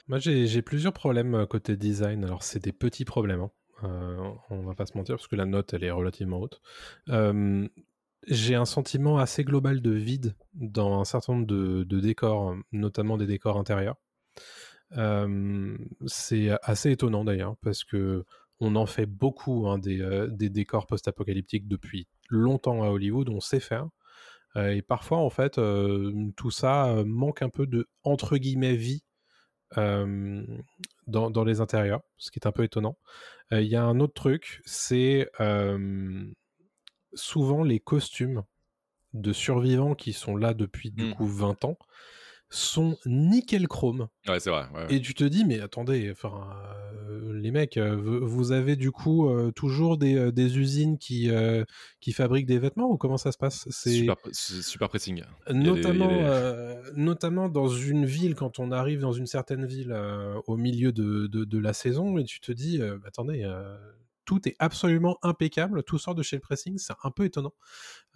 [0.07, 3.41] Moi j'ai plusieurs problèmes côté design, alors c'est des petits problèmes.
[3.83, 4.35] Hein.
[4.49, 6.59] on va pas se mentir parce que la note elle est relativement haute
[8.27, 13.27] j'ai un sentiment assez global de vide dans un certain nombre de, décors, notamment des
[13.27, 13.95] décors intérieurs.
[16.05, 18.25] c'est assez étonnant d'ailleurs, parce que
[18.61, 23.61] on en fait beaucoup hein, des, des, décors post-apocalyptiques depuis longtemps à Hollywood, on sait
[23.61, 23.87] faire.
[24.57, 25.59] et parfois, en fait,
[26.35, 29.03] tout ça manque un peu de entre guillemets vie
[29.75, 32.97] dans, les intérieurs, ce qui est un peu étonnant.
[33.51, 35.29] Il y a un autre truc, c'est
[37.13, 38.43] souvent les costumes
[39.13, 41.13] de survivants qui sont là depuis du mmh.
[41.15, 41.77] coup 20 ans
[42.51, 44.07] sont nickel chrome.
[44.27, 44.65] Ouais, c'est vrai.
[44.73, 44.95] ouais, ouais.
[44.95, 46.49] Et tu te dis, mais attendez, enfin,
[47.07, 51.29] euh, les mecs, euh, vous avez du coup euh, toujours des, des usines qui,
[51.99, 53.67] qui fabriquent des vêtements ou comment ça se passe?
[53.69, 55.21] C'est Super, pressing.
[55.47, 59.95] Des- notamment, des- notamment dans une ville, quand on arrive dans une certaine ville
[60.47, 63.47] au milieu de, de, de la saison, et tu te dis, attendez,
[64.29, 67.55] tout est absolument impeccable, tout sort de chez le pressing, c'est un peu étonnant.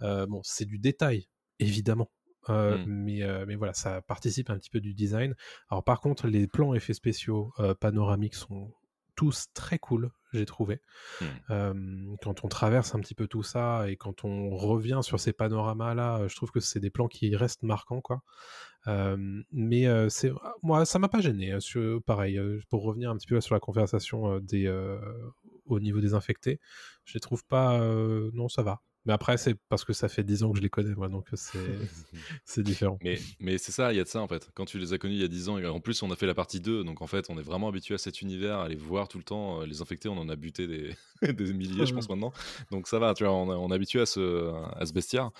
[0.00, 1.26] Euh, bon, c'est du détail,
[1.58, 2.08] évidemment.
[2.50, 2.84] Euh, Mm.
[2.86, 5.34] mais, euh, mais voilà, ça participe un petit peu du design.
[5.70, 8.72] Alors par contre, les plans effets spéciaux panoramiques sont
[9.16, 10.80] tous très cool, j'ai trouvé.
[11.20, 11.24] Mm.
[11.50, 15.32] Euh, quand on traverse un petit peu tout ça et quand on revient sur ces
[15.32, 18.22] panoramas-là, je trouve que c'est des plans qui restent marquants, quoi.
[19.52, 20.30] Mais c'est
[20.62, 21.58] moi, ça m'a pas gêné.
[21.60, 22.38] sur- pareil,
[22.68, 24.66] pour revenir un petit peu sur la conversation des
[25.66, 26.60] au niveau des infectés,
[27.04, 27.80] je les trouve pas.
[27.80, 28.82] euh, non, ça va.
[29.06, 31.26] Mais après, c'est parce que ça fait 10 ans que je les connais, moi, donc
[31.34, 31.58] c'est
[32.44, 32.98] c'est différent.
[33.02, 34.48] Mais, mais c'est ça, il y a de ça en fait.
[34.54, 36.16] Quand tu les as connus il y a 10 ans, et en plus on a
[36.16, 38.68] fait la partie 2, donc en fait on est vraiment habitué à cet univers, à
[38.68, 39.60] les voir tout le temps.
[39.60, 40.94] Euh, Les infectés, on en a buté des,
[41.32, 42.32] des milliers, je pense maintenant.
[42.70, 45.30] Donc ça va, tu vois, on, est- on est habitué à ce, à ce bestiaire.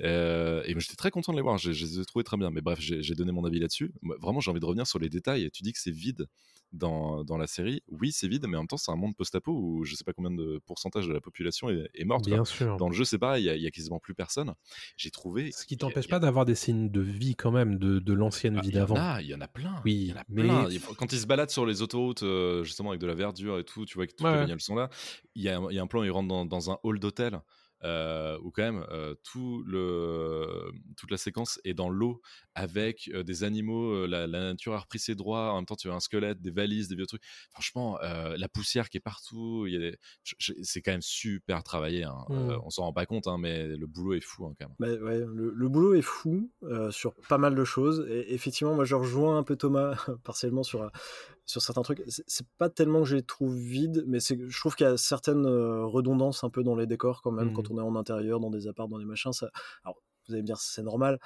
[0.00, 2.50] Euh, et j'étais très content de les voir, je, je les ai trouvés très bien.
[2.50, 3.92] Mais bref, j'ai donné mon avis là-dessus.
[4.20, 5.50] Vraiment, j'ai envie de revenir sur les détails.
[5.52, 6.26] Tu dis que c'est vide
[6.72, 7.82] dans, dans la série.
[7.88, 10.12] Oui, c'est vide, mais en même temps, c'est un monde post-apo où je sais pas
[10.14, 12.24] combien de pourcentage de la population est, est morte.
[12.24, 12.34] quoi.
[12.34, 12.76] Bien sûr.
[12.78, 14.52] Dans le jeu, c'est pareil, il y a- il y, a quasiment plus personne.
[14.96, 15.52] J'ai trouvé.
[15.52, 18.56] Ce qui t'empêche a- pas d'avoir des signes de vie quand même de, de l'ancienne
[18.58, 19.18] ah, vie d'avant.
[19.18, 19.80] il y en a plein.
[19.84, 20.68] Oui, il y en a mais- plein.
[20.98, 23.84] Quand ils se baladent sur les autoroutes, euh, justement avec de la verdure et tout,
[23.86, 24.88] tu vois que toutes Ouais, les bagnoles sont là.
[25.34, 26.98] Il y a, un- il y a un plan, ils rentrent dans, dans un hall
[26.98, 27.40] d'hôtel.
[27.84, 32.20] Euh, où quand même euh, tout le, toute la séquence est dans l'eau
[32.54, 35.90] avec euh, des animaux, la, la nature a repris ses droits, en même temps tu
[35.90, 37.22] as un squelette, des valises, des vieux trucs.
[37.50, 39.96] Franchement, la poussière qui est partout, des...
[40.38, 42.04] c'est quand même super travaillé.
[42.04, 42.24] hein.
[42.28, 42.50] Mm.
[42.50, 44.76] Euh, on s'en rend pas compte, hein, mais le boulot est fou hein, quand même.
[44.78, 46.50] Bah ouais, le, le boulot est fou
[46.90, 48.06] sur pas mal de choses.
[48.08, 50.90] Et effectivement, moi, je rejoins un peu Thomas partiellement sur,
[51.46, 52.02] sur certains trucs.
[52.06, 55.46] C'est pas tellement que je les trouve vides, mais je trouve qu'il y a certaines
[55.46, 58.50] euh, redondances un peu dans les décors quand même, quand on est en intérieur, dans
[58.50, 59.32] des apparts, dans des machins.
[59.32, 59.50] Ça...
[59.84, 61.18] Alors, vous allez me dire, c'est normal.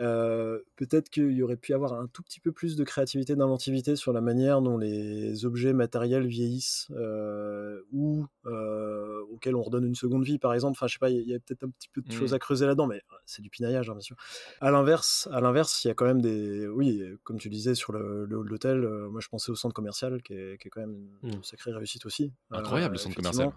[0.00, 3.96] Euh, Peut-être qu'il y aurait pu avoir un tout petit peu plus de créativité, d'inventivité
[3.96, 9.94] sur la manière dont les objets matériels vieillissent euh, ou euh, auxquels on redonne une
[9.94, 10.76] seconde vie, par exemple.
[10.76, 12.66] Enfin, je sais pas, il y a, peut-être un petit peu de choses à creuser
[12.66, 14.16] là-dedans, mais c'est du pinaillage, hein, bien sûr.
[14.60, 17.92] À l'inverse, à l'inverse, il y a quand même des, oui, comme tu disais sur
[17.92, 18.80] le, le hall d'hôtel,
[19.10, 21.32] moi je pensais au centre commercial qui est, qui est quand même une, Mm.
[21.36, 22.32] une sacrée réussite aussi.
[22.50, 23.52] Incroyable le centre commercial.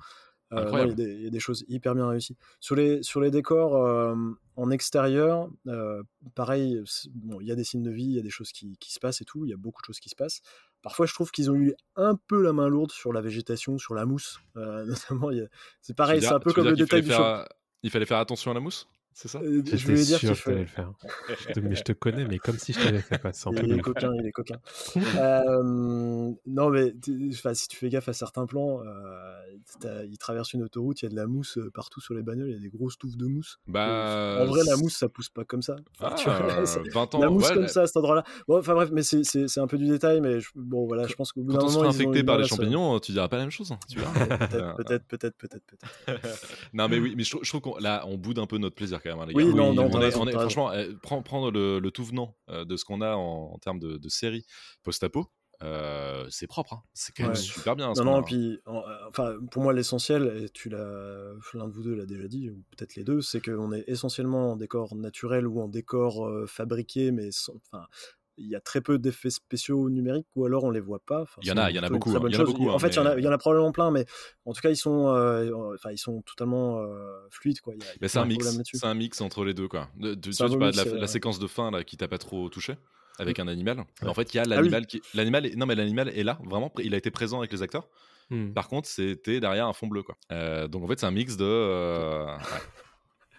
[0.53, 0.71] Euh, non.
[0.85, 2.37] Il y, a des- il y a des choses hyper bien réussies.
[2.61, 4.15] Sur les, sur les décors euh,
[4.55, 6.01] en extérieur, euh,
[6.35, 6.81] pareil,
[7.15, 8.93] bon, il y a des signes de vie, il y a des choses qui, qui
[8.93, 10.41] se passent et tout, il y a beaucoup de choses qui se passent.
[10.81, 13.93] Parfois, je trouve qu'ils ont eu un peu la main lourde sur la végétation, sur
[13.93, 14.39] la mousse.
[14.55, 14.85] euh,
[15.25, 15.47] notamment, a-
[15.81, 17.47] c'est pareil, c'est un peu comme le détail du faire-
[17.83, 18.87] Il fallait faire attention à la mousse,
[19.19, 19.39] c'est ça?
[19.39, 20.91] Euh, je J'étais voulais dire sûr qu'il le faire.
[21.47, 23.49] Je te- mais je te connais, mais comme si je t'avais fait passer.
[23.63, 24.57] Il est coquin, il est coquin.
[25.15, 26.93] Euh, non, mais
[27.53, 31.09] si tu fais gaffe à certains plans, euh, il traverse une autoroute, il y a
[31.09, 33.25] de la mousse euh, partout sur les bagnoles, il y a des grosses touffes de
[33.25, 33.59] mousse.
[33.67, 35.75] Bah, en vrai, la mousse, ça pousse pas comme ça.
[35.99, 37.19] Ah, tu vois, ça- 20 ans.
[37.19, 38.23] la mousse ouais, comme la- ça à cet endroit-là.
[38.47, 41.31] Bon, enfin bref, mais c'est- un peu du détail, mais je- bon, voilà, je pense
[41.31, 43.43] qu'au bout Quand d'un on moment, sera infecté par les champignons, tu diras pas la
[43.43, 43.71] même chose.
[43.71, 43.79] hein.
[44.77, 46.07] Peut-être, peut-être, peut-être, peut-être,
[46.73, 48.75] non mais oui, mais je, trouve- je trouve qu'on là on boude un peu notre
[48.75, 49.43] plaisir quand même, hein, les gars.
[49.43, 52.75] Oui, non, non, on est- on franchement, euh, prendre le, le tout venant euh, de
[52.77, 54.45] ce qu'on a en, en termes de, de série
[54.83, 55.27] post-apo,
[55.63, 56.73] euh, c'est propre.
[56.73, 56.83] hein.
[56.93, 57.37] C'est quand même Ouais.
[57.37, 57.91] super bien.
[57.93, 61.95] Non, non, puis, en- enfin, pour moi, l'essentiel, et tu l'as, l'un de vous deux
[61.95, 65.59] l'a déjà dit, ou peut-être les deux, c'est qu'on est essentiellement en décor naturel ou
[65.59, 67.87] en décor euh, fabriqué, mais sans- enfin,
[68.37, 71.21] il y a très peu d'effets spéciaux numériques, ou alors on les voit pas.
[71.23, 72.43] Enfin, Il y en a, il y en a beaucoup, hein, il y en a
[72.43, 74.05] beaucoup, En hein, fait, il y en a- il y en a probablement plein, mais
[74.45, 77.73] en tout cas, ils sont, euh, enfin, ils sont totalement euh, fluides, quoi.
[78.01, 79.89] C'est un mix, c'est un mix entre les deux quoi.
[79.97, 82.17] De- de- tu vois, tu de la, euh, séquence de fin là qui t'a pas
[82.19, 82.75] trop touché
[83.19, 83.79] avec un animal.
[84.01, 84.07] Ouais.
[84.07, 84.55] En fait, il y a Ah oui.
[84.55, 87.51] l'animal qui, l'animal, est- non mais l'animal est là, vraiment, il a été présent avec
[87.51, 87.87] les acteurs.
[88.29, 88.51] Hmm.
[88.51, 90.15] Par contre, c'était derrière un fond bleu quoi.
[90.33, 91.45] Euh, donc en fait, c'est un mix de.
[91.45, 92.41] euh, ouais.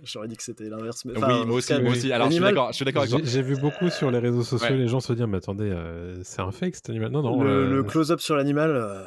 [0.04, 1.98] J'aurais dit que c'était l'inverse, mais oui, enfin, en moi aussi, cas, moi oui.
[1.98, 2.12] aussi.
[2.12, 3.20] Alors, je suis d'accord, je suis d'accord avec toi.
[3.24, 4.76] J'ai vu beaucoup sur les réseaux sociaux Ouais.
[4.76, 7.50] les gens se dire mais attendez euh, c'est un fake cet animal non non le,
[7.50, 8.70] euh, le close-up sur l'animal.
[8.70, 9.02] euh,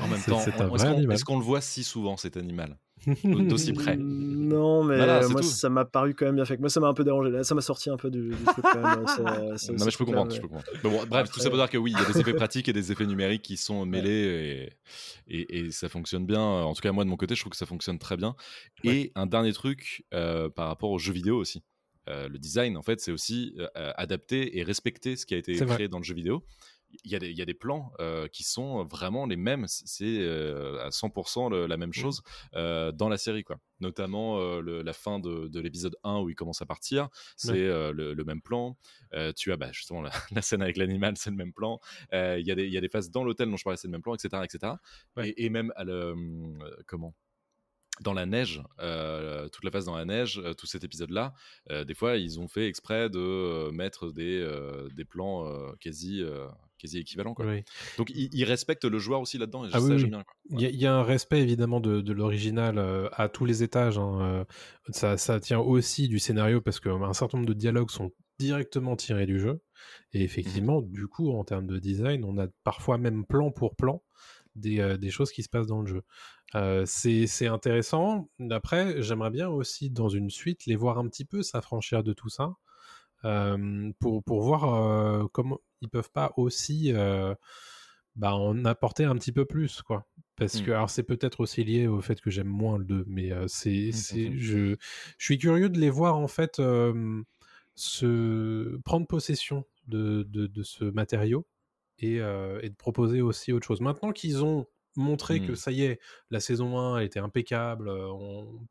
[0.00, 1.14] en même c'est- temps, c'est un on- vrai est-ce qu'on animal.
[1.14, 2.76] est-ce qu'on le voit si souvent cet animal?
[3.24, 5.46] D'aussi près Non, mais Voilà, euh, moi tout.
[5.46, 6.58] ça m'a paru quand même bien fait.
[6.58, 7.30] Moi ça m'a un peu dérangé.
[7.30, 9.04] Là, ça m'a sorti un peu du, du truc quand même.
[9.16, 10.70] Non, mais je peux comprendre, mais- je peux comprendre.
[10.84, 12.68] Mais bon, bref, tout ça pour dire que oui, il y a des effets pratiques
[12.68, 14.70] et des effets numériques qui sont mêlés
[15.28, 16.40] et, et, et ça fonctionne bien.
[16.40, 18.34] En tout cas, moi de mon côté, je trouve que ça fonctionne très bien.
[18.84, 21.62] Et un dernier truc euh, par rapport aux jeux vidéo aussi.
[22.08, 25.98] le design, en fait, c'est aussi adapter et respecter ce qui a été créé dans
[25.98, 26.44] le jeu vidéo
[27.04, 29.64] il y, a des, il y a des plans euh, qui sont vraiment les mêmes.
[29.68, 31.92] C'est euh, à 100% la même mmh.
[31.94, 32.22] chose
[32.54, 33.58] euh, dans la série, quoi.
[33.80, 38.40] Notamment la fin de, de l'épisode 1 où il commence à partir, c'est le, même
[38.40, 38.76] plan.
[39.36, 41.80] tu as bah, justement la, scène avec l'animal, c'est le même plan.
[42.12, 43.92] Il y, a des, y a des phases dans l'hôtel dont je parlais, c'est le
[43.92, 44.42] même plan, etc.
[44.44, 44.74] etc.
[45.20, 46.14] Et, et, même à le,
[46.86, 47.12] comment
[48.00, 48.62] dans la neige,
[49.52, 51.34] toute la phase dans la neige, tout cet épisode-là,
[51.68, 54.48] des fois, ils ont fait exprès de mettre des,
[54.94, 56.22] des plans quasi,
[56.82, 57.34] quasi équivalents.
[57.34, 57.46] Quoi.
[57.96, 59.64] Donc, ils, respectent le joueur aussi là-dedans.
[59.72, 59.78] Ah
[60.50, 62.78] il y, a un respect évidemment de, l'original
[63.12, 63.98] à tous les étages.
[63.98, 64.44] Hein,
[64.90, 69.26] ça, ça, tient aussi du scénario parce qu'un certain nombre de dialogues sont directement tirés
[69.26, 69.62] du jeu.
[70.12, 73.76] Et mmh effectivement, du coup, en termes de design, on a parfois même plan pour
[73.76, 74.02] plan
[74.54, 76.02] des, des choses qui se passent dans le jeu.
[76.54, 78.28] Euh, c'est intéressant.
[78.50, 82.28] Après, j'aimerais bien aussi, dans une suite, les voir un petit peu s'affranchir de tout
[82.28, 82.54] ça.
[83.24, 86.92] Euh, pour, pour voir euh, comment ils peuvent pas aussi
[88.16, 89.82] bah, en apporter un petit peu plus.
[89.82, 90.06] quoi.
[90.36, 90.64] Parce mmh.
[90.64, 93.90] que, alors, c'est peut-être aussi lié au fait que j'aime moins le 2, mais c'est,
[93.90, 94.76] mmh, je,
[95.18, 96.60] je suis curieux de les voir, en fait,
[97.74, 101.46] se prendre possession de, de, de ce matériau
[101.98, 103.80] et, et, de proposer aussi autre chose.
[103.80, 105.56] Maintenant qu'ils ont montrer que mmh.
[105.56, 106.00] ça y est,
[106.30, 107.90] la saison 1 était impeccable,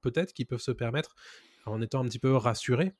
[0.02, 1.16] peut-être qu'ils peuvent se permettre,
[1.66, 2.94] en étant un petit peu rassurés,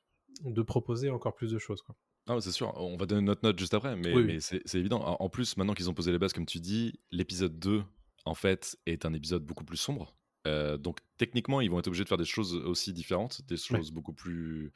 [0.44, 1.82] de proposer encore plus de choses.
[1.82, 1.94] Quoi.
[2.28, 5.00] Ah, c'est sûr, on va donner notre note juste après, mais, c'est évident.
[5.00, 7.82] En plus, maintenant qu'ils ont posé les bases, comme tu dis, l'épisode 2,
[8.24, 10.14] en fait, est un épisode beaucoup plus sombre.
[10.48, 13.92] Euh, donc techniquement, ils vont être obligés de faire des choses aussi différentes, des choses
[13.92, 14.72] beaucoup plus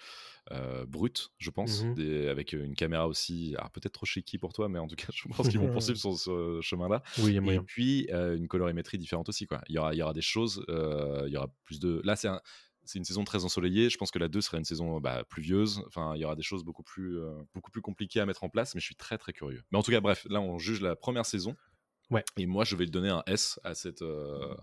[0.53, 1.97] euh, brutes, je pense, mmh
[2.31, 5.49] avec une caméra aussi, peut-être trop shaky pour toi, mais en tout cas, je pense
[5.49, 7.03] qu'ils vont poursuivre sur ce chemin-là.
[7.19, 9.61] Oui, et puis euh, une colorimétrie différente aussi, quoi.
[9.69, 12.01] Il y aura, il y aura des choses, il y aura plus de.
[12.05, 12.29] Là, c'est
[12.87, 13.91] c'est une saison très ensoleillée.
[13.91, 15.83] Je pense que la 2 sera une saison bah, pluvieuse.
[15.87, 17.19] Enfin, il y aura des choses beaucoup plus,
[17.55, 19.63] beaucoup plus compliquées à mettre en place, mais je suis très très curieux.
[19.71, 21.57] Mais en tout cas, bref, là on juge la première saison.
[22.11, 22.25] Ouais.
[22.37, 24.55] Et moi, je vais donner un S à cette, euh,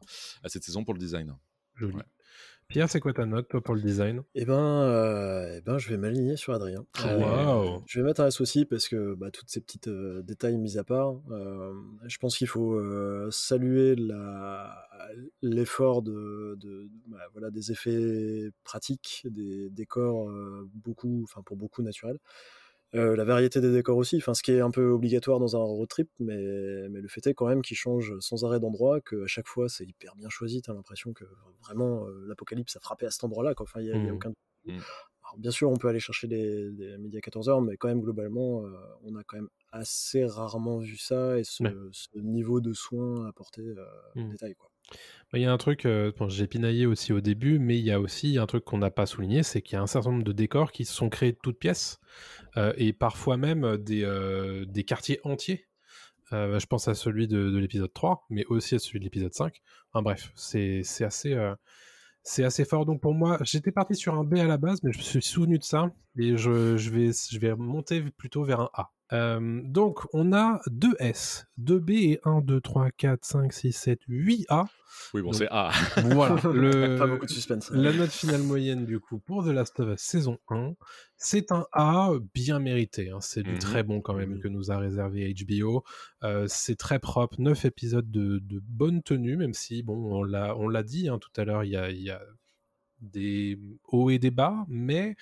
[0.43, 1.35] à cette saison pour le design.
[1.75, 1.97] Joli.
[2.73, 4.23] Pierre, c'est quoi ta note toi, pour le design?
[4.33, 6.87] Eh ben, euh, eh ben, je vais m'aligner sur Adrien.
[7.05, 10.79] Euh, je vais mettre un S aussi parce que bah, toutes ces petites détails mis
[10.79, 11.13] à part,
[12.07, 12.81] je pense qu'il faut
[13.29, 13.95] saluer
[15.43, 20.31] l'effort de, de bah, voilà, des effets pratiques, des décors
[20.73, 22.17] beaucoup, enfin pour beaucoup naturels.
[22.95, 25.63] Euh, la variété des décors aussi, enfin, ce qui est un peu obligatoire dans un
[25.63, 29.25] road trip, mais, mais le fait est quand même qu'il change sans arrêt d'endroit, qu'à
[29.25, 31.25] chaque fois c'est hyper bien choisi, t'as l'impression que
[31.61, 34.15] vraiment euh, l'apocalypse a frappé à cet endroit-là, enfin, il n'y a, mmh.
[34.15, 34.33] aucun.
[34.65, 34.77] Mmh.
[35.37, 38.69] bien sûr, on peut aller chercher des, des médias 14h, mais quand même, globalement, euh,
[39.03, 41.63] on a quand même assez rarement vu ça et ce,
[42.15, 43.63] niveau de soins apporté
[44.15, 44.29] en mmh.
[44.29, 44.69] détail, quoi.
[45.33, 47.91] Bah, il y a un truc, euh, j'ai pinaillé aussi au début, mais il y
[47.91, 50.23] a aussi un truc qu'on n'a pas souligné, c'est qu'il y a un certain nombre
[50.23, 51.99] de décors qui se sont créés de toutes pièces,
[52.55, 55.65] euh, et parfois même des, euh, quartiers entiers.
[56.31, 59.59] je pense à celui de, de l'épisode 3, mais aussi à celui de l'épisode 5.
[59.91, 62.85] Enfin bref, c'est assez, fort.
[62.85, 65.21] Donc pour moi, j'étais parti sur un B à la base, mais je me suis
[65.23, 68.91] souvenu de ça, et je vais monter plutôt vers un A.
[69.13, 73.71] Euh, donc, on a 2 S, 2 B et 1, 2, 3, 4, 5, 6,
[73.71, 74.65] 7, 8 A.
[75.13, 75.71] Oui, bon, c'est A.
[75.97, 76.35] Voilà.
[76.53, 77.69] Le, Pas beaucoup de suspense.
[77.71, 80.73] La note finale moyenne, du coup, pour The Last of Us saison 1,
[81.15, 83.11] c'est un A bien mérité.
[83.11, 83.19] Hein.
[83.21, 83.87] C'est du très mhm.
[83.87, 85.83] bon, quand même, que nous a réservé HBO.
[86.23, 90.83] Euh, c'est très propre, 9 épisodes de, de, bonne tenue, même si, bon, on l'a
[90.83, 92.21] dit hein, tout à l'heure, il y a, y a
[92.99, 95.15] des hauts et des bas, mais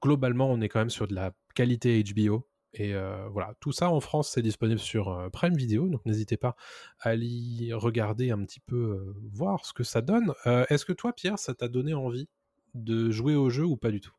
[0.00, 3.88] globalement, on est quand même sur de la qualité HBO et euh, voilà, tout ça
[3.88, 6.56] en France, c'est disponible sur euh, Prime Video, donc n'hésitez pas
[7.00, 10.32] à aller regarder un petit peu, euh, voir ce que ça donne.
[10.44, 12.28] Est-ce que toi, Pierre, ça t'a donné envie
[12.74, 14.14] de jouer au jeu ou pas du tout?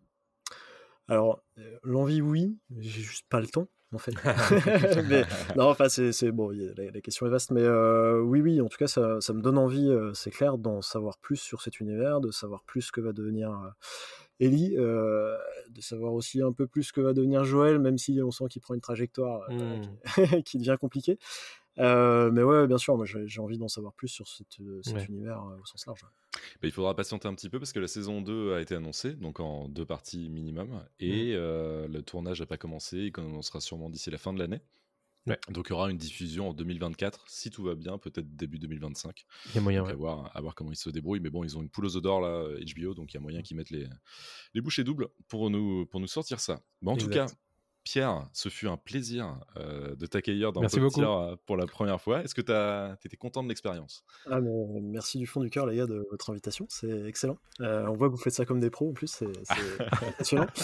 [1.07, 1.43] Alors,
[1.83, 3.67] l'envie, oui, j'ai juste pas le temps.
[3.93, 4.13] En fait.
[5.55, 9.19] non, enfin, c'est bon, la, question est vaste, mais oui, oui, en tout cas, ça,
[9.19, 12.83] ça me donne envie, c'est clair, d'en savoir plus sur cet univers, de savoir plus
[12.83, 13.51] ce que va devenir
[14.39, 15.37] Ellie, euh,
[15.69, 18.45] de savoir aussi un peu plus ce que va devenir Joël, même si on sent
[18.49, 20.41] qu'il prend une trajectoire euh, mmh.
[20.43, 21.17] qui, devient compliquée.
[21.77, 24.59] Euh, mais ouais, bien sûr, moi j'ai envie d'en savoir plus sur cet
[25.09, 26.01] univers au sens large.
[26.01, 29.13] Bah, il faudra patienter un petit peu parce que la saison 2 a été annoncée,
[29.13, 31.85] donc en deux parties minimum, et mmh.
[31.87, 34.61] le tournage n'a pas commencé, il commencera sûrement d'ici la fin de l'année.
[35.49, 39.25] Donc il y aura une diffusion en 2024, si tout va bien, peut-être début 2025.
[39.47, 39.83] Il y a moyen.
[39.83, 41.19] À, voir, à voir comment ils se débrouillent.
[41.19, 43.41] Mais bon, ils ont une poule aux d'or là, HBO, donc il y a moyen
[43.41, 43.87] qu'ils mettent les,
[44.53, 46.61] les bouchées doubles pour nous, pour nous sortir ça.
[46.81, 47.25] Mais en tout cas,
[47.85, 50.99] Pierre, ce fut un plaisir euh, de t'accueillir dans Merci beaucoup.
[51.01, 52.23] Pop-Tier pour la première fois.
[52.23, 54.03] Est-ce que tu étais content de l'expérience?
[54.25, 54.49] Ah, mais
[54.81, 56.65] merci du fond du cœur, les gars, de votre invitation.
[56.67, 57.37] C'est excellent.
[57.61, 59.07] Euh, on voit que vous faites ça comme des pros en plus.
[59.07, 59.27] C'est
[60.01, 60.47] impressionnant.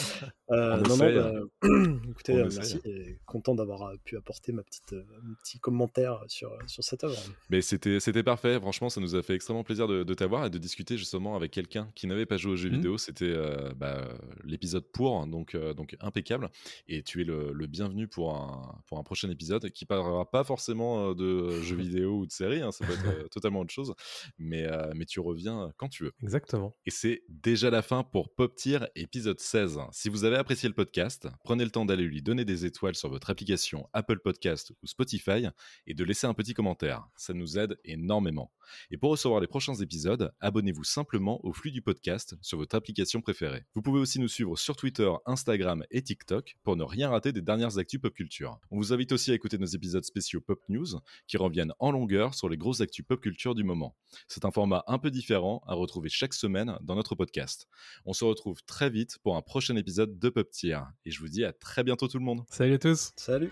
[0.51, 1.31] Euh, On non, non, bah,
[1.63, 1.99] hein.
[2.09, 6.25] écoutez, euh, merci et content d'avoir euh, pu apporter ma petite, euh, mon petit commentaire
[6.27, 7.15] sur, sur cette œuvre.
[7.49, 8.59] Mais c'était c'était parfait.
[8.59, 11.51] Franchement, ça nous a fait extrêmement plaisir de, de t'avoir et de discuter justement avec
[11.51, 12.75] quelqu'un qui n'avait pas joué aux jeux Mhm.
[12.75, 12.97] vidéo.
[12.97, 14.09] C'était euh, bah,
[14.43, 16.49] l'épisode pour, donc, euh, donc impeccable.
[16.89, 20.45] Et tu es le, le bienvenu pour un, pour un prochain épisode qui parlera pas
[20.45, 22.61] forcément euh, de jeux vidéo ou de séries.
[22.61, 23.93] hein, ça peut être euh, totalement autre chose.
[24.37, 26.13] Mais, euh, mais tu reviens quand tu veux.
[26.23, 26.73] Exactement.
[26.85, 29.79] Et c'est déjà la fin pour Pop Tier épisode 16.
[29.91, 33.09] Si vous avez apprécié le podcast, prenez le temps d'aller lui donner des étoiles sur
[33.09, 35.47] votre application Apple Podcast ou Spotify
[35.87, 37.07] et de laisser un petit commentaire.
[37.17, 38.53] Ça nous aide énormément.
[38.89, 43.21] Et pour recevoir les prochains épisodes, abonnez-vous simplement au flux du podcast sur votre application
[43.21, 43.65] préférée.
[43.75, 47.41] Vous pouvez aussi nous suivre sur Twitter, Instagram et TikTok pour ne rien rater des
[47.41, 48.59] dernières actus pop culture.
[48.69, 50.85] On vous invite aussi à écouter nos épisodes spéciaux Pop News
[51.25, 53.95] qui reviennent en longueur sur les grosses actus pop culture du moment.
[54.27, 57.67] C'est un format un peu différent à retrouver chaque semaine dans notre podcast.
[58.05, 60.77] On se retrouve très vite pour un prochain épisode de Pop Tier.
[61.05, 62.43] Et je vous dis à très bientôt tout le monde.
[62.51, 63.13] Salut à tous.
[63.15, 63.51] Salut.